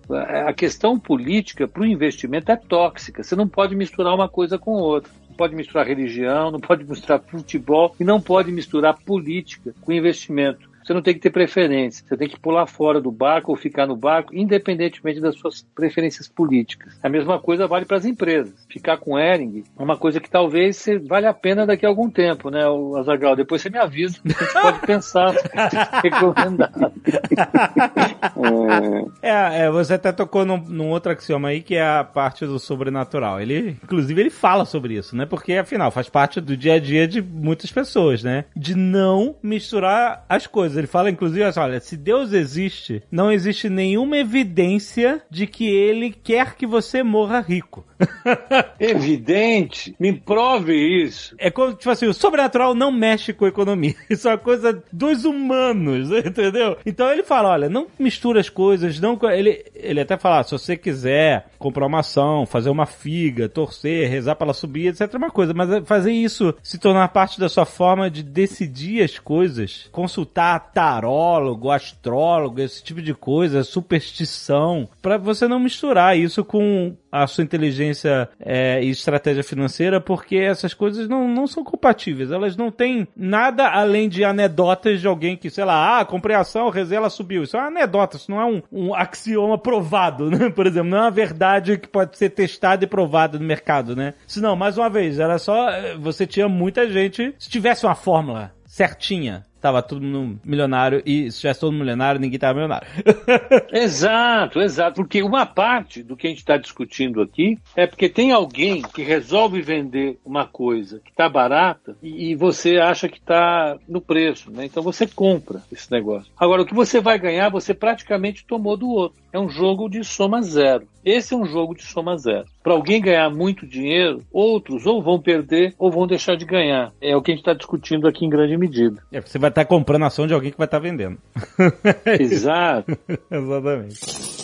A 0.47 0.51
questão 0.51 0.99
política 0.99 1.67
para 1.67 1.84
o 1.84 1.86
investimento 1.86 2.51
é 2.51 2.55
tóxica. 2.55 3.21
Você 3.21 3.36
não 3.36 3.47
pode 3.47 3.75
misturar 3.75 4.15
uma 4.15 4.27
coisa 4.27 4.58
com 4.58 4.71
outra 4.71 5.13
pode 5.38 5.55
misturar 5.55 5.88
religião, 5.88 6.51
não 6.51 6.60
pode 6.60 6.84
misturar 6.84 7.21
futebol 7.21 7.95
e 7.97 8.03
não 8.03 8.19
pode 8.19 8.51
misturar 8.51 8.99
política 9.05 9.73
com 9.79 9.93
investimento. 9.93 10.68
Você 10.89 10.93
não 10.95 11.04
tem 11.04 11.13
que 11.13 11.19
ter 11.19 11.30
preferência. 11.30 12.04
Você 12.04 12.17
tem 12.17 12.28
que 12.28 12.39
pular 12.39 12.65
fora 12.65 12.99
do 12.99 13.12
barco 13.12 13.52
ou 13.52 13.56
ficar 13.56 13.86
no 13.86 13.95
barco, 13.95 14.36
independentemente 14.36 15.21
das 15.21 15.36
suas 15.36 15.62
preferências 15.75 16.28
políticas. 16.28 16.97
A 17.04 17.08
mesma 17.08 17.39
coisa 17.39 17.67
vale 17.67 17.86
para 17.86 17.97
as 17.97 18.06
empresas. 18.06 18.56
Ficar 18.67 18.97
com 18.97 19.19
Ering 19.19 19.63
é 19.78 19.84
uma 19.84 19.95
coisa 19.95 20.19
que 20.19 20.28
talvez 20.28 20.84
vale 21.08 21.28
a 21.28 21.34
pena 21.34 21.63
daqui 21.63 21.86
a 21.86 21.89
algum 21.89 22.10
tempo, 22.10 22.49
né, 22.49 22.63
Azagal? 22.97 23.36
Depois 23.36 23.62
você 23.62 23.69
me 23.69 23.78
avisa, 23.78 24.17
você 24.25 24.60
pode 24.60 24.80
pensar, 24.80 25.36
é, 29.21 29.65
é, 29.65 29.69
você 29.69 29.93
até 29.93 30.12
tocou 30.12 30.43
num, 30.43 30.58
num, 30.58 30.89
outro 30.89 31.12
axioma 31.12 31.49
aí 31.49 31.62
que 31.62 31.75
é 31.75 31.88
a 31.88 32.04
parte 32.04 32.47
do 32.47 32.58
sobrenatural. 32.58 33.39
Ele, 33.39 33.78
inclusive, 33.84 34.19
ele 34.19 34.32
fala 34.32 34.65
sobre 34.65 34.95
isso, 34.95 35.15
né? 35.15 35.28
Porque 35.28 35.54
afinal 35.54 35.91
faz 35.91 36.10
parte 36.10 36.41
do 36.41 36.58
dia 36.58 36.73
a 36.73 36.80
dia 36.80 37.08
de 37.08 37.21
muitas 37.21 37.71
pessoas, 37.71 38.23
né? 38.23 38.45
De 38.56 38.73
não 38.73 39.36
misturar 39.43 40.25
as 40.28 40.47
coisas 40.47 40.79
ele 40.80 40.88
fala, 40.88 41.10
inclusive, 41.10 41.44
assim, 41.44 41.60
olha, 41.60 41.80
se 41.80 41.98
Deus 41.98 42.34
existe, 42.34 43.04
não 43.12 43.32
existe 43.32 43.70
nenhuma 43.70 44.18
evidência 44.18 45.22
de 45.30 45.46
que 45.46 45.68
ele 45.68 46.12
quer 46.12 46.56
que 46.56 46.65
você 46.65 47.04
morra 47.04 47.39
rico. 47.39 47.86
Evidente. 48.80 49.96
Me 50.00 50.13
prove 50.13 50.74
isso. 50.74 51.36
É 51.38 51.52
como, 51.52 51.74
tipo 51.74 51.89
assim, 51.89 52.08
o 52.08 52.13
sobrenatural 52.13 52.74
não 52.74 52.92
mexe 52.92 53.34
com 53.34 53.46
a 53.46 53.50
economia. 53.50 53.96
Isso 54.10 54.28
é 54.28 54.32
uma 54.32 54.38
coisa 54.38 54.82
dos 54.92 55.26
humanos, 55.26 56.10
entendeu? 56.26 56.78
Então 56.86 57.12
ele 57.12 57.24
fala, 57.24 57.50
olha, 57.50 57.70
não 57.70 57.88
mistura 57.98 58.39
as 58.39 58.50
coisas, 58.50 59.00
não... 59.00 59.20
Ele, 59.30 59.65
ele 59.76 60.00
até 60.00 60.18
fala, 60.18 60.44
se 60.44 60.52
você 60.52 60.78
quiser 60.78 61.48
comprar 61.58 61.86
uma 61.86 62.00
ação, 62.00 62.46
fazer 62.46 62.70
uma 62.70 62.86
figa, 62.86 63.50
torcer, 63.50 64.10
rezar 64.10 64.36
para 64.36 64.48
ela 64.48 64.54
subir, 64.54 64.88
etc, 64.88 65.13
é 65.13 65.18
uma 65.18 65.30
coisa, 65.30 65.54
mas 65.54 65.70
fazer 65.86 66.12
isso 66.12 66.54
se 66.63 66.78
tornar 66.78 67.10
parte 67.10 67.39
da 67.39 67.50
sua 67.50 67.65
forma 67.65 68.10
de 68.10 68.24
decidir 68.24 69.04
as 69.04 69.20
coisas, 69.20 69.89
consultar 69.92 70.68
tarólogo, 70.73 71.71
astrólogo, 71.71 72.62
esse 72.62 72.84
tipo 72.84 73.01
de 73.01 73.13
coisa, 73.13 73.63
superstição, 73.63 74.88
para 75.01 75.17
você 75.17 75.47
não 75.47 75.60
misturar 75.60 76.17
isso 76.17 76.43
com 76.43 76.95
a 77.12 77.25
sua 77.27 77.43
inteligência 77.43 78.29
é, 78.39 78.84
e 78.84 78.89
estratégia 78.89 79.43
financeira, 79.43 79.99
porque 79.99 80.38
essas 80.38 80.73
coisas 80.73 81.08
não, 81.08 81.27
não 81.27 81.47
são 81.47 81.63
compatíveis. 81.63 82.32
Elas 82.32 82.55
não 82.55 82.71
têm 82.71 83.08
nada 83.15 83.67
além 83.67 84.08
de 84.08 84.23
anedotas 84.23 85.01
de 85.01 85.08
alguém 85.08 85.36
que, 85.36 85.49
sei 85.49 85.65
lá, 85.65 85.99
ah, 85.99 86.05
comprei 86.05 86.36
ação, 86.36 86.69
rezei, 86.69 86.97
ela 86.97 87.10
subiu. 87.10 87.43
Isso 87.43 87.58
é 87.58 87.60
uma 87.60 87.67
anedota, 87.67 88.17
isso 88.17 88.29
não 88.29 88.39
é 88.39 88.45
um, 88.45 88.62
um 88.71 88.93
axioma 88.93 89.58
provado, 89.58 90.29
né? 90.29 90.49
Por 90.53 90.67
exemplo, 90.67 90.89
não 90.89 90.99
é 90.99 91.01
uma 91.01 91.12
verdade 91.12 91.77
que 91.77 91.88
pode 91.88 92.17
ser 92.17 92.29
testada 92.29 92.84
e 92.84 92.88
provada 92.88 93.39
no 93.39 93.45
mercado, 93.45 93.95
né? 93.95 94.13
Senão, 94.27 94.55
mais 94.55 94.77
uma 94.77 94.89
vez, 94.89 95.19
era 95.19 95.38
só. 95.38 95.69
Eh, 95.69 95.95
você 95.97 96.27
tinha 96.27 96.47
muita 96.47 96.88
gente. 96.89 97.34
Se 97.39 97.49
tivesse 97.49 97.86
uma 97.86 97.95
fórmula 97.95 98.51
certinha 98.65 99.43
tava 99.60 99.82
todo 99.82 100.02
mundo 100.02 100.39
milionário 100.43 101.02
e 101.06 101.32
se 101.32 101.41
tivesse 101.41 101.60
todo 101.60 101.72
mundo 101.72 101.82
milionário, 101.82 102.19
ninguém 102.19 102.39
tava 102.39 102.54
milionário. 102.54 102.88
exato, 103.72 104.62
exato. 104.62 104.95
Porque 104.95 105.22
uma 105.22 105.45
parte 105.45 106.02
do 106.04 106.15
que 106.15 106.28
a 106.28 106.30
gente 106.30 106.39
está 106.39 106.58
discutindo 106.58 107.22
aqui 107.22 107.58
é 107.76 107.86
porque 107.86 108.10
tem 108.10 108.32
alguém 108.32 108.82
que 108.82 109.04
resolve 109.04 109.62
vender 109.62 110.19
uma 110.26 110.45
coisa 110.45 111.00
que 111.00 111.12
está 111.12 111.30
barata 111.30 111.95
e, 112.02 112.32
e, 112.32 112.36
você 112.36 112.78
acha 112.78 113.10
que 113.10 113.17
está 113.17 113.78
no 113.88 114.02
preço, 114.02 114.52
né? 114.52 114.65
Então 114.65 114.82
você 114.82 115.06
compra 115.06 115.62
esse 115.72 115.91
negócio. 115.91 116.32
Agora, 116.38 116.62
o 116.62 116.65
que 116.65 116.74
você 116.74 117.00
vai 117.00 117.19
ganhar, 117.19 117.50
você 117.50 117.74
praticamente 117.74 118.45
tomou 118.45 118.78
do 118.78 118.89
outro. 118.89 119.19
É 119.32 119.39
um 119.39 119.50
jogo 119.50 119.89
de 119.89 120.04
soma 120.04 120.41
zero. 120.41 120.88
Esse 121.04 121.34
é 121.34 121.38
um 121.38 121.45
jogo 121.45 121.76
de 121.76 121.84
soma 121.84 122.17
zero. 122.17 122.45
Para 122.63 122.74
alguém 122.74 123.02
ganhar 123.02 123.30
muito 123.30 123.65
dinheiro, 123.65 124.22
outros 124.32 124.86
ou 124.86 125.02
vão 125.02 125.19
perder 125.19 125.74
ou 125.78 125.91
vão 125.91 126.06
deixar 126.06 126.36
de 126.36 126.45
ganhar. 126.45 126.91
É 127.02 127.15
o 127.15 127.22
que 127.22 127.32
a 127.32 127.34
gente 127.34 127.41
está 127.41 127.54
discutindo 127.54 128.08
aqui 128.08 128.26
em 128.26 128.30
grande 128.30 128.58
medida. 128.58 129.02
É, 129.12 129.22
você 129.22 129.39
vai 129.39 129.50
estar 129.50 129.63
tá 129.63 129.69
comprando 129.69 130.06
ação 130.06 130.28
de 130.28 130.34
alguém 130.34 130.52
que 130.52 130.58
vai 130.58 130.67
estar 130.67 130.78
tá 130.78 130.84
vendendo. 130.84 131.17
Exato. 132.19 132.98
Exatamente. 133.32 134.38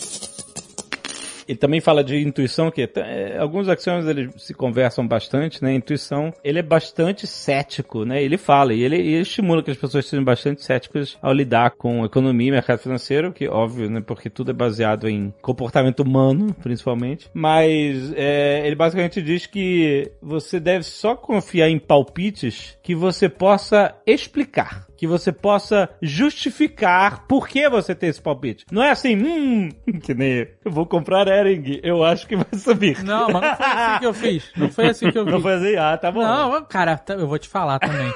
Ele 1.47 1.57
também 1.57 1.79
fala 1.79 2.03
de 2.03 2.17
intuição, 2.17 2.71
que 2.71 2.89
é, 2.95 3.37
alguns 3.37 3.69
axiomas 3.69 4.07
eles 4.07 4.31
se 4.37 4.53
conversam 4.53 5.07
bastante, 5.07 5.63
né? 5.63 5.73
Intuição, 5.73 6.33
ele 6.43 6.59
é 6.59 6.63
bastante 6.63 7.27
cético, 7.27 8.05
né? 8.05 8.23
Ele 8.23 8.37
fala 8.37 8.73
e 8.73 8.81
ele, 8.81 8.95
ele 8.95 9.21
estimula 9.21 9.61
que 9.61 9.71
as 9.71 9.77
pessoas 9.77 10.05
sejam 10.05 10.23
bastante 10.23 10.63
céticas 10.63 11.17
ao 11.21 11.33
lidar 11.33 11.71
com 11.71 12.05
economia 12.05 12.47
e 12.47 12.51
mercado 12.51 12.79
financeiro, 12.79 13.31
que 13.31 13.47
óbvio, 13.47 13.89
né? 13.89 14.01
Porque 14.01 14.29
tudo 14.29 14.51
é 14.51 14.53
baseado 14.53 15.07
em 15.07 15.33
comportamento 15.41 16.01
humano, 16.01 16.53
principalmente. 16.61 17.29
Mas 17.33 18.13
é, 18.15 18.65
ele 18.65 18.75
basicamente 18.75 19.21
diz 19.21 19.45
que 19.45 20.11
você 20.21 20.59
deve 20.59 20.83
só 20.83 21.15
confiar 21.15 21.69
em 21.69 21.79
palpites 21.79 22.77
que 22.81 22.95
você 22.95 23.29
possa 23.29 23.95
explicar 24.05 24.85
que 24.97 25.07
você 25.07 25.31
possa 25.31 25.89
justificar 26.01 27.25
por 27.27 27.47
que 27.47 27.69
você 27.69 27.93
tem 27.93 28.09
esse 28.09 28.21
palpite. 28.21 28.65
Não 28.71 28.83
é 28.83 28.91
assim, 28.91 29.15
hum, 29.15 29.69
que 30.03 30.13
nem 30.13 30.47
eu 30.63 30.71
vou 30.71 30.85
comprar 30.85 31.27
Ering, 31.27 31.79
eu 31.83 32.03
acho 32.03 32.27
que 32.27 32.35
vai 32.35 32.47
subir. 32.57 33.03
Não, 33.03 33.29
mas 33.29 33.41
não 33.41 33.55
foi 33.55 33.65
assim 33.65 33.99
que 33.99 34.05
eu 34.05 34.13
fiz. 34.13 34.51
Não 34.55 34.69
foi 34.69 34.87
assim 34.87 35.11
que 35.11 35.17
eu 35.17 35.25
fiz. 35.25 35.33
Não 35.33 35.41
foi 35.41 35.53
assim, 35.53 35.75
ah, 35.75 35.97
tá 35.97 36.11
bom. 36.11 36.21
Não, 36.21 36.65
cara, 36.65 36.97
tá, 36.97 37.13
eu 37.13 37.27
vou 37.27 37.39
te 37.39 37.49
falar 37.49 37.79
também. 37.79 38.11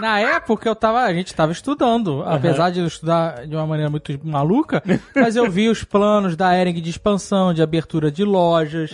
Na 0.00 0.18
época 0.18 0.68
eu 0.68 0.74
tava, 0.74 1.00
a 1.00 1.12
gente 1.12 1.34
tava 1.34 1.52
estudando, 1.52 2.22
apesar 2.26 2.70
de 2.70 2.80
eu 2.80 2.86
estudar 2.86 3.46
de 3.46 3.54
uma 3.54 3.66
maneira 3.66 3.90
muito 3.90 4.18
maluca, 4.24 4.82
mas 5.14 5.36
eu 5.36 5.50
vi 5.50 5.68
os 5.68 5.84
planos 5.84 6.36
da 6.36 6.56
Ering 6.56 6.80
de 6.80 6.90
expansão, 6.90 7.52
de 7.52 7.62
abertura 7.62 8.10
de 8.10 8.24
lojas, 8.24 8.90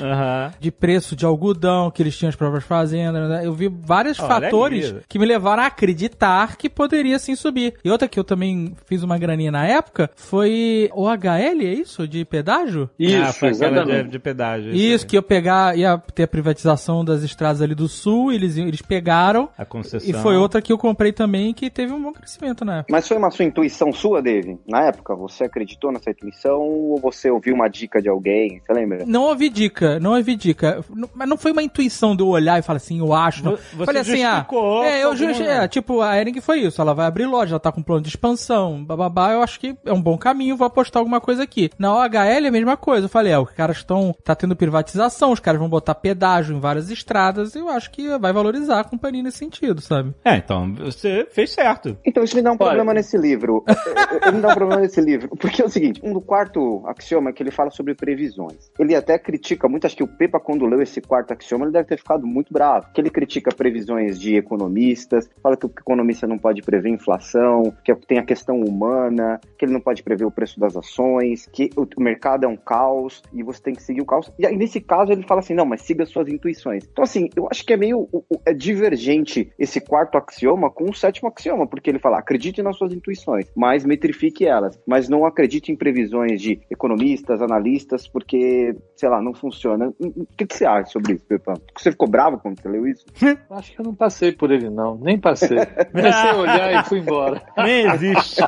de 0.58 0.70
preço 0.70 1.14
de 1.14 1.24
algodão 1.24 1.90
que 1.90 2.02
eles 2.02 2.16
tinham 2.16 2.28
as 2.28 2.36
próprias 2.36 2.64
fazendas. 2.64 3.28
Né? 3.28 3.46
Eu 3.46 3.52
vi 3.52 3.68
vários 3.68 4.16
fatores 4.16 4.94
que 5.08 5.18
me 5.18 5.26
levaram 5.26 5.62
a 5.62 5.66
acreditar 5.66 6.56
que 6.56 6.68
poderia 6.68 7.18
sim 7.18 7.36
subir. 7.36 7.74
E 7.84 7.90
outra 7.90 8.08
que 8.08 8.18
eu 8.18 8.24
também 8.24 8.74
fiz 8.86 9.02
uma 9.02 9.18
graninha 9.18 9.52
na 9.52 9.66
época 9.66 10.10
foi 10.16 10.90
o 10.94 11.08
HL, 11.08 11.60
é 11.60 11.74
isso? 11.74 12.08
De 12.08 12.24
pedágio? 12.24 12.90
Isso, 12.98 13.22
ah, 13.22 13.32
foi 13.32 13.52
de, 13.52 14.02
de, 14.04 14.18
pedágio. 14.18 14.70
Isso, 14.70 14.78
isso 14.78 15.06
que 15.06 15.16
eu 15.16 15.22
pegar, 15.22 15.76
ia 15.76 15.98
ter 16.14 16.24
a 16.24 16.28
privatização 16.28 17.04
das 17.04 17.22
estradas 17.22 17.62
ali 17.62 17.74
do 17.74 17.88
sul, 17.88 18.32
eles, 18.32 18.56
eles 18.56 18.82
pegaram. 18.82 19.48
A 19.56 19.64
concessão. 19.64 20.08
E 20.08 20.12
foi 20.12 20.36
outra 20.36 20.60
que 20.60 20.72
eu 20.72 20.78
comprei 20.78 20.95
também 21.12 21.52
que 21.54 21.70
teve 21.70 21.92
um 21.92 22.02
bom 22.02 22.12
crescimento 22.12 22.64
na 22.64 22.78
época. 22.78 22.92
Mas 22.92 23.06
foi 23.06 23.16
uma 23.16 23.30
sua 23.30 23.44
intuição 23.44 23.92
sua, 23.92 24.22
Dave? 24.22 24.58
Na 24.66 24.82
época, 24.82 25.14
você 25.14 25.44
acreditou 25.44 25.92
nessa 25.92 26.10
intuição 26.10 26.60
ou 26.60 26.98
você 27.00 27.30
ouviu 27.30 27.54
uma 27.54 27.68
dica 27.68 28.00
de 28.00 28.08
alguém? 28.08 28.60
Você 28.60 28.72
lembra? 28.72 29.04
Não 29.06 29.24
ouvi 29.24 29.48
dica, 29.48 30.00
não 30.00 30.14
ouvi 30.14 30.34
dica. 30.36 30.84
Mas 31.14 31.28
não 31.28 31.36
foi 31.36 31.52
uma 31.52 31.62
intuição 31.62 32.16
de 32.16 32.22
eu 32.22 32.28
olhar 32.28 32.58
e 32.58 32.62
falar 32.62 32.78
assim, 32.78 32.98
eu 32.98 33.12
acho. 33.12 33.44
Não. 33.44 33.56
Você 33.56 33.84
Falei 33.84 34.02
assim, 34.02 34.24
ah, 34.24 34.46
é, 34.84 35.04
eu 35.04 35.14
just, 35.16 35.40
é, 35.40 35.68
tipo, 35.68 36.00
a 36.00 36.18
Ering 36.18 36.40
foi 36.40 36.60
isso, 36.60 36.80
ela 36.80 36.94
vai 36.94 37.06
abrir 37.06 37.26
loja, 37.26 37.52
ela 37.52 37.60
tá 37.60 37.72
com 37.72 37.82
plano 37.82 38.02
de 38.02 38.08
expansão, 38.08 38.84
bababá, 38.84 39.32
eu 39.32 39.42
acho 39.42 39.58
que 39.60 39.76
é 39.84 39.92
um 39.92 40.00
bom 40.00 40.16
caminho, 40.18 40.56
vou 40.56 40.66
apostar 40.66 41.00
alguma 41.00 41.20
coisa 41.20 41.42
aqui. 41.42 41.70
Na 41.78 41.94
OHL 41.94 42.16
é 42.16 42.48
a 42.48 42.50
mesma 42.50 42.76
coisa, 42.76 43.06
eu 43.06 43.10
falei, 43.10 43.32
é, 43.32 43.38
os 43.38 43.50
caras 43.50 43.78
estão, 43.78 44.14
tá 44.24 44.34
tendo 44.34 44.56
privatização, 44.56 45.32
os 45.32 45.40
caras 45.40 45.60
vão 45.60 45.68
botar 45.68 45.94
pedágio 45.94 46.56
em 46.56 46.60
várias 46.60 46.90
estradas, 46.90 47.54
eu 47.54 47.68
acho 47.68 47.90
que 47.90 48.16
vai 48.18 48.32
valorizar 48.32 48.80
a 48.80 48.84
companhia 48.84 49.22
nesse 49.22 49.38
sentido, 49.38 49.80
sabe? 49.80 50.14
É, 50.24 50.36
então, 50.36 50.74
você 50.84 51.26
fez 51.30 51.50
certo. 51.50 51.96
Então 52.04 52.22
isso 52.22 52.36
me 52.36 52.42
dá 52.42 52.50
um 52.50 52.54
Olha. 52.54 52.66
problema 52.66 52.94
nesse 52.94 53.16
livro. 53.16 53.64
Ele 54.22 54.36
me 54.36 54.42
dá 54.42 54.48
um 54.48 54.54
problema 54.54 54.82
nesse 54.82 55.00
livro. 55.00 55.28
Porque 55.36 55.62
é 55.62 55.64
o 55.64 55.68
seguinte, 55.68 56.00
um 56.02 56.12
do 56.12 56.20
quarto 56.20 56.82
axioma 56.86 57.30
é 57.30 57.32
que 57.32 57.42
ele 57.42 57.50
fala 57.50 57.70
sobre 57.70 57.94
previsões. 57.94 58.70
Ele 58.78 58.94
até 58.94 59.18
critica 59.18 59.68
muito, 59.68 59.86
acho 59.86 59.96
que 59.96 60.02
o 60.02 60.08
Pepa, 60.08 60.40
quando 60.40 60.66
leu 60.66 60.80
esse 60.80 61.00
quarto 61.00 61.32
axioma, 61.32 61.64
ele 61.64 61.72
deve 61.72 61.88
ter 61.88 61.98
ficado 61.98 62.26
muito 62.26 62.52
bravo. 62.52 62.86
Que 62.92 63.00
ele 63.00 63.10
critica 63.10 63.54
previsões 63.54 64.18
de 64.18 64.36
economistas, 64.36 65.28
fala 65.42 65.56
que 65.56 65.66
o 65.66 65.70
economista 65.70 66.26
não 66.26 66.38
pode 66.38 66.62
prever 66.62 66.90
inflação, 66.90 67.72
que 67.84 67.94
tem 68.06 68.18
a 68.18 68.24
questão 68.24 68.60
humana, 68.60 69.40
que 69.58 69.64
ele 69.64 69.72
não 69.72 69.80
pode 69.80 70.02
prever 70.02 70.24
o 70.24 70.30
preço 70.30 70.58
das 70.58 70.76
ações, 70.76 71.46
que 71.52 71.70
o 71.76 72.00
mercado 72.00 72.44
é 72.44 72.48
um 72.48 72.56
caos 72.56 73.22
e 73.32 73.42
você 73.42 73.62
tem 73.62 73.74
que 73.74 73.82
seguir 73.82 74.00
o 74.00 74.06
caos. 74.06 74.30
E 74.38 74.46
aí, 74.46 74.56
nesse 74.56 74.80
caso, 74.80 75.12
ele 75.12 75.22
fala 75.22 75.40
assim: 75.40 75.54
não, 75.54 75.66
mas 75.66 75.82
siga 75.82 76.04
suas 76.06 76.28
intuições. 76.28 76.84
Então, 76.90 77.04
assim, 77.04 77.28
eu 77.36 77.48
acho 77.50 77.64
que 77.64 77.72
é 77.72 77.76
meio 77.76 78.08
é 78.44 78.52
divergente 78.52 79.52
esse 79.58 79.80
quarto 79.80 80.18
axioma 80.18 80.65
axioma 80.66 80.70
com 80.70 80.84
o 80.90 80.94
sétimo 80.94 81.28
axioma, 81.28 81.66
porque 81.66 81.90
ele 81.90 81.98
fala: 81.98 82.18
acredite 82.18 82.62
nas 82.62 82.76
suas 82.76 82.92
intuições, 82.92 83.46
mas 83.56 83.84
metrifique 83.84 84.46
elas, 84.46 84.78
mas 84.86 85.08
não 85.08 85.24
acredite 85.24 85.72
em 85.72 85.76
previsões 85.76 86.40
de 86.40 86.60
economistas, 86.70 87.40
analistas, 87.40 88.06
porque, 88.06 88.74
sei 88.96 89.08
lá, 89.08 89.20
não 89.22 89.34
funciona. 89.34 89.92
O 90.00 90.26
que, 90.36 90.46
que 90.46 90.54
você 90.56 90.64
acha 90.64 90.90
sobre 90.90 91.14
isso, 91.14 91.24
Pepão? 91.26 91.54
Você 91.76 91.90
ficou 91.90 92.08
bravo 92.08 92.38
quando 92.38 92.60
você 92.60 92.68
leu 92.68 92.86
isso? 92.86 93.04
Acho 93.50 93.72
que 93.72 93.80
eu 93.80 93.84
não 93.84 93.94
passei 93.94 94.32
por 94.32 94.50
ele, 94.50 94.68
não. 94.70 94.96
Nem 94.96 95.18
passei. 95.18 95.58
Comecei 95.92 96.30
a 96.30 96.36
olhar 96.36 96.80
e 96.84 96.88
fui 96.88 96.98
embora. 96.98 97.42
Nem 97.56 97.86
existe. 97.86 98.40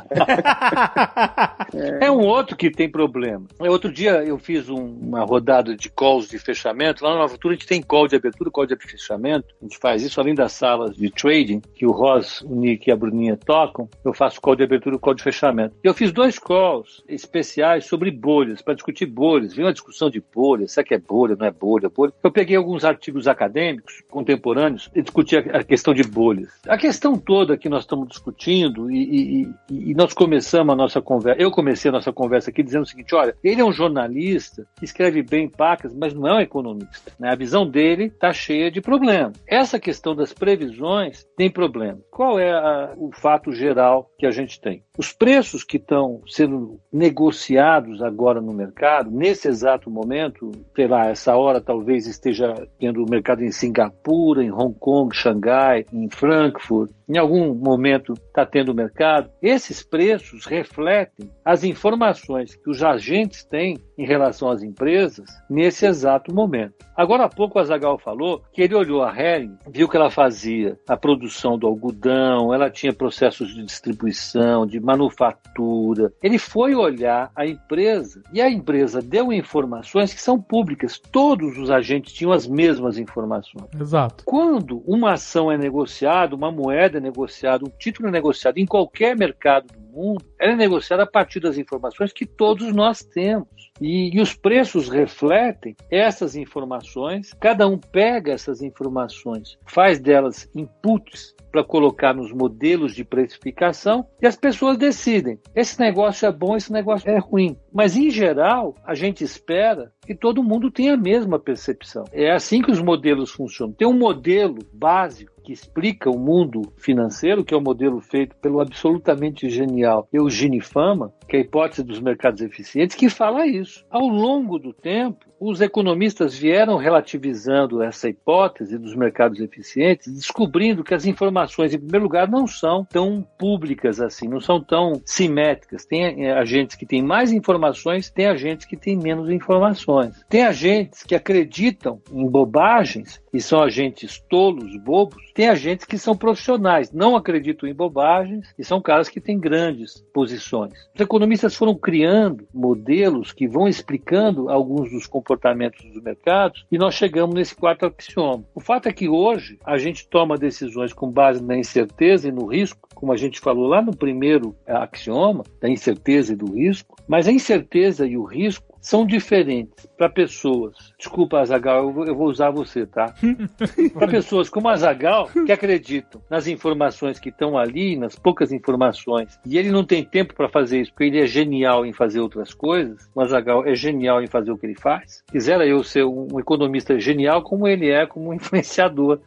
É 2.00 2.10
um 2.10 2.20
outro 2.20 2.56
que 2.56 2.70
tem 2.70 2.90
problema. 2.90 3.46
Outro 3.58 3.92
dia 3.92 4.22
eu 4.24 4.38
fiz 4.38 4.68
um- 4.68 4.98
uma 5.00 5.24
rodada 5.24 5.76
de 5.76 5.90
calls 5.90 6.28
de 6.28 6.38
fechamento. 6.38 7.04
Lá 7.04 7.10
na 7.10 7.16
Nova 7.18 7.28
Futura 7.32 7.54
a 7.54 7.56
gente 7.56 7.66
tem 7.66 7.82
call 7.82 8.08
de 8.08 8.16
abertura, 8.16 8.50
call 8.50 8.66
de 8.66 8.76
fechamento. 8.76 9.46
A 9.60 9.64
gente 9.64 9.78
faz 9.78 10.02
isso 10.02 10.20
além 10.20 10.34
das 10.34 10.52
salas 10.52 10.96
de 10.96 11.10
trading, 11.10 11.60
que 11.74 11.86
o 11.86 11.90
Ross, 12.08 12.40
o 12.42 12.54
Nick 12.54 12.88
e 12.88 12.92
a 12.92 12.96
Bruninha 12.96 13.36
tocam. 13.36 13.88
Eu 14.04 14.12
faço 14.14 14.40
call 14.40 14.56
de 14.56 14.62
abertura 14.64 14.96
e 14.96 14.98
call 14.98 15.14
de 15.14 15.22
fechamento. 15.22 15.74
Eu 15.82 15.92
fiz 15.94 16.10
dois 16.12 16.38
calls 16.38 17.02
especiais 17.08 17.86
sobre 17.86 18.10
bolhas, 18.10 18.62
para 18.62 18.74
discutir 18.74 19.06
bolhas. 19.06 19.54
Vi 19.54 19.62
uma 19.62 19.72
discussão 19.72 20.08
de 20.10 20.22
bolhas, 20.34 20.72
será 20.72 20.84
que 20.86 20.94
é 20.94 20.98
bolha, 20.98 21.36
não 21.38 21.46
é 21.46 21.50
bolha, 21.50 21.88
bolha. 21.88 22.12
Eu 22.22 22.30
peguei 22.30 22.56
alguns 22.56 22.84
artigos 22.84 23.28
acadêmicos 23.28 24.02
contemporâneos 24.10 24.90
e 24.94 25.02
discuti 25.02 25.36
a 25.36 25.62
questão 25.62 25.92
de 25.94 26.02
bolhas. 26.02 26.48
A 26.66 26.76
questão 26.78 27.16
toda 27.18 27.56
que 27.56 27.68
nós 27.68 27.82
estamos 27.82 28.08
discutindo, 28.08 28.90
e- 28.90 29.42
e- 29.42 29.90
e 29.90 29.94
nós 29.94 30.12
começamos 30.12 30.72
a 30.72 30.76
nossa 30.76 31.00
conversa, 31.00 31.40
eu 31.40 31.50
comecei 31.50 31.88
a 31.88 31.92
nossa 31.92 32.12
conversa 32.12 32.50
aqui 32.50 32.62
dizendo 32.62 32.82
o 32.82 32.86
seguinte: 32.86 33.14
olha, 33.14 33.34
ele 33.44 33.60
é 33.60 33.64
um 33.64 33.72
jornalista 33.72 34.66
que 34.78 34.84
escreve 34.84 35.22
bem 35.22 35.48
pacas, 35.48 35.94
mas 35.94 36.14
não 36.14 36.26
é 36.28 36.34
um 36.34 36.40
economista. 36.40 37.12
né? 37.18 37.30
A 37.30 37.34
visão 37.34 37.68
dele 37.68 38.04
está 38.04 38.32
cheia 38.32 38.70
de 38.70 38.80
problemas. 38.80 39.32
Essa 39.46 39.78
questão 39.78 40.14
das 40.14 40.32
previsões 40.32 41.26
tem 41.36 41.50
problema. 41.50 41.97
Qual 42.10 42.38
é 42.38 42.50
a- 42.50 42.94
o 42.96 43.10
fato 43.12 43.52
geral 43.52 44.10
que 44.18 44.26
a 44.26 44.30
gente 44.30 44.60
tem? 44.60 44.82
Os 44.96 45.12
preços 45.12 45.62
que 45.64 45.76
estão 45.76 46.20
sendo 46.26 46.80
negociados 46.92 48.02
agora 48.02 48.40
no 48.40 48.52
mercado, 48.52 49.10
nesse 49.10 49.48
exato 49.48 49.90
momento, 49.90 50.50
sei 50.74 50.86
lá, 50.88 51.06
essa 51.06 51.36
hora 51.36 51.60
talvez 51.60 52.06
esteja 52.06 52.54
tendo 52.78 53.04
o 53.04 53.10
mercado 53.10 53.44
em 53.44 53.52
Singapura, 53.52 54.42
em 54.42 54.50
Hong 54.52 54.74
Kong, 54.78 55.14
Xangai, 55.14 55.84
em 55.92 56.08
Frankfurt, 56.08 56.90
em 57.08 57.16
algum 57.16 57.54
momento 57.54 58.12
está 58.12 58.44
tendo 58.44 58.74
mercado. 58.74 59.30
Esses 59.40 59.82
preços 59.82 60.44
refletem 60.44 61.30
as 61.44 61.64
informações 61.64 62.54
que 62.54 62.68
os 62.68 62.82
agentes 62.82 63.44
têm 63.44 63.78
em 63.96 64.06
relação 64.06 64.50
às 64.50 64.62
empresas 64.62 65.28
nesse 65.48 65.86
exato 65.86 66.32
momento. 66.34 66.86
Agora 66.96 67.24
há 67.24 67.28
pouco 67.28 67.58
o 67.58 67.60
Azagal 67.60 67.98
falou 67.98 68.42
que 68.52 68.62
ele 68.62 68.74
olhou 68.74 69.02
a 69.02 69.16
Hering, 69.16 69.56
viu 69.68 69.88
que 69.88 69.96
ela 69.96 70.10
fazia 70.10 70.78
a 70.88 70.96
produção 70.96 71.58
do 71.58 71.66
algodão, 71.66 72.52
ela 72.52 72.70
tinha 72.70 72.92
processos 72.92 73.54
de 73.54 73.64
distribuição, 73.64 74.66
de 74.66 74.78
manufatura. 74.80 76.12
Ele 76.22 76.38
foi 76.38 76.74
olhar 76.74 77.30
a 77.34 77.46
empresa 77.46 78.22
e 78.32 78.40
a 78.40 78.50
empresa 78.50 79.00
deu 79.00 79.32
informações 79.32 80.12
que 80.12 80.20
são 80.20 80.40
públicas. 80.40 80.98
Todos 80.98 81.56
os 81.56 81.70
agentes 81.70 82.12
tinham 82.12 82.32
as 82.32 82.46
mesmas 82.46 82.98
informações. 82.98 83.68
Exato. 83.80 84.24
Quando 84.24 84.82
uma 84.86 85.12
ação 85.12 85.50
é 85.50 85.56
negociada, 85.56 86.34
uma 86.34 86.50
moeda 86.50 86.97
é 86.98 87.00
negociada, 87.00 87.64
um 87.64 87.70
título 87.78 88.08
é 88.08 88.12
negociado 88.12 88.58
em 88.58 88.66
qualquer 88.66 89.16
mercado 89.16 89.66
do 89.72 89.80
mundo, 89.80 90.24
ela 90.38 90.52
é 90.52 90.56
negociada 90.56 91.02
a 91.02 91.06
partir 91.06 91.40
das 91.40 91.58
informações 91.58 92.12
que 92.12 92.26
todos 92.26 92.72
nós 92.72 93.02
temos. 93.02 93.48
E, 93.80 94.16
e 94.16 94.20
os 94.20 94.34
preços 94.34 94.88
refletem 94.88 95.76
essas 95.90 96.34
informações, 96.34 97.32
cada 97.40 97.66
um 97.66 97.78
pega 97.78 98.32
essas 98.32 98.60
informações, 98.60 99.56
faz 99.66 100.00
delas 100.00 100.50
inputs 100.54 101.34
para 101.50 101.64
colocar 101.64 102.14
nos 102.14 102.32
modelos 102.32 102.94
de 102.94 103.04
precificação 103.04 104.06
e 104.20 104.26
as 104.26 104.36
pessoas 104.36 104.76
decidem. 104.76 105.38
Esse 105.54 105.80
negócio 105.80 106.26
é 106.26 106.32
bom, 106.32 106.56
esse 106.56 106.72
negócio 106.72 107.08
é 107.10 107.18
ruim. 107.18 107.56
Mas, 107.72 107.96
em 107.96 108.10
geral, 108.10 108.74
a 108.84 108.94
gente 108.94 109.24
espera 109.24 109.92
que 110.06 110.14
todo 110.14 110.42
mundo 110.42 110.70
tenha 110.70 110.94
a 110.94 110.96
mesma 110.96 111.38
percepção. 111.38 112.04
É 112.12 112.30
assim 112.30 112.60
que 112.60 112.70
os 112.70 112.82
modelos 112.82 113.30
funcionam. 113.30 113.74
Tem 113.74 113.88
um 113.88 113.96
modelo 113.96 114.58
básico 114.72 115.32
que 115.48 115.52
explica 115.54 116.10
o 116.10 116.18
mundo 116.18 116.70
financeiro, 116.76 117.42
que 117.42 117.54
é 117.54 117.56
o 117.56 117.60
modelo 117.60 118.02
feito 118.02 118.36
pelo 118.36 118.60
absolutamente 118.60 119.48
genial 119.48 120.06
Eugene 120.12 120.60
Fama, 120.60 121.10
que 121.26 121.36
é 121.36 121.38
a 121.38 121.42
hipótese 121.42 121.82
dos 121.82 122.00
mercados 122.00 122.42
eficientes, 122.42 122.94
que 122.94 123.08
fala 123.08 123.46
isso. 123.46 123.82
Ao 123.88 124.06
longo 124.06 124.58
do 124.58 124.74
tempo, 124.74 125.24
os 125.40 125.60
economistas 125.60 126.36
vieram 126.36 126.76
relativizando 126.76 127.82
essa 127.82 128.08
hipótese 128.08 128.76
dos 128.76 128.94
mercados 128.94 129.40
eficientes, 129.40 130.12
descobrindo 130.12 130.82
que 130.82 130.94
as 130.94 131.06
informações, 131.06 131.72
em 131.72 131.78
primeiro 131.78 132.04
lugar, 132.04 132.28
não 132.28 132.46
são 132.46 132.84
tão 132.84 133.24
públicas 133.38 134.00
assim, 134.00 134.28
não 134.28 134.40
são 134.40 134.60
tão 134.60 135.00
simétricas. 135.04 135.86
Tem 135.86 136.26
eh, 136.26 136.32
agentes 136.32 136.76
que 136.76 136.84
têm 136.84 137.02
mais 137.02 137.32
informações, 137.32 138.10
tem 138.10 138.26
agentes 138.26 138.66
que 138.66 138.76
têm 138.76 138.96
menos 138.96 139.30
informações. 139.30 140.24
Tem 140.28 140.44
agentes 140.44 141.04
que 141.04 141.14
acreditam 141.14 142.00
em 142.12 142.28
bobagens 142.28 143.22
e 143.32 143.40
são 143.40 143.62
agentes 143.62 144.20
tolos, 144.28 144.76
bobos. 144.78 145.22
Tem 145.34 145.48
agentes 145.48 145.86
que 145.86 145.98
são 145.98 146.16
profissionais, 146.16 146.92
não 146.92 147.16
acreditam 147.16 147.68
em 147.68 147.74
bobagens 147.74 148.54
e 148.58 148.64
são 148.64 148.80
caras 148.80 149.08
que 149.08 149.20
têm 149.20 149.38
grandes 149.38 150.04
posições. 150.12 150.72
Os 150.94 151.00
economistas 151.00 151.54
foram 151.54 151.74
criando 151.74 152.46
modelos 152.52 153.32
que 153.32 153.46
vão 153.46 153.68
explicando 153.68 154.48
alguns 154.48 154.90
dos 154.90 155.06
comportamentos 155.06 155.84
dos 155.84 156.02
mercados 156.02 156.66
e 156.70 156.78
nós 156.78 156.94
chegamos 156.94 157.34
nesse 157.34 157.54
quarto 157.54 157.86
axioma. 157.86 158.44
O 158.54 158.60
fato 158.60 158.88
é 158.88 158.92
que 158.92 159.08
hoje 159.08 159.58
a 159.64 159.78
gente 159.78 160.08
toma 160.08 160.36
decisões 160.36 160.92
com 160.92 161.10
base 161.10 161.42
na 161.42 161.56
incerteza 161.56 162.28
e 162.28 162.32
no 162.32 162.46
risco, 162.46 162.88
como 162.94 163.12
a 163.12 163.16
gente 163.16 163.40
falou 163.40 163.66
lá 163.66 163.80
no 163.80 163.96
primeiro 163.96 164.56
axioma, 164.66 165.44
da 165.60 165.68
incerteza 165.68 166.32
e 166.32 166.36
do 166.36 166.54
risco, 166.54 166.96
mas 167.06 167.28
a 167.28 167.32
incerteza 167.32 168.06
e 168.06 168.16
o 168.16 168.24
risco 168.24 168.67
são 168.80 169.06
diferentes 169.06 169.86
para 169.96 170.08
pessoas. 170.08 170.76
Desculpa, 170.98 171.40
Azagal, 171.40 171.92
eu 172.06 172.14
vou, 172.14 172.28
usar 172.28 172.50
você, 172.50 172.86
tá? 172.86 173.14
para 173.94 174.08
pessoas 174.08 174.48
como 174.48 174.68
Azagal 174.68 175.28
que 175.46 175.52
acreditam 175.52 176.20
nas 176.30 176.46
informações 176.46 177.18
que 177.18 177.28
estão 177.28 177.58
ali, 177.58 177.96
nas 177.96 178.16
poucas 178.16 178.52
informações, 178.52 179.38
e 179.44 179.58
ele 179.58 179.70
não 179.70 179.84
tem 179.84 180.04
tempo 180.04 180.34
para 180.34 180.48
fazer 180.48 180.80
isso, 180.80 180.92
porque 180.92 181.04
ele 181.04 181.20
é 181.20 181.26
genial 181.26 181.84
em 181.84 181.92
fazer 181.92 182.20
outras 182.20 182.54
coisas. 182.54 183.08
O 183.14 183.20
Azagal 183.20 183.66
é 183.66 183.74
genial 183.74 184.22
em 184.22 184.26
fazer 184.26 184.50
o 184.50 184.58
que 184.58 184.66
ele 184.66 184.78
faz. 184.78 185.22
Quisera 185.30 185.66
eu 185.66 185.82
ser 185.82 186.04
um 186.04 186.38
economista 186.38 186.98
genial 186.98 187.42
como 187.42 187.66
ele 187.66 187.90
é, 187.90 188.06
como 188.06 188.30
um 188.30 188.34
influenciador 188.34 189.20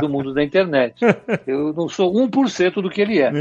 do 0.00 0.08
mundo 0.08 0.32
da 0.32 0.42
internet. 0.42 0.94
Eu 1.46 1.72
não 1.72 1.88
sou 1.88 2.12
1% 2.12 2.74
do 2.80 2.90
que 2.90 3.00
ele 3.00 3.20
é. 3.20 3.32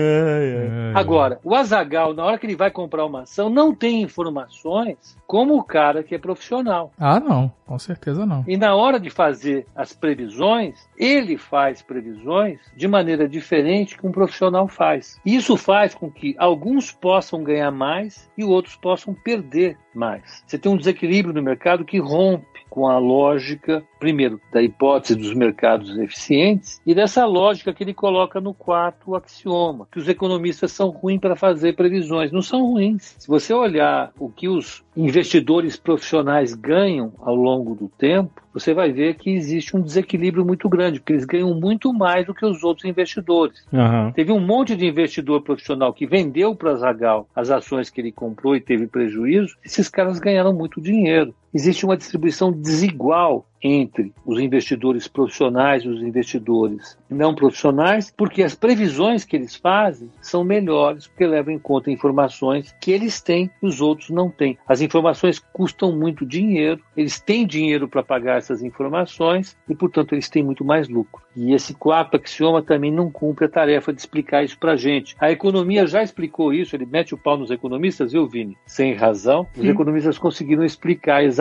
Agora, 0.93 1.39
o 1.43 1.55
Azagal, 1.55 2.13
na 2.13 2.25
hora 2.25 2.37
que 2.37 2.45
ele 2.45 2.55
vai 2.55 2.71
comprar 2.71 3.05
uma 3.05 3.21
ação, 3.21 3.49
não 3.49 3.73
tem 3.73 4.01
informações 4.01 5.17
como 5.27 5.50
o 5.57 5.63
cara 5.63 6.03
que 6.03 6.15
é 6.15 6.17
profissional. 6.17 6.91
Ah, 6.99 7.19
não. 7.19 7.51
Com 7.71 7.79
certeza 7.79 8.25
não. 8.25 8.43
E 8.47 8.57
na 8.57 8.75
hora 8.75 8.99
de 8.99 9.09
fazer 9.09 9.65
as 9.73 9.93
previsões, 9.93 10.75
ele 10.97 11.37
faz 11.37 11.81
previsões 11.81 12.59
de 12.75 12.85
maneira 12.85 13.29
diferente 13.29 13.97
que 13.97 14.05
um 14.05 14.11
profissional 14.11 14.67
faz. 14.67 15.17
Isso 15.25 15.55
faz 15.55 15.95
com 15.95 16.11
que 16.11 16.35
alguns 16.37 16.91
possam 16.91 17.41
ganhar 17.41 17.71
mais 17.71 18.29
e 18.37 18.43
outros 18.43 18.75
possam 18.75 19.13
perder 19.13 19.77
mais. 19.93 20.43
Você 20.45 20.57
tem 20.57 20.71
um 20.71 20.77
desequilíbrio 20.77 21.33
no 21.33 21.41
mercado 21.41 21.85
que 21.85 21.99
rompe 21.99 22.51
com 22.71 22.87
a 22.87 22.97
lógica, 22.97 23.83
primeiro, 23.99 24.39
da 24.49 24.61
hipótese 24.61 25.13
dos 25.13 25.33
mercados 25.33 25.97
eficientes 25.97 26.81
e 26.85 26.95
dessa 26.95 27.25
lógica 27.25 27.73
que 27.73 27.83
ele 27.83 27.93
coloca 27.93 28.39
no 28.39 28.53
quarto 28.53 29.13
axioma, 29.13 29.85
que 29.91 29.99
os 29.99 30.07
economistas 30.07 30.71
são 30.71 30.87
ruins 30.87 31.19
para 31.19 31.35
fazer 31.35 31.75
previsões. 31.75 32.31
Não 32.31 32.41
são 32.41 32.65
ruins. 32.65 33.17
Se 33.19 33.27
você 33.27 33.53
olhar 33.53 34.13
o 34.17 34.29
que 34.29 34.47
os 34.47 34.85
investidores 34.95 35.75
profissionais 35.75 36.53
ganham 36.53 37.11
ao 37.19 37.35
longo 37.35 37.75
do 37.75 37.89
tempo, 37.89 38.41
você 38.53 38.73
vai 38.73 38.91
ver 38.91 39.15
que 39.15 39.31
existe 39.31 39.75
um 39.75 39.81
desequilíbrio 39.81 40.45
muito 40.45 40.67
grande, 40.67 40.99
porque 40.99 41.13
eles 41.13 41.25
ganham 41.25 41.53
muito 41.53 41.93
mais 41.93 42.25
do 42.25 42.33
que 42.33 42.45
os 42.45 42.63
outros 42.63 42.85
investidores. 42.85 43.65
Uhum. 43.71 44.11
Teve 44.11 44.31
um 44.31 44.39
monte 44.39 44.75
de 44.75 44.85
investidor 44.85 45.41
profissional 45.41 45.93
que 45.93 46.05
vendeu 46.05 46.55
para 46.55 46.75
Zagal 46.75 47.27
as 47.35 47.49
ações 47.49 47.89
que 47.89 48.01
ele 48.01 48.11
comprou 48.11 48.55
e 48.55 48.61
teve 48.61 48.87
prejuízo. 48.87 49.55
Esses 49.63 49.87
caras 49.89 50.19
ganharam 50.19 50.53
muito 50.53 50.81
dinheiro. 50.81 51.33
Existe 51.53 51.85
uma 51.85 51.97
distribuição 51.97 52.51
desigual 52.51 53.45
entre 53.61 54.13
os 54.25 54.39
investidores 54.39 55.07
profissionais 55.07 55.83
e 55.83 55.87
os 55.87 56.01
investidores 56.01 56.97
não 57.09 57.35
profissionais, 57.35 58.11
porque 58.15 58.41
as 58.41 58.55
previsões 58.55 59.23
que 59.23 59.35
eles 59.35 59.55
fazem 59.55 60.09
são 60.21 60.43
melhores, 60.43 61.07
porque 61.07 61.27
levam 61.27 61.53
em 61.53 61.59
conta 61.59 61.91
informações 61.91 62.73
que 62.81 62.91
eles 62.91 63.21
têm 63.21 63.51
e 63.61 63.67
os 63.67 63.81
outros 63.81 64.09
não 64.09 64.29
têm. 64.29 64.57
As 64.67 64.81
informações 64.81 65.37
custam 65.37 65.91
muito 65.91 66.25
dinheiro, 66.25 66.81
eles 66.95 67.19
têm 67.19 67.45
dinheiro 67.45 67.87
para 67.87 68.01
pagar 68.01 68.37
essas 68.37 68.63
informações 68.63 69.55
e, 69.69 69.75
portanto, 69.75 70.13
eles 70.13 70.29
têm 70.29 70.41
muito 70.41 70.65
mais 70.65 70.87
lucro. 70.87 71.21
E 71.35 71.53
esse 71.53 71.73
quarto 71.73 72.17
axioma 72.17 72.61
também 72.61 72.91
não 72.91 73.11
cumpre 73.11 73.45
a 73.45 73.49
tarefa 73.49 73.93
de 73.93 73.99
explicar 73.99 74.43
isso 74.43 74.57
para 74.57 74.73
a 74.73 74.77
gente. 74.77 75.15
A 75.19 75.31
economia 75.31 75.85
já 75.85 76.01
explicou 76.01 76.53
isso, 76.53 76.75
ele 76.75 76.85
mete 76.85 77.13
o 77.13 77.17
pau 77.17 77.37
nos 77.37 77.51
economistas, 77.51 78.11
viu, 78.11 78.27
Vini? 78.27 78.57
Sem 78.65 78.93
razão. 78.93 79.47
Os 79.55 79.65
economistas 79.65 80.17
conseguiram 80.17 80.65
explicar 80.65 81.23
exatamente 81.23 81.40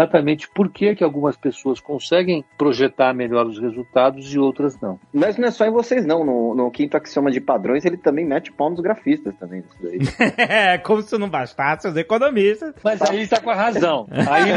por 0.54 0.70
que, 0.70 0.94
que 0.94 1.04
algumas 1.04 1.36
pessoas 1.36 1.80
conseguem 1.80 2.44
projetar 2.56 3.12
melhor 3.14 3.46
os 3.46 3.58
resultados 3.58 4.32
e 4.32 4.38
outras 4.38 4.80
não. 4.80 4.98
Mas 5.12 5.36
não 5.36 5.48
é 5.48 5.50
só 5.50 5.66
em 5.66 5.70
vocês, 5.70 6.06
não. 6.06 6.24
No, 6.24 6.54
no 6.54 6.70
quinto 6.70 6.96
axioma 6.96 7.30
de 7.30 7.40
padrões, 7.40 7.84
ele 7.84 7.96
também 7.96 8.24
mete 8.24 8.52
pau 8.52 8.70
nos 8.70 8.80
grafistas 8.80 9.34
também. 9.36 9.60
Isso 9.60 9.76
daí. 9.82 10.00
É, 10.50 10.78
como 10.78 11.02
se 11.02 11.16
não 11.18 11.28
bastasse 11.28 11.86
os 11.86 11.96
economistas. 11.96 12.74
Mas 12.82 13.00
aí 13.02 13.22
está 13.22 13.40
com 13.40 13.50
a 13.50 13.54
razão. 13.54 14.06
Aí 14.10 14.50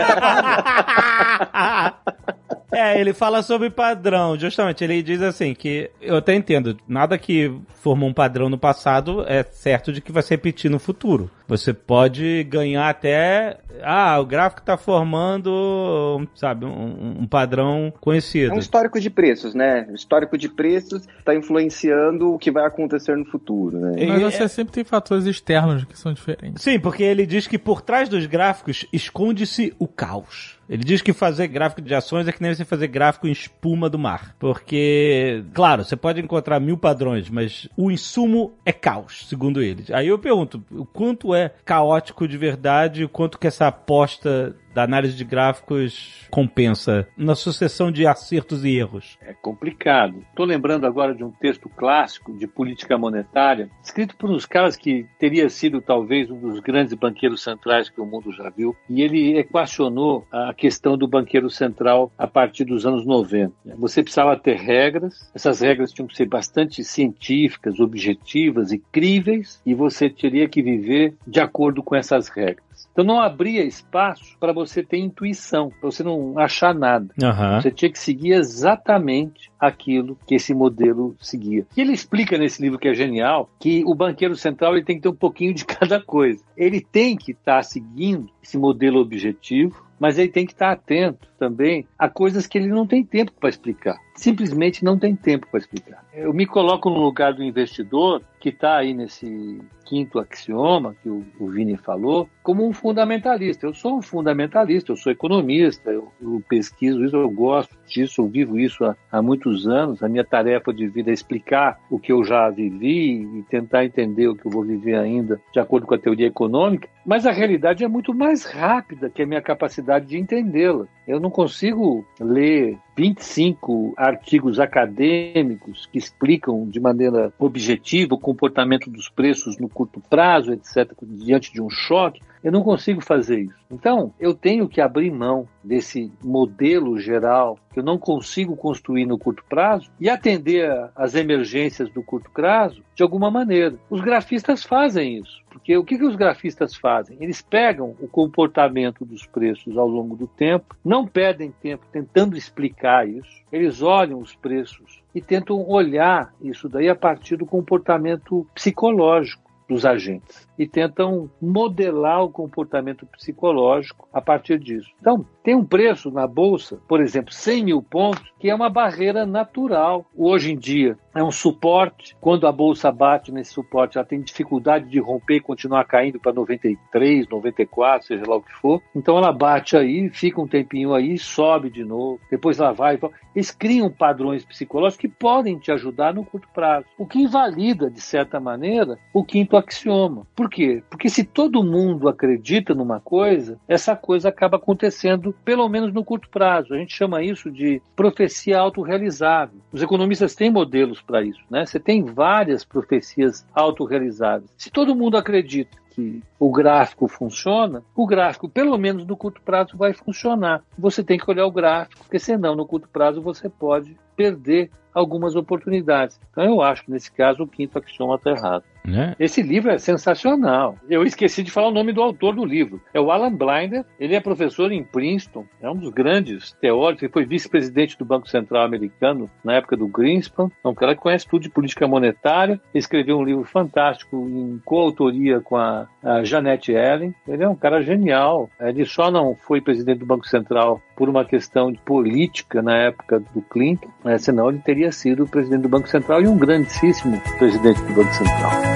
É, 2.84 3.00
ele 3.00 3.14
fala 3.14 3.42
sobre 3.42 3.70
padrão, 3.70 4.38
justamente. 4.38 4.84
Ele 4.84 5.02
diz 5.02 5.22
assim 5.22 5.54
que 5.54 5.90
eu 6.02 6.18
até 6.18 6.34
entendo, 6.34 6.78
nada 6.88 7.18
que 7.18 7.52
formou 7.82 8.10
um 8.10 8.14
padrão 8.14 8.50
no 8.50 8.58
passado 8.58 9.24
é 9.28 9.44
certo 9.44 9.92
de 9.94 10.02
que 10.02 10.12
vai 10.12 10.24
se 10.24 10.32
repetir 10.32 10.70
no 10.72 10.80
futuro. 10.80 11.30
Você 11.48 11.74
pode 11.74 12.44
ganhar 12.46 12.90
até. 12.90 13.58
Ah, 13.84 14.18
o 14.20 14.26
gráfico 14.26 14.62
está 14.62 14.78
formando, 14.78 16.28
sabe, 16.36 16.66
um, 16.66 17.18
um 17.22 17.28
padrão 17.28 17.94
conhecido. 18.00 18.52
É 18.54 18.56
um 18.56 18.60
histórico 18.60 19.00
de 19.00 19.10
preços, 19.10 19.54
né? 19.54 19.86
O 19.90 19.96
histórico 19.96 20.38
de 20.38 20.48
preços 20.50 21.08
está 21.20 21.36
influenciando 21.36 22.34
o 22.34 22.40
que 22.40 22.52
vai 22.52 22.66
acontecer 22.66 23.16
no 23.18 23.26
futuro, 23.26 23.78
né? 23.80 24.06
Mas 24.08 24.22
E- 24.22 24.24
você 24.24 24.48
sempre 24.48 24.74
tem 24.74 24.84
fatores 24.84 25.26
externos 25.26 25.84
que 25.86 25.98
são 25.98 26.14
diferentes. 26.14 26.64
Sim, 26.64 26.80
porque 26.80 27.04
ele 27.04 27.26
diz 27.26 27.46
que 27.48 27.58
por 27.58 27.82
trás 27.82 28.08
dos 28.10 28.26
gráficos 28.26 28.86
esconde-se 28.92 29.74
o 29.78 29.88
caos. 29.88 30.58
Ele 30.74 30.84
diz 30.84 31.04
que 31.04 31.14
fazer 31.14 31.50
gráfico 31.50 31.84
de 31.84 31.94
ações 31.94 32.28
é 32.28 32.32
que 32.32 32.42
nem 32.42 32.52
você 32.52 32.66
fazer 32.66 32.88
gráfico 32.88 33.28
em 33.28 33.32
espuma 33.32 33.88
do 33.88 34.00
mar. 34.00 34.36
Porque, 34.40 35.44
claro, 35.54 35.84
você 35.84 35.96
pode 35.96 36.20
encontrar 36.20 36.60
mil 36.60 36.76
padrões, 36.76 37.30
mas 37.30 37.70
o 37.78 37.92
insumo 37.92 38.56
é 38.66 38.74
caos, 38.74 39.28
segundo 39.30 39.62
eles. 39.62 39.92
Aí 39.92 40.08
eu 40.08 40.18
pergunto, 40.18 40.66
o 40.72 40.84
quanto 40.84 41.36
é 41.36 41.52
caótico 41.64 42.28
de 42.28 42.40
verdade, 42.40 43.04
o 43.04 43.10
quanto 43.10 43.38
que 43.38 43.46
essa 43.46 43.68
aposta 43.68 44.56
da 44.74 44.84
análise 44.84 45.16
de 45.16 45.24
gráficos 45.24 46.28
compensa 46.30 47.08
na 47.16 47.36
sucessão 47.36 47.92
de 47.92 48.08
acertos 48.08 48.66
e 48.66 48.76
erros? 48.76 49.18
É 49.22 49.34
complicado. 49.34 50.26
Estou 50.30 50.46
lembrando 50.46 50.86
agora 50.86 51.14
de 51.14 51.24
um 51.24 51.32
texto 51.32 51.70
clássico 51.70 52.36
de 52.38 52.48
política 52.48 52.98
monetária, 52.98 53.70
escrito 53.84 54.16
por 54.16 54.30
uns 54.30 54.46
caras 54.46 54.76
que 54.76 55.06
teria 55.20 55.50
sido 55.50 55.82
talvez 55.82 56.30
um 56.30 56.40
dos 56.40 56.60
grandes 56.60 56.94
banqueiros 56.94 57.44
centrais 57.44 57.90
que 57.90 58.02
o 58.02 58.06
mundo 58.06 58.32
já 58.32 58.50
viu, 58.50 58.76
e 58.90 59.02
ele 59.02 59.38
equacionou 59.38 60.26
a 60.32 60.54
questão 60.54 60.98
do 60.98 61.08
banqueiro 61.08 61.50
central 61.50 62.12
a 62.18 62.28
partir 62.28 62.66
dos 62.66 62.86
anos 62.86 63.06
90. 63.06 63.54
Você 63.78 64.02
precisava 64.02 64.38
ter 64.38 64.58
regras, 64.58 65.32
essas 65.34 65.62
regras 65.62 65.92
tinham 65.92 66.08
que 66.08 66.16
ser 66.16 66.26
bastante 66.26 66.84
científicas, 66.84 67.80
objetivas 67.80 68.72
e 68.72 68.80
críveis, 68.80 69.62
e 69.66 69.74
você 69.74 70.10
teria 70.10 70.48
que 70.48 70.62
viver 70.62 71.16
de 71.28 71.40
acordo 71.40 71.84
com 71.84 71.96
essas 71.96 72.28
regras. 72.28 72.73
Então 72.92 73.04
não 73.04 73.20
abria 73.20 73.64
espaço 73.64 74.38
para 74.40 74.54
você 74.54 74.84
ter 74.84 74.98
intuição, 74.98 75.70
para 75.70 75.90
você 75.92 76.04
não 76.04 76.38
achar 76.38 76.74
nada. 76.74 77.14
Aham. 77.22 77.62
Você 77.62 77.72
tinha 77.72 77.92
que 77.92 78.00
seguir 78.00 78.34
exatamente 78.34 79.52
aquilo 79.60 80.18
que 80.28 80.36
esse 80.36 80.54
modelo 80.54 81.16
seguia. 81.20 81.66
E 81.76 81.82
ele 81.82 81.94
explica 81.94 82.38
nesse 82.38 82.62
livro 82.62 82.80
que 82.80 82.88
é 82.88 82.94
genial 82.94 83.50
que 83.60 83.84
o 83.86 83.96
banqueiro 83.96 84.36
central 84.36 84.76
ele 84.76 84.86
tem 84.86 84.98
que 84.98 85.04
ter 85.04 85.10
um 85.10 85.16
pouquinho 85.16 85.54
de 85.54 85.66
cada 85.66 86.02
coisa. 86.02 86.44
Ele 86.56 86.82
tem 86.82 87.16
que 87.16 87.32
estar 87.32 87.64
seguindo 87.64 88.30
esse 88.42 88.58
modelo 88.58 89.00
objetivo, 89.00 89.84
mas 90.04 90.20
ele 90.20 90.28
tem 90.28 90.46
que 90.46 90.52
estar 90.52 90.70
atento 90.70 91.30
também 91.40 91.88
a 91.98 92.10
coisas 92.10 92.46
que 92.46 92.58
ele 92.58 92.68
não 92.68 92.86
tem 92.86 93.06
tempo 93.06 93.32
para 93.40 93.48
explicar. 93.48 93.98
Simplesmente 94.16 94.84
não 94.84 95.00
tem 95.00 95.16
tempo 95.16 95.48
para 95.50 95.62
explicar. 95.62 96.04
Eu 96.14 96.34
me 96.34 96.46
coloco 96.46 96.90
no 96.90 97.00
lugar 97.00 97.34
do 97.34 97.42
investidor 97.42 98.22
que 98.38 98.50
está 98.50 98.76
aí 98.76 98.94
nesse 98.94 99.62
quinto 99.86 100.20
axioma 100.20 100.96
que 101.02 101.08
o, 101.08 101.26
o 101.40 101.48
Vini 101.48 101.78
falou, 101.78 102.28
como 102.42 102.68
um 102.68 102.74
fundamentalista. 102.74 103.66
Eu 103.66 103.74
sou 103.74 103.98
um 103.98 104.02
fundamentalista, 104.02 104.92
eu 104.92 104.98
sou 104.98 105.12
economista, 105.12 105.90
eu, 105.92 106.12
eu 106.22 106.44
pesquiso 106.50 107.06
isso, 107.06 107.16
eu 107.16 107.30
gosto 107.30 107.74
disso, 107.88 108.22
eu 108.22 108.28
vivo 108.28 108.60
isso 108.60 108.84
há, 108.84 108.96
há 109.12 109.22
muitos 109.22 109.68
anos. 109.68 110.04
A 110.04 110.10
minha 110.10 110.26
tarefa 110.26 110.74
de 110.74 110.88
vida 110.88 111.10
é 111.10 111.14
explicar 111.14 111.80
o 111.90 111.98
que 111.98 112.12
eu 112.12 112.24
já 112.24 112.50
vivi 112.50 113.22
e 113.22 113.44
tentar 113.44 113.86
entender 113.86 114.28
o 114.28 114.36
que 114.36 114.46
eu 114.46 114.52
vou 114.52 114.64
viver 114.64 114.96
ainda 114.96 115.40
de 115.54 115.60
acordo 115.60 115.88
com 115.88 115.94
a 115.94 116.00
teoria 116.00 116.28
econômica. 116.28 116.90
Mas 117.06 117.26
a 117.26 117.32
realidade 117.32 117.84
é 117.84 117.88
muito 117.88 118.14
mais 118.14 118.46
rápida 118.46 119.10
que 119.10 119.22
a 119.22 119.26
minha 119.26 119.42
capacidade 119.42 120.06
de 120.06 120.18
entendê-la. 120.18 120.88
Eu 121.06 121.20
não 121.20 121.30
consigo 121.30 122.06
ler 122.18 122.78
25 122.96 123.94
artigos 123.98 124.58
acadêmicos 124.58 125.86
que 125.92 125.98
explicam 125.98 126.66
de 126.70 126.80
maneira 126.80 127.34
objetiva 127.38 128.16
o 128.16 128.20
comportamento 128.20 128.90
dos 128.90 129.10
preços 129.10 129.58
no 129.58 129.68
curto 129.68 130.02
prazo, 130.10 130.54
etc., 130.54 130.94
diante 131.04 131.52
de 131.52 131.62
um 131.62 131.70
choque. 131.70 132.22
Eu 132.44 132.52
não 132.52 132.62
consigo 132.62 133.02
fazer 133.02 133.40
isso. 133.40 133.56
Então, 133.72 134.14
eu 134.20 134.34
tenho 134.34 134.68
que 134.68 134.82
abrir 134.82 135.10
mão 135.10 135.48
desse 135.64 136.12
modelo 136.22 137.00
geral 137.00 137.58
que 137.72 137.80
eu 137.80 137.84
não 137.84 137.98
consigo 137.98 138.56
construir 138.56 139.06
no 139.06 139.18
curto 139.18 139.44
prazo 139.48 139.90
e 140.00 140.10
atender 140.10 140.70
às 140.96 141.16
emergências 141.16 141.90
do 141.90 142.04
curto 142.04 142.30
prazo 142.32 142.84
de 142.94 143.02
alguma 143.02 143.32
maneira. 143.32 143.76
Os 143.90 144.02
grafistas 144.02 144.64
fazem 144.64 145.20
isso. 145.20 145.42
Porque 145.50 145.78
o 145.78 145.84
que, 145.84 145.98
que 145.98 146.06
os 146.06 146.16
grafistas 146.16 146.76
fazem? 146.76 147.16
Eles 147.22 147.42
pegam 147.42 147.96
o 148.02 148.08
comportamento 148.08 149.06
dos 149.06 149.26
preços 149.26 149.78
ao 149.78 149.88
longo 149.88 150.16
do 150.16 150.28
tempo, 150.28 150.76
não 150.84 151.08
perdem 151.08 151.54
tempo 151.62 151.86
tentando 151.92 152.36
explicar 152.36 153.08
isso, 153.08 153.44
eles 153.52 153.82
olham 153.82 154.20
os 154.20 154.36
preços 154.36 155.02
e 155.16 155.22
tentam 155.22 155.66
olhar 155.70 156.34
isso 156.42 156.68
daí 156.68 156.90
a 156.90 156.96
partir 156.96 157.38
do 157.38 157.46
comportamento 157.46 158.46
psicológico 158.54 159.44
dos 159.70 159.86
agentes 159.86 160.48
e 160.58 160.68
tentam 160.68 161.30
modelar 161.42 162.24
o 162.24 162.30
comportamento 162.30 163.06
psicológico 163.06 164.08
a 164.14 164.22
partir 164.22 164.60
disso. 164.60 164.90
Então, 165.00 165.26
tem 165.44 165.56
um 165.56 165.66
preço 165.66 166.10
na 166.10 166.26
bolsa, 166.26 166.80
por 166.88 167.02
exemplo, 167.02 167.34
100 167.34 167.66
mil 167.66 167.82
pontos, 167.82 168.32
que 168.40 168.50
é 168.50 168.56
uma 168.56 168.70
barreira 168.70 169.26
natural. 169.26 170.06
Hoje 170.16 170.54
em 170.54 170.58
dia, 170.58 170.98
é 171.14 171.24
um 171.24 171.32
suporte. 171.32 172.16
Quando 172.20 172.48
a 172.48 172.52
bolsa 172.52 172.92
bate 172.92 173.32
nesse 173.32 173.54
suporte, 173.54 173.98
ela 173.98 174.06
tem 174.06 174.22
dificuldade 174.22 174.90
de 174.90 175.00
romper 175.00 175.36
e 175.36 175.42
continuar 175.42 175.86
caindo 175.86 176.20
para 176.20 176.34
93, 176.34 177.28
94, 177.28 178.08
seja 178.08 178.24
lá 178.28 178.38
o 178.38 178.42
que 178.42 178.54
for. 178.54 178.82
Então, 178.96 179.18
ela 179.18 179.32
bate 179.32 179.76
aí, 179.76 180.10
fica 180.10 180.42
um 180.42 180.48
tempinho 180.48 180.94
aí, 180.94 181.18
sobe 181.18 181.70
de 181.70 181.84
novo, 181.84 182.20
depois 182.32 182.60
ela 182.60 182.72
vai. 182.72 183.00
Eles 183.36 183.52
criam 183.52 183.90
padrões 183.90 184.46
psicológicos 184.46 185.02
que 185.02 185.08
podem 185.08 185.58
te 185.58 185.72
ajudar 185.72 186.14
no 186.14 186.24
curto 186.24 186.48
prazo, 186.54 186.86
o 186.98 187.06
que 187.06 187.20
invalida, 187.20 187.90
de 187.90 188.02
certa 188.02 188.40
maneira, 188.40 188.98
o 189.14 189.24
quinto 189.24 189.58
axioma. 189.58 190.26
Por 190.36 190.43
quê? 190.50 190.84
Porque 190.90 191.10
se 191.10 191.24
todo 191.24 191.64
mundo 191.64 192.08
acredita 192.08 192.74
numa 192.74 193.00
coisa, 193.00 193.60
essa 193.68 193.96
coisa 193.96 194.30
acaba 194.30 194.58
acontecendo, 194.58 195.34
pelo 195.44 195.68
menos 195.70 195.94
no 195.94 196.04
curto 196.04 196.30
prazo. 196.30 196.74
A 196.74 196.78
gente 196.78 196.96
chama 196.96 197.24
isso 197.24 197.52
de 197.52 197.82
profecia 197.96 198.60
autorrealizável. 198.60 199.60
Os 199.72 199.82
economistas 199.82 200.36
têm 200.36 200.52
modelos 200.52 201.02
para 201.02 201.24
isso, 201.24 201.42
né? 201.50 201.66
Você 201.66 201.80
tem 201.80 202.04
várias 202.04 202.64
profecias 202.64 203.46
autorrealizáveis. 203.54 204.52
Se 204.58 204.72
todo 204.72 204.96
mundo 204.96 205.18
acredita 205.18 205.78
que 205.94 206.24
o 206.40 206.52
gráfico 206.52 207.08
funciona, 207.08 207.84
o 207.96 208.06
gráfico, 208.08 208.50
pelo 208.50 208.78
menos 208.78 209.06
no 209.06 209.16
curto 209.16 209.42
prazo, 209.42 209.78
vai 209.78 209.94
funcionar. 209.94 210.64
Você 210.78 211.04
tem 211.04 211.20
que 211.20 211.30
olhar 211.30 211.46
o 211.46 211.52
gráfico, 211.52 212.04
porque 212.04 212.20
senão, 212.20 212.56
no 212.56 212.66
curto 212.66 212.90
prazo, 212.90 213.22
você 213.22 213.48
pode 213.48 213.96
perder 214.16 214.72
algumas 214.94 215.36
oportunidades. 215.36 216.20
Então, 216.32 216.44
eu 216.44 216.62
acho 216.62 216.86
que 216.86 216.92
nesse 216.92 217.12
caso 217.12 217.44
o 217.44 217.48
quinto 217.48 217.78
axioma 217.78 218.16
está 218.16 218.32
errado. 218.32 218.64
Né? 218.86 219.16
Esse 219.20 219.42
livro 219.42 219.72
é 219.72 219.78
sensacional. 219.78 220.78
Eu 220.90 221.04
esqueci 221.04 221.42
de 221.42 221.52
falar 221.52 221.68
o 221.68 221.74
nome 221.74 221.94
do 221.94 222.02
autor 222.02 222.36
do 222.36 222.46
livro. 222.46 222.82
É 222.94 223.00
o 223.00 223.12
Alan 223.12 223.34
Blinder. 223.34 223.86
Ele 224.00 224.16
é 224.16 224.20
professor 224.20 224.72
em 224.72 224.84
Princeton. 224.84 225.46
É 225.62 225.70
um 225.70 225.76
dos 225.76 225.90
grandes 225.90 226.52
teóricos. 226.54 227.04
Ele 227.04 227.12
foi 227.12 227.26
vice-presidente 227.26 227.98
do 227.98 228.06
Banco 228.06 228.30
Central 228.30 228.64
americano 228.64 229.30
na 229.44 229.54
época 229.54 229.78
do 229.78 229.88
Greenspan. 229.88 230.50
É 230.64 230.68
um 230.68 230.76
cara 230.76 230.96
que 230.96 231.02
conhece 231.02 231.28
tudo 231.28 231.44
de 231.44 231.50
política 231.50 231.88
monetária. 231.88 232.60
Escreveu 232.74 233.18
um 233.18 233.24
livro 233.24 233.44
fantástico 233.44 234.28
em 234.30 234.62
coautoria 234.66 235.40
com 235.40 235.56
a, 235.56 235.88
a 236.04 236.24
Janete 236.24 236.72
Ellen. 236.72 237.14
Ele 237.28 237.44
é 237.44 237.50
um 237.50 237.56
cara 237.56 237.82
genial. 237.82 238.50
Ele 238.60 238.86
só 238.86 239.10
não 239.10 239.36
foi 239.36 239.62
presidente 239.62 240.00
do 240.00 240.06
Banco 240.06 240.28
Central 240.28 240.82
por 240.96 241.10
uma 241.10 241.26
questão 241.26 241.72
de 241.72 241.80
política 241.80 242.62
na 242.62 242.78
época 242.78 243.20
do 243.20 243.42
Clinton, 243.42 243.90
né? 244.04 244.18
senão 244.18 244.50
ele 244.50 244.60
teria 244.60 244.92
sido 244.92 245.28
presidente 245.28 245.62
do 245.62 245.70
Banco 245.70 245.88
Central 245.88 246.22
e 246.22 246.28
um 246.28 246.38
grandíssimo 246.38 247.20
presidente 247.38 247.82
do 247.84 247.94
Banco 247.94 248.14
Central. 248.14 248.73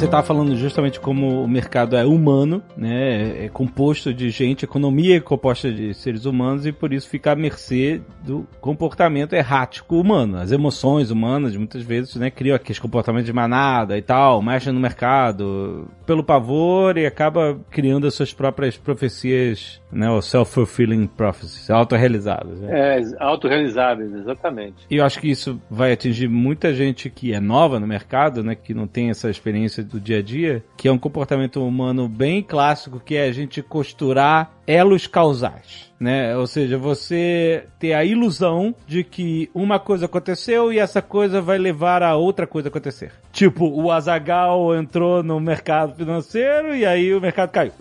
Você 0.00 0.06
estava 0.06 0.26
falando 0.26 0.56
justamente 0.56 0.98
como 0.98 1.44
o 1.44 1.46
mercado 1.46 1.94
é 1.94 2.06
humano, 2.06 2.62
né? 2.74 3.44
É 3.44 3.50
composto 3.50 4.14
de 4.14 4.30
gente, 4.30 4.64
economia 4.64 5.18
é 5.18 5.20
composta 5.20 5.70
de 5.70 5.92
seres 5.92 6.24
humanos 6.24 6.64
e 6.64 6.72
por 6.72 6.90
isso 6.90 7.06
fica 7.06 7.32
à 7.32 7.36
mercê 7.36 8.00
do 8.24 8.48
comportamento 8.62 9.34
errático 9.34 10.00
humano. 10.00 10.38
As 10.38 10.52
emoções 10.52 11.10
humanas, 11.10 11.54
muitas 11.54 11.82
vezes, 11.82 12.16
né, 12.16 12.30
criam 12.30 12.56
aqueles 12.56 12.78
comportamentos 12.78 13.26
de 13.26 13.32
manada 13.34 13.98
e 13.98 14.00
tal, 14.00 14.40
mexem 14.40 14.72
no 14.72 14.80
mercado 14.80 15.86
pelo 16.06 16.24
pavor 16.24 16.96
e 16.96 17.04
acaba 17.04 17.60
criando 17.70 18.06
as 18.06 18.14
suas 18.14 18.32
próprias 18.32 18.78
profecias, 18.78 19.82
né? 19.92 20.06
Self-fulfilling 20.22 21.08
prophecies, 21.08 21.68
autorrealizadas. 21.68 22.58
Né? 22.58 23.00
É, 23.00 23.02
autorrealizáveis, 23.22 24.14
exatamente. 24.14 24.86
E 24.90 24.96
eu 24.96 25.04
acho 25.04 25.20
que 25.20 25.30
isso 25.30 25.60
vai 25.70 25.92
atingir 25.92 26.26
muita 26.26 26.72
gente 26.72 27.10
que 27.10 27.34
é 27.34 27.38
nova 27.38 27.78
no 27.78 27.86
mercado, 27.86 28.42
né? 28.42 28.54
Que 28.54 28.72
não 28.72 28.86
tem 28.86 29.10
essa 29.10 29.28
experiência 29.28 29.89
do 29.90 30.00
dia 30.00 30.18
a 30.18 30.22
dia, 30.22 30.64
que 30.76 30.88
é 30.88 30.92
um 30.92 30.98
comportamento 30.98 31.64
humano 31.66 32.08
bem 32.08 32.42
clássico, 32.42 33.00
que 33.00 33.16
é 33.16 33.24
a 33.24 33.32
gente 33.32 33.62
costurar 33.62 34.59
elos 34.70 35.06
causais. 35.06 35.90
Né? 35.98 36.34
Ou 36.34 36.46
seja, 36.46 36.78
você 36.78 37.66
ter 37.78 37.92
a 37.92 38.02
ilusão 38.02 38.74
de 38.86 39.04
que 39.04 39.50
uma 39.54 39.78
coisa 39.78 40.06
aconteceu 40.06 40.72
e 40.72 40.78
essa 40.78 41.02
coisa 41.02 41.42
vai 41.42 41.58
levar 41.58 42.02
a 42.02 42.16
outra 42.16 42.46
coisa 42.46 42.68
acontecer. 42.68 43.12
Tipo, 43.30 43.68
o 43.68 43.92
Azagal 43.92 44.74
entrou 44.74 45.22
no 45.22 45.38
mercado 45.38 45.94
financeiro 45.94 46.74
e 46.74 46.86
aí 46.86 47.14
o 47.14 47.20
mercado 47.20 47.50
caiu. 47.50 47.72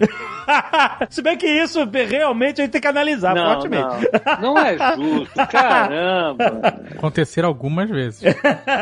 Se 1.09 1.21
bem 1.21 1.37
que 1.37 1.47
isso 1.47 1.79
realmente 1.85 2.59
a 2.59 2.65
gente 2.65 2.73
tem 2.73 2.81
que 2.81 2.87
analisar 2.87 3.33
não, 3.33 3.53
fortemente. 3.53 4.09
Não, 4.41 4.53
não 4.53 4.57
é 4.57 4.77
justo, 4.95 5.35
caramba. 5.47 6.81
Aconteceram 6.91 7.47
algumas 7.47 7.89
vezes. 7.89 8.21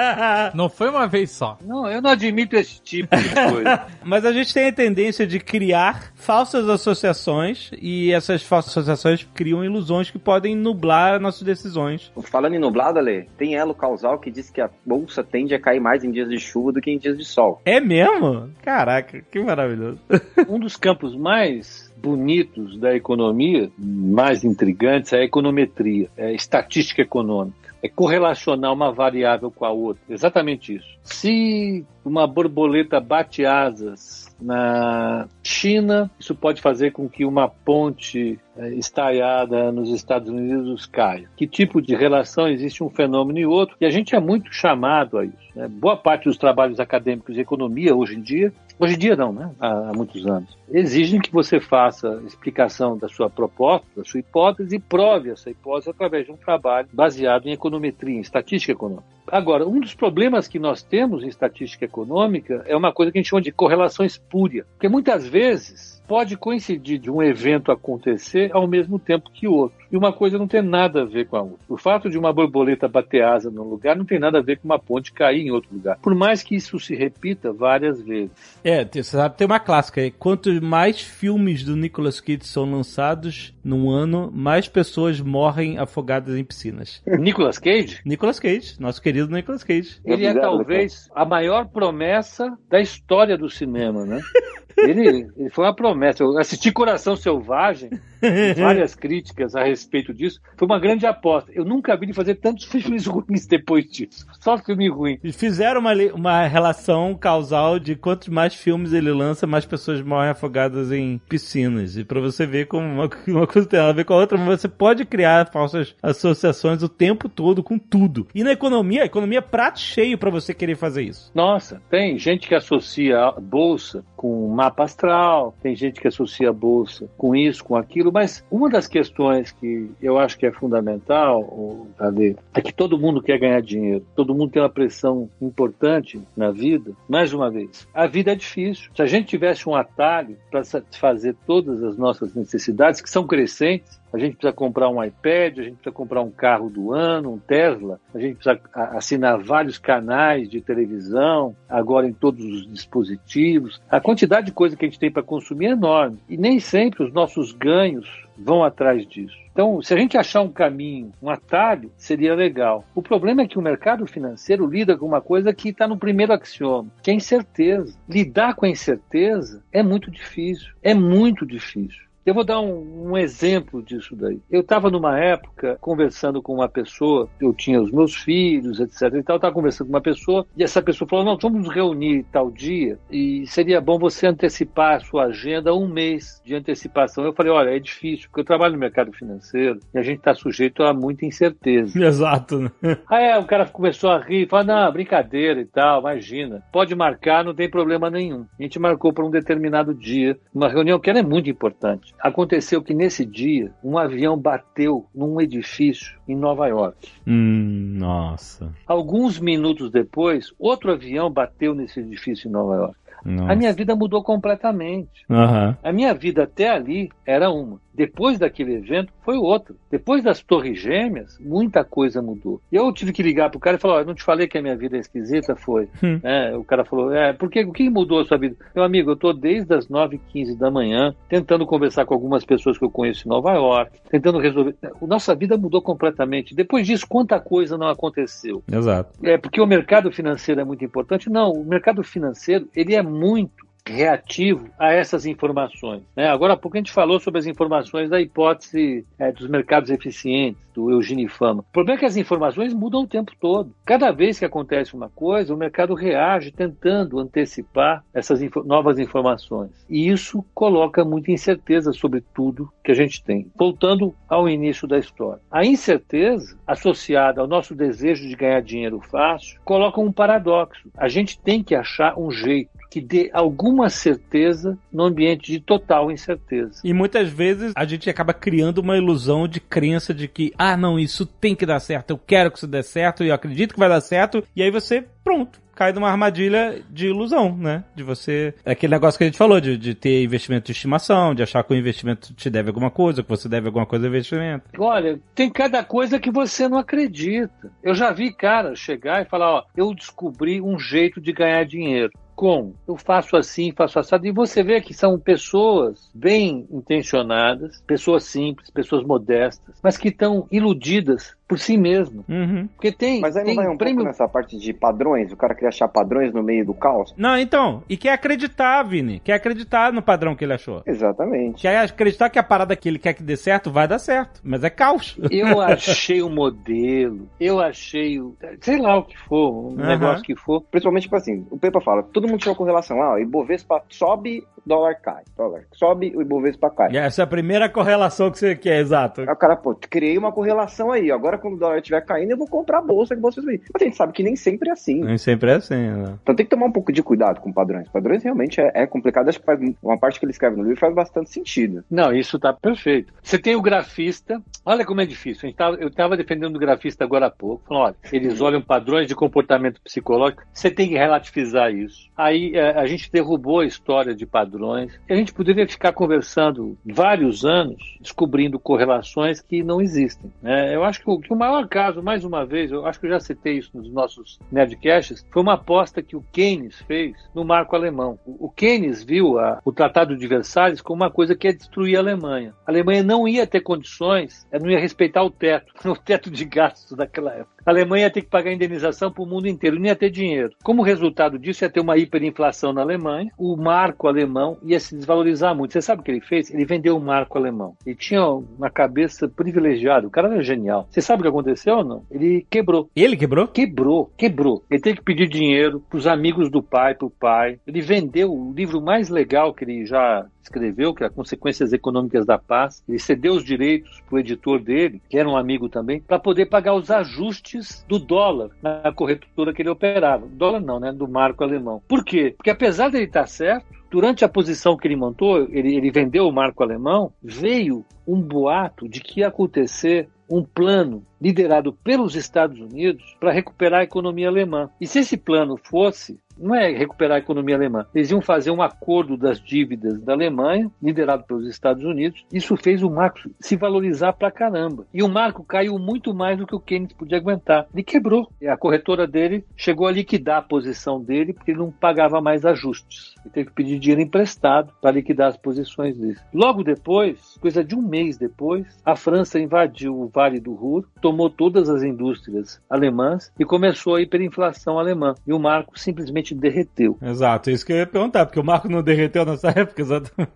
não 0.56 0.68
foi 0.68 0.90
uma 0.90 1.08
vez 1.08 1.30
só. 1.32 1.60
Não, 1.64 1.88
eu 1.88 2.02
não 2.02 2.10
admito 2.10 2.56
esse 2.56 2.82
tipo 2.82 3.16
de 3.16 3.30
coisa. 3.30 3.84
Mas 4.04 4.26
a 4.26 4.34
gente 4.34 4.52
tem 4.52 4.68
a 4.68 4.74
tendência 4.74 5.28
de 5.28 5.40
criar 5.40 6.12
falsas 6.16 6.68
associações 6.68 7.70
e 7.80 7.97
essas 8.12 8.44
falsas 8.44 8.72
associações 8.72 9.28
criam 9.34 9.64
ilusões 9.64 10.10
que 10.10 10.20
podem 10.20 10.56
nublar 10.56 11.20
nossas 11.20 11.44
decisões. 11.44 12.12
Falando 12.24 12.56
em 12.56 12.60
nublado, 12.60 13.00
Ale, 13.00 13.28
tem 13.38 13.56
elo 13.56 13.74
causal 13.74 14.20
que 14.20 14.32
diz 14.32 14.50
que 14.50 14.62
a 14.62 14.70
bolsa 14.86 15.24
tende 15.24 15.54
a 15.54 15.60
cair 15.60 15.80
mais 15.80 16.04
em 16.04 16.12
dias 16.12 16.30
de 16.30 16.40
chuva 16.40 16.72
do 16.74 16.82
que 16.82 16.92
em 16.92 16.98
dias 16.98 17.18
de 17.18 17.26
sol. 17.26 17.62
É 17.66 17.80
mesmo? 17.80 18.50
Caraca, 18.62 19.22
que 19.32 19.40
maravilhoso. 19.40 20.00
um 20.48 20.60
dos 20.60 20.76
campos 20.76 21.16
mais 21.16 21.92
bonitos 21.98 22.78
da 22.78 22.96
economia, 22.96 23.70
mais 23.78 24.44
intrigantes, 24.44 25.14
é 25.14 25.20
a 25.20 25.24
econometria, 25.24 26.10
é 26.16 26.28
a 26.28 26.34
estatística 26.34 27.02
econômica. 27.02 27.68
É 27.82 27.88
correlacionar 27.88 28.74
uma 28.74 28.92
variável 28.92 29.52
com 29.52 29.64
a 29.64 29.72
outra. 29.72 30.02
Exatamente 30.10 30.76
isso. 30.76 30.98
Se 31.04 31.86
uma 32.04 32.26
borboleta 32.26 33.00
bate 33.00 33.46
asas 33.46 34.27
na 34.40 35.28
China, 35.44 36.10
isso 36.20 36.36
pode 36.36 36.62
fazer 36.62 36.92
com 36.92 37.10
que 37.10 37.26
uma 37.26 37.48
ponte 37.48 38.40
estaiada 38.76 39.72
nos 39.72 39.90
Estados 39.90 40.30
Unidos 40.30 40.86
caia. 40.86 41.30
Que 41.36 41.48
tipo 41.48 41.82
de 41.82 41.96
relação 41.96 42.48
existe 42.48 42.84
um 42.84 42.90
fenômeno 42.90 43.40
e 43.40 43.46
outro? 43.46 43.76
E 43.80 43.86
a 43.86 43.90
gente 43.90 44.16
é 44.16 44.20
muito 44.20 44.54
chamado 44.54 45.18
a 45.18 45.26
isso. 45.26 45.36
Né? 45.56 45.68
Boa 45.68 45.98
parte 45.98 46.26
dos 46.26 46.38
trabalhos 46.38 46.80
acadêmicos 46.80 47.36
de 47.36 47.42
economia 47.42 47.96
hoje 47.96 48.16
em 48.16 48.22
dia 48.22 48.54
Hoje 48.80 48.94
em 48.94 49.00
dia 49.00 49.16
não, 49.16 49.34
né? 49.34 49.52
Há, 49.60 49.90
há, 49.90 49.94
muitos 49.94 50.26
anos. 50.28 50.56
Exigem 50.72 51.20
que 51.20 51.32
você 51.32 51.60
faça 51.60 52.22
explicação 52.28 52.96
da 52.96 53.08
sua 53.08 53.28
proposta, 53.28 53.88
da 53.96 54.04
sua 54.04 54.20
hipótese 54.20 54.76
e 54.76 54.80
prove 54.80 55.32
essa 55.32 55.50
hipótese 55.50 55.90
através 55.90 56.28
de 56.28 56.32
um 56.32 56.38
trabalho 56.38 56.88
baseado 56.94 57.48
em 57.48 57.54
econometria, 57.54 58.16
em 58.16 58.22
estatística 58.22 58.72
econômica. 58.72 59.18
Agora, 59.28 59.68
um 59.68 59.80
dos 59.80 59.96
problemas 59.96 60.48
que 60.48 60.60
nós 60.60 60.84
temos 60.84 61.24
em 61.24 61.28
estatística 61.28 61.86
econômica 61.86 62.64
é 62.68 62.78
uma 62.78 62.94
coisa 62.94 63.12
que 63.12 63.18
a 63.18 63.22
gente 63.22 63.30
chama 63.30 63.42
de 63.42 63.52
correlação 63.52 64.06
espúria. 64.06 64.66
Porque 64.74 64.88
muitas 64.88 65.28
vezes 65.28 65.97
pode 66.08 66.38
coincidir 66.38 66.98
de 66.98 67.12
um 67.12 67.22
evento 67.22 67.72
acontecer 67.72 68.50
ao 68.54 68.68
mesmo 68.68 68.98
tempo 68.98 69.30
que 69.32 69.48
outro. 69.48 69.78
E 69.92 69.98
uma 69.98 70.12
coisa 70.12 70.38
não 70.38 70.48
tem 70.48 70.62
nada 70.62 71.02
a 71.02 71.06
ver 71.06 71.28
com 71.28 71.38
a 71.38 71.42
outra. 71.42 71.60
O 71.70 71.78
fato 71.78 72.10
de 72.10 72.18
uma 72.18 72.34
borboleta 72.34 72.88
bater 72.88 73.24
asa 73.24 73.50
num 73.50 73.64
lugar 73.64 73.96
não 73.96 74.06
tem 74.06 74.20
nada 74.20 74.40
a 74.40 74.42
ver 74.42 74.58
com 74.58 74.66
uma 74.66 74.80
ponte 74.80 75.14
cair 75.14 75.42
em 75.42 75.52
outro 75.52 75.70
lugar. 75.74 75.98
Por 76.02 76.14
mais 76.16 76.44
que 76.44 76.56
isso 76.56 76.80
se 76.80 76.96
repita 76.96 77.54
várias 77.54 78.02
vezes. 78.02 78.32
É, 78.64 78.84
você 78.84 79.04
sabe, 79.04 79.38
tem 79.38 79.48
uma 79.48 79.60
clássica 79.60 80.02
aí. 80.02 80.12
Quanto 80.12 80.62
mais 80.62 81.02
filmes 81.02 81.64
do 81.64 81.76
Nicolas 81.76 82.20
Cage 82.20 82.46
são 82.46 82.70
lançados 82.70 83.54
num 83.64 83.90
ano, 83.90 84.32
mais 84.34 84.68
pessoas 84.68 85.20
morrem 85.22 85.78
afogadas 85.78 86.36
em 86.36 86.44
piscinas. 86.44 87.02
Nicolas 87.20 87.58
Cage? 87.58 88.02
Nicolas 88.06 88.40
Cage, 88.40 88.76
nosso 88.80 89.02
querido 89.02 89.34
Nicolas 89.34 89.64
Cage. 89.64 90.00
Ele 90.06 90.26
é 90.26 90.34
talvez 90.34 91.10
a 91.16 91.26
maior 91.26 91.68
promessa 91.68 92.58
da 92.70 92.80
história 92.80 93.38
do 93.38 93.50
cinema, 93.50 94.06
né? 94.06 94.20
Ele, 94.78 95.30
ele, 95.36 95.50
foi 95.50 95.66
uma 95.66 95.76
promessa. 95.76 96.24
Eu 96.24 96.38
assisti 96.38 96.72
Coração 96.72 97.16
Selvagem, 97.16 97.90
várias 98.56 98.94
críticas 98.96 99.56
a 99.56 99.64
respeito 99.64 100.14
disso. 100.14 100.40
Foi 100.56 100.68
uma 100.68 100.80
grande 100.80 101.06
aposta. 101.06 101.52
Eu 101.54 101.66
nunca 101.66 101.96
vi 101.98 102.06
ele 102.06 102.14
fazer 102.14 102.36
tantos 102.36 102.66
filmes 102.66 103.06
ruins 103.06 103.48
depois 103.48 103.86
disso. 103.86 104.26
Só 104.40 104.58
filme 104.58 104.90
ruim. 104.90 105.20
Fizeram 105.34 105.82
uma, 105.82 105.94
uma 106.14 106.48
relação 106.48 107.16
causal 107.16 107.80
de 107.80 107.96
quantos 107.96 108.28
mais 108.28 108.54
filmes 108.54 108.94
ele 108.94 109.12
lança, 109.12 109.48
mais 109.48 109.66
pessoas 109.66 110.02
morrem 110.02 110.30
afogadas 110.30 110.92
em 110.92 111.20
piscinas. 111.28 111.98
E 111.98 112.04
para 112.04 112.20
você 112.20 112.46
ver 112.46 112.68
como 112.68 112.86
uma, 112.86 113.10
uma 113.28 113.48
coisa 113.48 113.68
tem 113.68 113.80
a 113.80 113.92
ver 113.92 114.06
com 114.06 114.14
a 114.14 114.18
outra, 114.18 114.38
você 114.38 114.68
pode 114.68 115.06
criar 115.06 115.52
falsas 115.52 115.96
associações 116.02 116.84
o 116.84 116.90
tempo 116.90 117.28
todo 117.28 117.64
com 117.64 117.80
tudo. 117.80 118.28
E 118.34 118.44
na 118.44 118.52
economia, 118.52 119.04
a 119.04 119.06
economia 119.06 119.40
é 119.40 119.42
prato 119.42 119.80
cheio 119.80 120.18
para 120.18 120.30
você 120.30 120.54
querer 120.54 120.76
fazer 120.76 121.04
isso. 121.04 121.32
Nossa, 121.34 121.82
tem 121.90 122.18
gente 122.18 122.48
que 122.48 122.56
associa 122.56 123.20
a 123.20 123.32
bolsa 123.40 124.06
com 124.16 124.48
mapa 124.68 124.84
astral, 124.84 125.56
tem 125.62 125.76
gente 125.76 126.02
que 126.02 126.08
associa 126.08 126.50
a 126.50 126.54
bolsa 126.54 127.10
com 127.18 127.34
isso, 127.36 127.64
com 127.64 127.76
aquilo, 127.76 128.12
mas 128.12 128.44
uma 128.52 128.70
das 128.70 128.86
questões 128.86 129.52
que 129.52 129.90
eu 130.02 130.18
acho 130.20 130.38
que 130.38 130.46
é 130.46 130.52
fundamental, 130.52 131.88
Ale, 131.98 132.36
é 132.54 132.62
que 132.62 132.74
todo 132.74 133.00
mundo 133.00 133.22
quer 133.22 133.40
ganhar 133.40 133.62
dinheiro, 133.62 134.06
todo 134.16 134.36
mundo 134.36 134.52
tem 134.52 134.62
uma 134.62 134.70
pressão 134.70 135.30
importante 135.42 136.22
na 136.36 136.52
vida. 136.52 136.92
Mais 137.08 137.34
uma 137.34 137.50
vez, 137.50 137.88
a 137.94 138.08
vida 138.08 138.34
é 138.34 138.36
difícil. 138.36 138.92
Se 138.94 139.02
a 139.02 139.06
gente 139.06 139.28
tivesse 139.28 139.70
um 139.70 139.76
atalho 139.76 140.38
para 140.52 140.64
satisfazer 140.64 141.36
todas 141.46 141.82
as 141.82 141.98
nossas 141.98 142.36
necessidades, 142.36 143.00
que 143.00 143.10
são 143.10 143.26
crescentes, 143.26 143.98
a 144.14 144.18
gente 144.18 144.38
precisa 144.38 144.54
comprar 144.54 144.90
um 144.90 145.04
iPad, 145.04 145.60
a 145.60 145.64
gente 145.64 145.76
precisa 145.76 145.92
comprar 145.92 146.22
um 146.22 146.32
carro 146.32 146.70
do 146.70 146.94
ano, 146.94 147.34
um 147.34 147.40
Tesla, 147.40 148.00
a 148.14 148.20
gente 148.20 148.36
precisa 148.36 148.60
assinar 148.74 149.38
vários 149.40 149.78
canais 149.78 150.50
de 150.50 150.62
televisão, 150.62 151.56
agora 151.70 152.08
em 152.08 152.14
todos 152.14 152.44
os 152.44 152.72
dispositivos. 152.72 153.82
A 153.90 154.00
quantidade 154.00 154.48
de 154.48 154.52
coisa 154.52 154.76
que 154.76 154.86
a 154.86 154.88
gente 154.88 155.00
tem 155.00 155.12
para 155.12 155.24
consumir 155.24 155.68
é 155.68 155.72
enorme. 155.72 156.20
E 156.30 156.38
nem 156.38 156.60
sempre 156.60 157.04
os 157.04 157.12
nossos 157.12 157.52
ganhos 157.52 158.26
vão 158.38 158.64
atrás 158.64 159.06
disso. 159.08 159.36
Então, 159.52 159.82
se 159.82 159.92
a 159.92 159.98
gente 159.98 160.16
achar 160.16 160.42
um 160.42 160.52
caminho, 160.52 161.12
um 161.20 161.32
atalho, 161.32 161.92
seria 161.98 162.36
legal. 162.36 162.86
O 162.94 163.02
problema 163.02 163.42
é 163.42 163.48
que 163.48 163.58
o 163.58 163.62
mercado 163.62 164.06
financeiro 164.06 164.68
lida 164.68 164.96
com 164.96 165.06
uma 165.06 165.20
coisa 165.20 165.52
que 165.52 165.70
está 165.70 165.88
no 165.88 165.98
primeiro 165.98 166.32
axioma, 166.32 166.92
que 167.02 167.10
é 167.10 167.14
a 167.14 167.18
incerteza. 167.18 167.98
Lidar 168.08 168.54
com 168.54 168.68
a 168.68 168.70
incerteza 168.70 169.64
é 169.72 169.82
muito 169.82 170.12
difícil. 170.12 170.72
É 170.84 170.94
muito 170.94 171.44
difícil. 171.44 172.07
Eu 172.28 172.34
vou 172.34 172.44
dar 172.44 172.60
um, 172.60 173.12
um 173.12 173.18
exemplo 173.18 173.82
disso 173.82 174.14
daí. 174.14 174.42
Eu 174.52 174.60
estava 174.60 174.90
numa 174.90 175.18
época 175.18 175.78
conversando 175.80 176.42
com 176.42 176.56
uma 176.56 176.68
pessoa, 176.68 177.30
eu 177.40 177.54
tinha 177.54 177.82
os 177.82 177.90
meus 177.90 178.16
filhos, 178.16 178.82
etc. 178.82 179.04
E 179.04 179.24
tal, 179.24 179.36
eu 179.36 179.38
estava 179.38 179.54
conversando 179.54 179.88
com 179.88 179.94
uma 179.94 180.02
pessoa 180.02 180.46
e 180.58 180.62
essa 180.62 180.82
pessoa 180.82 181.08
falou: 181.08 181.24
Não, 181.24 181.38
vamos 181.38 181.66
nos 181.66 181.74
reunir 181.74 182.26
tal 182.30 182.52
dia 182.52 183.00
e 183.10 183.48
seria 183.48 183.80
bom 183.80 183.98
você 183.98 184.28
antecipar 184.28 184.98
a 184.98 185.00
sua 185.00 185.28
agenda 185.28 185.74
um 185.74 185.88
mês 185.88 186.42
de 186.44 186.54
antecipação. 186.54 187.24
Eu 187.24 187.32
falei: 187.32 187.50
Olha, 187.50 187.70
é 187.70 187.80
difícil, 187.80 188.28
porque 188.28 188.42
eu 188.42 188.46
trabalho 188.46 188.74
no 188.74 188.80
mercado 188.80 189.14
financeiro 189.14 189.80
e 189.94 189.98
a 189.98 190.04
gente 190.04 190.18
está 190.18 190.36
sujeito 190.36 190.84
a 190.84 190.94
muita 190.94 191.26
incerteza. 191.26 191.98
Exato. 192.04 192.60
Né? 192.60 192.72
Aí 193.10 193.24
é, 193.24 193.38
o 193.40 193.46
cara 193.46 193.66
começou 193.68 194.10
a 194.10 194.20
rir, 194.20 194.50
falou: 194.50 194.66
Não, 194.66 194.92
brincadeira 194.92 195.62
e 195.62 195.66
tal, 195.66 196.02
imagina. 196.02 196.62
Pode 196.74 196.94
marcar, 196.94 197.46
não 197.46 197.56
tem 197.56 197.70
problema 197.70 198.10
nenhum. 198.10 198.46
A 198.60 198.64
gente 198.64 198.78
marcou 198.78 199.14
para 199.14 199.26
um 199.26 199.32
determinado 199.32 199.94
dia, 199.94 200.38
uma 200.54 200.68
reunião 200.68 201.00
que 201.00 201.10
era 201.10 201.24
muito 201.24 201.50
importante. 201.50 202.17
Aconteceu 202.20 202.82
que 202.82 202.94
nesse 202.94 203.26
dia 203.26 203.72
um 203.84 203.98
avião 203.98 204.38
bateu 204.38 205.06
num 205.14 205.40
edifício 205.40 206.20
em 206.28 206.36
Nova 206.36 206.68
York. 206.68 207.12
Hum, 207.26 207.96
nossa. 207.98 208.74
Alguns 208.86 209.40
minutos 209.40 209.92
depois, 209.92 210.54
outro 210.58 210.92
avião 210.92 211.30
bateu 211.30 211.76
nesse 211.76 212.00
edifício 212.00 212.48
em 212.48 212.52
Nova 212.52 212.76
York. 212.76 212.98
Nossa. 213.26 213.52
A 213.52 213.56
minha 213.56 213.74
vida 213.74 213.96
mudou 213.96 214.24
completamente. 214.24 215.26
Uhum. 215.30 215.76
A 215.84 215.92
minha 215.92 216.14
vida 216.14 216.44
até 216.44 216.70
ali 216.70 217.10
era 217.26 217.50
uma. 217.50 217.80
Depois 217.98 218.38
daquele 218.38 218.76
evento, 218.76 219.12
foi 219.24 219.38
outro. 219.38 219.76
Depois 219.90 220.24
das 220.24 220.40
Torres 220.40 220.80
Gêmeas, 220.80 221.40
muita 221.40 221.84
coisa 221.84 222.22
mudou. 222.22 222.62
Eu 222.72 222.94
tive 222.94 223.12
que 223.12 223.24
ligar 223.24 223.50
pro 223.50 223.60
cara 223.60 223.78
e 223.78 223.80
falar: 223.80 224.02
oh, 224.02 224.06
não 224.06 224.14
te 224.14 224.22
falei 224.22 224.48
que 224.48 224.56
a 224.56 224.62
minha 224.62 224.78
vida 224.78 224.98
é 224.98 225.00
esquisita? 225.00 225.56
Foi. 225.56 225.88
Hum. 226.04 226.20
É, 226.24 226.56
o 226.56 226.64
cara 226.64 226.86
falou: 226.86 227.12
é, 227.12 227.34
porque 227.34 227.62
o 227.62 227.72
que 227.72 227.90
mudou 227.90 228.20
a 228.20 228.26
sua 228.26 228.38
vida? 228.38 228.56
Meu 228.76 228.84
amigo, 228.84 229.10
eu 229.10 229.16
tô 229.16 229.34
desde 229.34 229.74
as 229.74 229.88
9h15 229.88 230.56
da 230.56 230.70
manhã 230.70 231.16
tentando 231.28 231.66
conversar 231.66 232.06
com 232.06 232.14
algumas 232.14 232.46
pessoas 232.46 232.78
que 232.78 232.86
eu 232.86 232.92
conheço 232.92 233.28
em 233.28 233.30
Nova 233.30 233.54
York, 233.54 234.00
tentando 234.08 234.38
resolver. 234.38 234.76
Nossa 235.02 235.34
vida 235.34 235.58
mudou 235.58 235.82
completamente. 235.82 236.54
Depois 236.54 236.86
disso, 236.86 237.08
quanta 237.10 237.40
coisa 237.40 237.80
não 237.80 237.88
aconteceu? 237.88 238.64
Exato. 238.72 239.10
É 239.24 239.38
porque 239.38 239.60
o 239.60 239.66
mercado 239.66 240.12
financeiro 240.12 240.62
é 240.62 240.64
muito 240.64 240.86
importante? 240.86 241.32
Não, 241.32 241.52
o 241.52 241.66
mercado 241.66 242.04
financeiro 242.04 242.68
ele 242.76 242.94
é 242.94 243.02
muito 243.02 243.67
reativo 243.92 244.70
a 244.78 244.92
essas 244.92 245.26
informações. 245.26 246.04
Né? 246.16 246.28
Agora 246.28 246.54
há 246.54 246.58
pouco 246.58 246.78
a 246.78 246.80
gente 246.80 246.92
falou 246.92 247.20
sobre 247.20 247.40
as 247.40 247.46
informações 247.46 248.10
da 248.10 248.22
hipótese 248.22 249.06
é, 249.18 249.32
dos 249.32 249.48
mercados 249.48 249.90
eficientes, 249.90 250.68
do 250.78 250.92
Eugênio 250.92 251.28
Fama. 251.28 251.62
O 251.62 251.74
problema 251.74 251.98
é 251.98 252.00
que 252.00 252.06
as 252.06 252.18
informações 252.18 252.72
mudam 252.72 253.02
o 253.02 253.08
tempo 253.08 253.32
todo. 253.42 253.74
Cada 253.84 254.12
vez 254.12 254.38
que 254.38 254.46
acontece 254.46 254.94
uma 254.94 255.10
coisa, 255.10 255.52
o 255.52 255.58
mercado 255.58 255.96
reage 255.96 256.52
tentando 256.52 257.20
antecipar 257.20 258.04
essas 258.14 258.44
info 258.44 258.64
novas 258.64 259.00
informações. 259.00 259.72
E 259.90 260.08
isso 260.08 260.46
coloca 260.54 261.04
muita 261.04 261.32
incerteza 261.32 261.92
sobre 261.92 262.22
tudo 262.22 262.72
que 262.84 262.92
a 262.92 262.96
gente 262.96 263.24
tem. 263.24 263.52
Voltando 263.56 264.14
ao 264.30 264.48
início 264.48 264.88
da 264.88 265.00
história. 265.00 265.42
A 265.50 265.66
incerteza, 265.66 266.56
associada 266.68 267.42
ao 267.42 267.48
nosso 267.48 267.74
desejo 267.74 268.28
de 268.28 268.36
ganhar 268.36 268.62
dinheiro 268.62 269.02
fácil, 269.02 269.60
coloca 269.66 270.00
um 270.00 270.12
paradoxo. 270.12 270.92
A 270.96 271.08
gente 271.08 271.40
tem 271.40 271.64
que 271.64 271.74
achar 271.74 272.20
um 272.20 272.30
jeito 272.30 272.77
que 272.90 273.02
dê 273.02 273.30
alguma 273.34 273.90
certeza 273.90 274.78
no 274.92 275.04
ambiente 275.04 275.52
de 275.52 275.60
total 275.60 276.12
incerteza. 276.12 276.82
E 276.84 276.94
muitas 276.94 277.30
vezes 277.30 277.74
a 277.76 277.86
gente 277.86 278.10
acaba 278.10 278.34
criando 278.34 278.80
uma 278.80 278.98
ilusão 278.98 279.48
de 279.48 279.60
crença 279.60 280.14
de 280.14 280.28
que, 280.28 280.54
ah, 280.58 280.78
não, 280.78 281.00
isso 281.00 281.26
tem 281.26 281.56
que 281.56 281.66
dar 281.66 281.80
certo, 281.80 282.12
eu 282.12 282.18
quero 282.18 282.52
que 282.52 282.58
isso 282.58 282.68
dê 282.68 282.84
certo, 282.84 283.24
e 283.24 283.30
eu 283.30 283.36
acredito 283.36 283.74
que 283.74 283.80
vai 283.80 283.90
dar 283.90 284.02
certo, 284.02 284.44
e 284.56 284.64
aí 284.64 284.72
você, 284.72 285.06
pronto, 285.24 285.60
cai 285.78 285.94
numa 285.94 286.10
armadilha 286.10 286.82
de 286.90 287.08
ilusão, 287.08 287.56
né? 287.56 287.84
De 287.96 288.02
você. 288.02 288.54
É 288.66 288.72
aquele 288.72 288.94
negócio 288.94 289.18
que 289.18 289.24
a 289.24 289.28
gente 289.28 289.38
falou, 289.38 289.62
de, 289.62 289.78
de 289.78 289.94
ter 289.94 290.24
investimento 290.24 290.66
de 290.66 290.72
estimação, 290.72 291.36
de 291.36 291.44
achar 291.44 291.64
que 291.64 291.72
o 291.72 291.78
investimento 291.78 292.34
te 292.34 292.50
deve 292.50 292.70
alguma 292.70 292.90
coisa, 292.90 293.22
que 293.22 293.30
você 293.30 293.48
deve 293.48 293.68
alguma 293.68 293.86
coisa 293.86 294.08
ao 294.08 294.10
investimento. 294.10 294.64
Olha, 294.80 295.20
tem 295.36 295.52
cada 295.52 295.84
coisa 295.84 296.20
que 296.20 296.32
você 296.32 296.68
não 296.68 296.80
acredita. 296.80 297.72
Eu 297.84 297.94
já 297.94 298.12
vi 298.12 298.34
cara 298.34 298.76
chegar 298.76 299.22
e 299.22 299.30
falar: 299.30 299.52
ó, 299.52 299.64
eu 299.76 299.94
descobri 299.94 300.60
um 300.60 300.80
jeito 300.80 301.22
de 301.22 301.32
ganhar 301.32 301.64
dinheiro. 301.64 302.12
Como? 302.38 302.76
Eu 302.88 302.96
faço 302.98 303.36
assim, 303.36 303.74
faço 303.76 303.98
assado. 303.98 304.28
E 304.28 304.32
você 304.32 304.62
vê 304.62 304.80
que 304.80 304.94
são 304.94 305.18
pessoas 305.20 306.08
bem 306.14 306.68
intencionadas, 306.70 307.82
pessoas 307.82 308.26
simples, 308.26 308.70
pessoas 308.70 309.04
modestas, 309.04 309.76
mas 309.82 309.98
que 309.98 310.10
estão 310.10 310.48
iludidas 310.52 311.36
por 311.48 311.60
si 311.60 311.78
mesmo. 311.78 312.26
Uhum. 312.28 312.68
Porque 312.76 312.92
tem. 312.92 313.22
Mas 313.22 313.36
aí 313.38 313.44
não 313.44 313.48
tem 313.48 313.56
vai 313.56 313.68
um 313.70 313.78
prêmio... 313.78 313.96
pouco 313.98 314.08
nessa 314.10 314.28
parte 314.28 314.58
de 314.58 314.74
padrões? 314.74 315.32
O 315.32 315.38
cara 315.38 315.54
queria 315.54 315.70
achar 315.70 315.88
padrões 315.88 316.34
no 316.34 316.44
meio 316.44 316.66
do 316.66 316.74
caos? 316.74 317.14
Não, 317.18 317.38
então. 317.38 317.84
E 317.90 317.96
quer 317.98 318.12
acreditar, 318.14 318.84
Vini. 318.84 319.20
Quer 319.20 319.34
acreditar 319.34 319.92
no 319.94 320.02
padrão 320.02 320.36
que 320.36 320.44
ele 320.44 320.54
achou. 320.54 320.82
Exatamente. 320.86 321.62
Quer 321.62 321.78
acreditar 321.80 322.30
que 322.30 322.40
a 322.40 322.44
parada 322.44 322.76
que 322.76 322.90
ele 322.90 323.00
quer 323.00 323.14
que 323.14 323.24
dê 323.24 323.36
certo 323.38 323.72
vai 323.72 323.88
dar 323.88 324.00
certo. 324.00 324.42
Mas 324.44 324.64
é 324.64 324.70
caos. 324.70 325.18
Eu 325.32 325.60
achei 325.62 326.22
o 326.22 326.30
modelo, 326.30 327.28
eu 327.40 327.60
achei 327.60 328.20
o. 328.20 328.36
sei 328.62 328.78
lá 328.78 328.98
o 328.98 329.04
que 329.04 329.18
for, 329.18 329.52
um 329.52 329.68
Uhum. 329.68 329.76
negócio 329.86 330.24
que 330.24 330.36
for. 330.36 330.62
Principalmente, 330.70 331.04
tipo 331.04 331.16
assim, 331.16 331.46
o 331.52 331.58
Pepa 331.58 331.80
fala, 331.82 332.04
todo 332.04 332.28
mundo 332.28 332.40
tirou 332.40 332.56
correlação. 332.56 333.02
Ah, 333.02 333.14
o 333.16 333.20
Ibovespa 333.20 333.82
sobe, 333.90 334.44
dólar 334.66 334.96
cai. 334.96 335.24
Dólar 335.38 335.64
sobe, 335.74 336.12
o 336.16 336.22
Ibovespa 336.22 336.70
cai. 336.70 336.92
E 336.92 336.98
essa 336.98 337.22
é 337.22 337.24
a 337.24 337.28
primeira 337.28 337.70
correlação 337.70 338.30
que 338.32 338.38
você 338.40 338.56
quer, 338.56 338.80
exato. 338.80 339.22
Aí 339.22 339.28
o 339.28 339.36
cara, 339.36 339.56
pô, 339.56 339.76
criei 339.76 340.18
uma 340.18 340.32
correlação 340.32 340.92
aí. 340.92 341.12
Agora, 341.12 341.37
quando 341.38 341.56
o 341.56 341.58
dólar 341.58 341.78
estiver 341.78 342.02
caindo, 342.02 342.32
eu 342.32 342.38
vou 342.38 342.48
comprar 342.48 342.80
a 342.80 342.82
bolsa 342.82 343.16
que 343.16 343.22
você 343.22 343.42
subir. 343.42 343.62
Mas 343.74 343.82
a 343.82 343.86
gente 343.86 343.98
sabe 343.98 344.14
que 344.14 344.24
nem 344.24 344.36
sempre 344.36 344.70
é 344.70 344.74
assim. 344.74 345.02
Nem 345.04 345.18
sempre 345.18 345.52
é 345.52 345.56
assim, 345.56 345.76
né? 345.76 346.18
Então 346.22 346.36
tem 346.36 346.46
que 346.46 346.50
tomar 346.50 346.66
um 346.68 346.72
pouco 346.72 346.92
de 346.92 347.02
cuidado 347.04 347.40
com 347.40 347.52
padrões. 347.52 347.88
Padrões 347.90 348.24
realmente 348.24 348.60
é, 348.62 348.72
é 348.74 348.88
complicado. 348.88 349.30
Acho 349.30 349.40
que 349.40 349.46
faz 349.46 349.60
uma 349.82 349.98
parte 349.98 350.20
que 350.20 350.26
ele 350.26 350.32
escreve 350.32 350.56
no 350.56 350.64
livro 350.64 350.80
faz 350.80 350.94
bastante 350.94 351.30
sentido. 351.30 351.84
Não, 351.90 352.14
isso 352.14 352.40
tá 352.40 352.54
perfeito. 352.54 353.14
Você 353.22 353.38
tem 353.38 353.56
o 353.56 353.62
grafista, 353.62 354.42
olha 354.66 354.86
como 354.86 355.02
é 355.02 355.06
difícil. 355.06 355.42
A 355.44 355.48
gente 355.48 355.58
tava, 355.58 355.76
eu 355.78 355.88
estava 355.88 356.18
defendendo 356.18 356.56
o 356.56 356.60
grafista 356.60 357.04
agora 357.04 357.28
há 357.28 357.32
pouco. 357.32 357.64
Falando, 357.68 357.84
olha, 357.86 357.96
eles 358.12 358.42
olham 358.42 358.62
padrões 358.62 359.08
de 359.08 359.16
comportamento 359.16 359.82
psicológico, 359.82 360.44
você 360.54 360.70
tem 360.70 360.90
que 360.90 360.96
relativizar 360.98 361.72
isso. 361.72 362.10
Aí 362.16 362.52
eh, 362.56 362.72
a 362.78 362.86
gente 362.86 363.12
derrubou 363.12 363.60
a 363.60 363.66
história 363.66 364.14
de 364.14 364.26
padrões. 364.26 365.00
E 365.08 365.14
a 365.14 365.16
gente 365.16 365.34
poderia 365.34 365.68
ficar 365.68 365.94
conversando 365.94 366.78
vários 366.86 367.46
anos, 367.46 367.98
descobrindo 368.02 368.60
correlações 368.60 369.42
que 369.42 369.64
não 369.64 369.82
existem. 369.82 370.32
né? 370.42 370.76
Eu 370.76 370.84
acho 370.84 371.02
que 371.02 371.10
o, 371.10 371.20
que 371.28 371.34
o 371.34 371.38
maior 371.38 371.68
caso, 371.68 372.02
mais 372.02 372.24
uma 372.24 372.46
vez, 372.46 372.72
eu 372.72 372.86
acho 372.86 373.00
que 373.00 373.06
eu 373.06 373.12
já 373.12 373.20
citei 373.20 373.58
isso 373.58 373.72
nos 373.76 373.92
nossos 373.92 374.40
Nerdcasts, 374.52 375.26
foi 375.32 375.42
uma 375.42 375.54
aposta 375.54 376.02
que 376.02 376.16
o 376.16 376.24
Keynes 376.32 376.80
fez 376.88 377.16
no 377.36 377.44
marco 377.44 377.76
alemão. 377.76 378.18
O, 378.26 378.50
Keynes 378.50 379.04
viu 379.04 379.38
a- 379.40 379.62
o 379.66 379.72
Tratado 379.72 380.16
de 380.18 380.28
Versalhes 380.28 380.82
como 380.82 381.04
uma 381.04 381.12
coisa 381.12 381.36
que 381.36 381.48
ia 381.48 381.54
destruir 381.54 381.98
a 381.98 382.00
Alemanha. 382.00 382.54
A 382.66 382.72
Alemanha 382.72 383.04
não 383.04 383.28
ia 383.28 383.46
ter 383.46 383.62
condições, 383.62 384.48
ela 384.52 384.64
não 384.64 384.72
ia 384.72 384.80
respeitar 384.80 385.24
o 385.24 385.30
teto, 385.30 385.74
o 385.86 385.96
teto 385.96 386.32
de 386.32 386.46
gastos 386.46 386.96
daquela 386.98 387.34
época. 387.34 387.57
A 387.68 387.72
Alemanha 387.72 388.06
ia 388.06 388.10
ter 388.10 388.22
que 388.22 388.30
pagar 388.30 388.54
indenização 388.54 389.12
para 389.12 389.22
o 389.22 389.26
mundo 389.26 389.46
inteiro, 389.46 389.78
não 389.78 389.88
ia 389.88 389.96
ter 389.96 390.10
dinheiro. 390.10 390.54
Como 390.64 390.82
resultado 390.82 391.38
disso, 391.38 391.66
ia 391.66 391.70
ter 391.70 391.82
uma 391.82 391.98
hiperinflação 391.98 392.72
na 392.72 392.80
Alemanha, 392.80 393.30
o 393.38 393.58
marco 393.58 394.08
alemão 394.08 394.58
ia 394.64 394.80
se 394.80 394.96
desvalorizar 394.96 395.54
muito. 395.54 395.74
Você 395.74 395.82
sabe 395.82 396.00
o 396.00 396.04
que 396.06 396.10
ele 396.10 396.22
fez? 396.22 396.50
Ele 396.50 396.64
vendeu 396.64 396.96
o 396.96 397.02
marco 397.02 397.38
alemão. 397.38 397.76
Ele 397.86 397.98
tinha 397.98 398.26
uma 398.26 398.70
cabeça 398.70 399.28
privilegiada, 399.28 400.08
o 400.08 400.10
cara 400.10 400.30
era 400.30 400.42
genial. 400.42 400.88
Você 400.90 401.02
sabe 401.02 401.20
o 401.20 401.24
que 401.24 401.28
aconteceu 401.28 401.80
ou 401.80 401.84
não? 401.84 402.04
Ele 402.10 402.48
quebrou. 402.50 402.90
Ele 402.96 403.18
quebrou? 403.18 403.50
Quebrou, 403.50 404.14
quebrou. 404.16 404.64
Ele 404.72 404.82
teve 404.82 405.00
que 405.00 405.04
pedir 405.04 405.28
dinheiro 405.28 405.84
para 405.90 405.98
os 405.98 406.08
amigos 406.08 406.50
do 406.50 406.64
pai, 406.64 406.96
para 406.96 407.08
o 407.08 407.12
pai. 407.12 407.60
Ele 407.68 407.82
vendeu 407.82 408.32
o 408.32 408.54
livro 408.54 408.82
mais 408.82 409.10
legal 409.10 409.54
que 409.54 409.66
ele 409.66 409.86
já 409.86 410.26
escreveu, 410.42 410.94
que 410.94 411.04
é 411.04 411.10
Consequências 411.10 411.74
Econômicas 411.74 412.26
da 412.26 412.38
Paz. 412.38 412.82
Ele 412.88 412.98
cedeu 412.98 413.34
os 413.34 413.44
direitos 413.44 414.02
para 414.08 414.16
o 414.16 414.20
editor 414.20 414.60
dele, 414.60 415.02
que 415.10 415.18
era 415.18 415.28
um 415.28 415.36
amigo 415.36 415.68
também, 415.68 416.00
para 416.00 416.18
poder 416.18 416.46
pagar 416.46 416.74
os 416.74 416.90
ajustes 416.90 417.57
do 417.88 418.00
dólar 418.00 418.50
na 418.62 418.92
corretora 418.92 419.54
que 419.54 419.62
ele 419.62 419.70
operava. 419.70 420.28
Dólar 420.28 420.60
não, 420.60 420.80
né? 420.80 420.92
Do 420.92 421.08
marco 421.08 421.44
alemão. 421.44 421.82
Por 421.88 422.04
quê? 422.04 422.34
Porque 422.38 422.50
apesar 422.50 422.90
dele 422.90 423.06
estar 423.06 423.28
certo, 423.28 423.66
durante 423.90 424.26
a 424.26 424.30
posição 424.30 424.78
que 424.78 424.88
ele 424.88 424.96
montou, 424.96 425.48
ele, 425.50 425.76
ele 425.76 425.92
vendeu 425.92 426.28
o 426.28 426.32
marco 426.32 426.64
alemão, 426.64 427.12
veio 427.22 427.86
um 428.08 428.20
boato 428.22 428.88
de 428.88 429.02
que 429.02 429.22
ia 429.22 429.28
acontecer 429.28 430.08
um 430.30 430.44
plano 430.44 431.04
liderado 431.22 431.72
pelos 431.72 432.16
Estados 432.16 432.60
Unidos 432.60 433.16
para 433.20 433.32
recuperar 433.32 433.82
a 433.82 433.84
economia 433.84 434.28
alemã. 434.28 434.70
E 434.80 434.86
se 434.86 435.00
esse 435.00 435.18
plano 435.18 435.58
fosse, 435.58 436.20
não 436.40 436.56
é 436.56 436.72
recuperar 436.72 437.18
a 437.18 437.20
economia 437.20 437.56
alemã, 437.56 437.86
eles 437.94 438.12
iam 438.12 438.22
fazer 438.22 438.52
um 438.52 438.62
acordo 438.62 439.18
das 439.18 439.40
dívidas 439.40 440.00
da 440.02 440.14
Alemanha, 440.14 440.70
liderado 440.82 441.24
pelos 441.24 441.48
Estados 441.48 441.84
Unidos. 441.84 442.26
Isso 442.32 442.56
fez 442.56 442.84
o 442.84 442.90
marco 442.90 443.20
se 443.40 443.56
valorizar 443.56 444.14
pra 444.14 444.32
caramba. 444.32 444.86
E 444.94 445.02
o 445.04 445.10
marco 445.10 445.44
caiu 445.44 445.78
muito 445.78 446.14
mais 446.14 446.38
do 446.38 446.46
que 446.46 446.56
o 446.56 446.60
Keynes 446.60 446.94
podia 446.94 447.18
aguentar. 447.18 447.68
Ele 447.74 447.84
quebrou. 447.84 448.30
E 448.42 448.48
a 448.48 448.58
corretora 448.58 449.08
dele 449.08 449.46
chegou 449.56 449.88
a 449.88 449.92
liquidar 449.92 450.38
a 450.38 450.42
posição 450.42 451.02
dele 451.02 451.34
porque 451.34 451.52
ele 451.52 451.60
não 451.60 451.72
pagava 451.72 452.22
mais 452.22 452.46
ajustes. 452.46 453.16
Ele 453.28 453.34
teve 453.34 453.50
que 453.50 453.56
pedir 453.56 453.78
dinheiro 453.80 454.02
emprestado 454.02 454.72
para 454.82 454.92
liquidar 454.92 455.28
as 455.28 455.38
posições 455.38 455.98
dele. 455.98 456.18
Logo 456.34 456.64
depois, 456.64 457.38
coisa 457.42 457.64
de 457.64 457.76
um 457.76 457.82
mês 457.82 458.18
depois, 458.18 458.66
a 458.86 458.96
França 458.96 459.40
invadiu 459.40 459.94
o 459.94 460.08
Vale 460.08 460.40
do 460.40 460.54
Ruhr, 460.54 460.86
tomou 461.02 461.30
todas 461.30 461.70
as 461.70 461.84
indústrias 461.84 462.62
alemãs 462.70 463.32
e 463.38 463.44
começou 463.44 463.96
a 463.96 464.02
hiperinflação 464.02 464.80
alemã. 464.80 465.14
E 465.26 465.34
o 465.34 465.40
marco 465.40 465.78
simplesmente 465.78 466.34
derreteu. 466.34 466.98
Exato, 467.02 467.52
isso 467.52 467.66
que 467.66 467.74
eu 467.74 467.78
ia 467.78 467.88
perguntar, 467.88 468.26
porque 468.26 468.40
o 468.40 468.44
Marco 468.44 468.70
não 468.70 468.82
derreteu 468.82 469.26
nessa 469.26 469.50
época, 469.58 469.82
exatamente. 469.82 470.32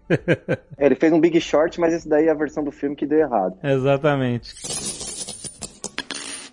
É, 0.77 0.85
ele 0.85 0.95
fez 0.95 1.13
um 1.13 1.19
Big 1.19 1.39
Short, 1.39 1.79
mas 1.79 1.93
esse 1.93 2.09
daí 2.09 2.27
é 2.27 2.31
a 2.31 2.35
versão 2.35 2.63
do 2.63 2.71
filme 2.71 2.95
que 2.95 3.05
deu 3.05 3.19
errado. 3.19 3.57
exatamente. 3.63 4.53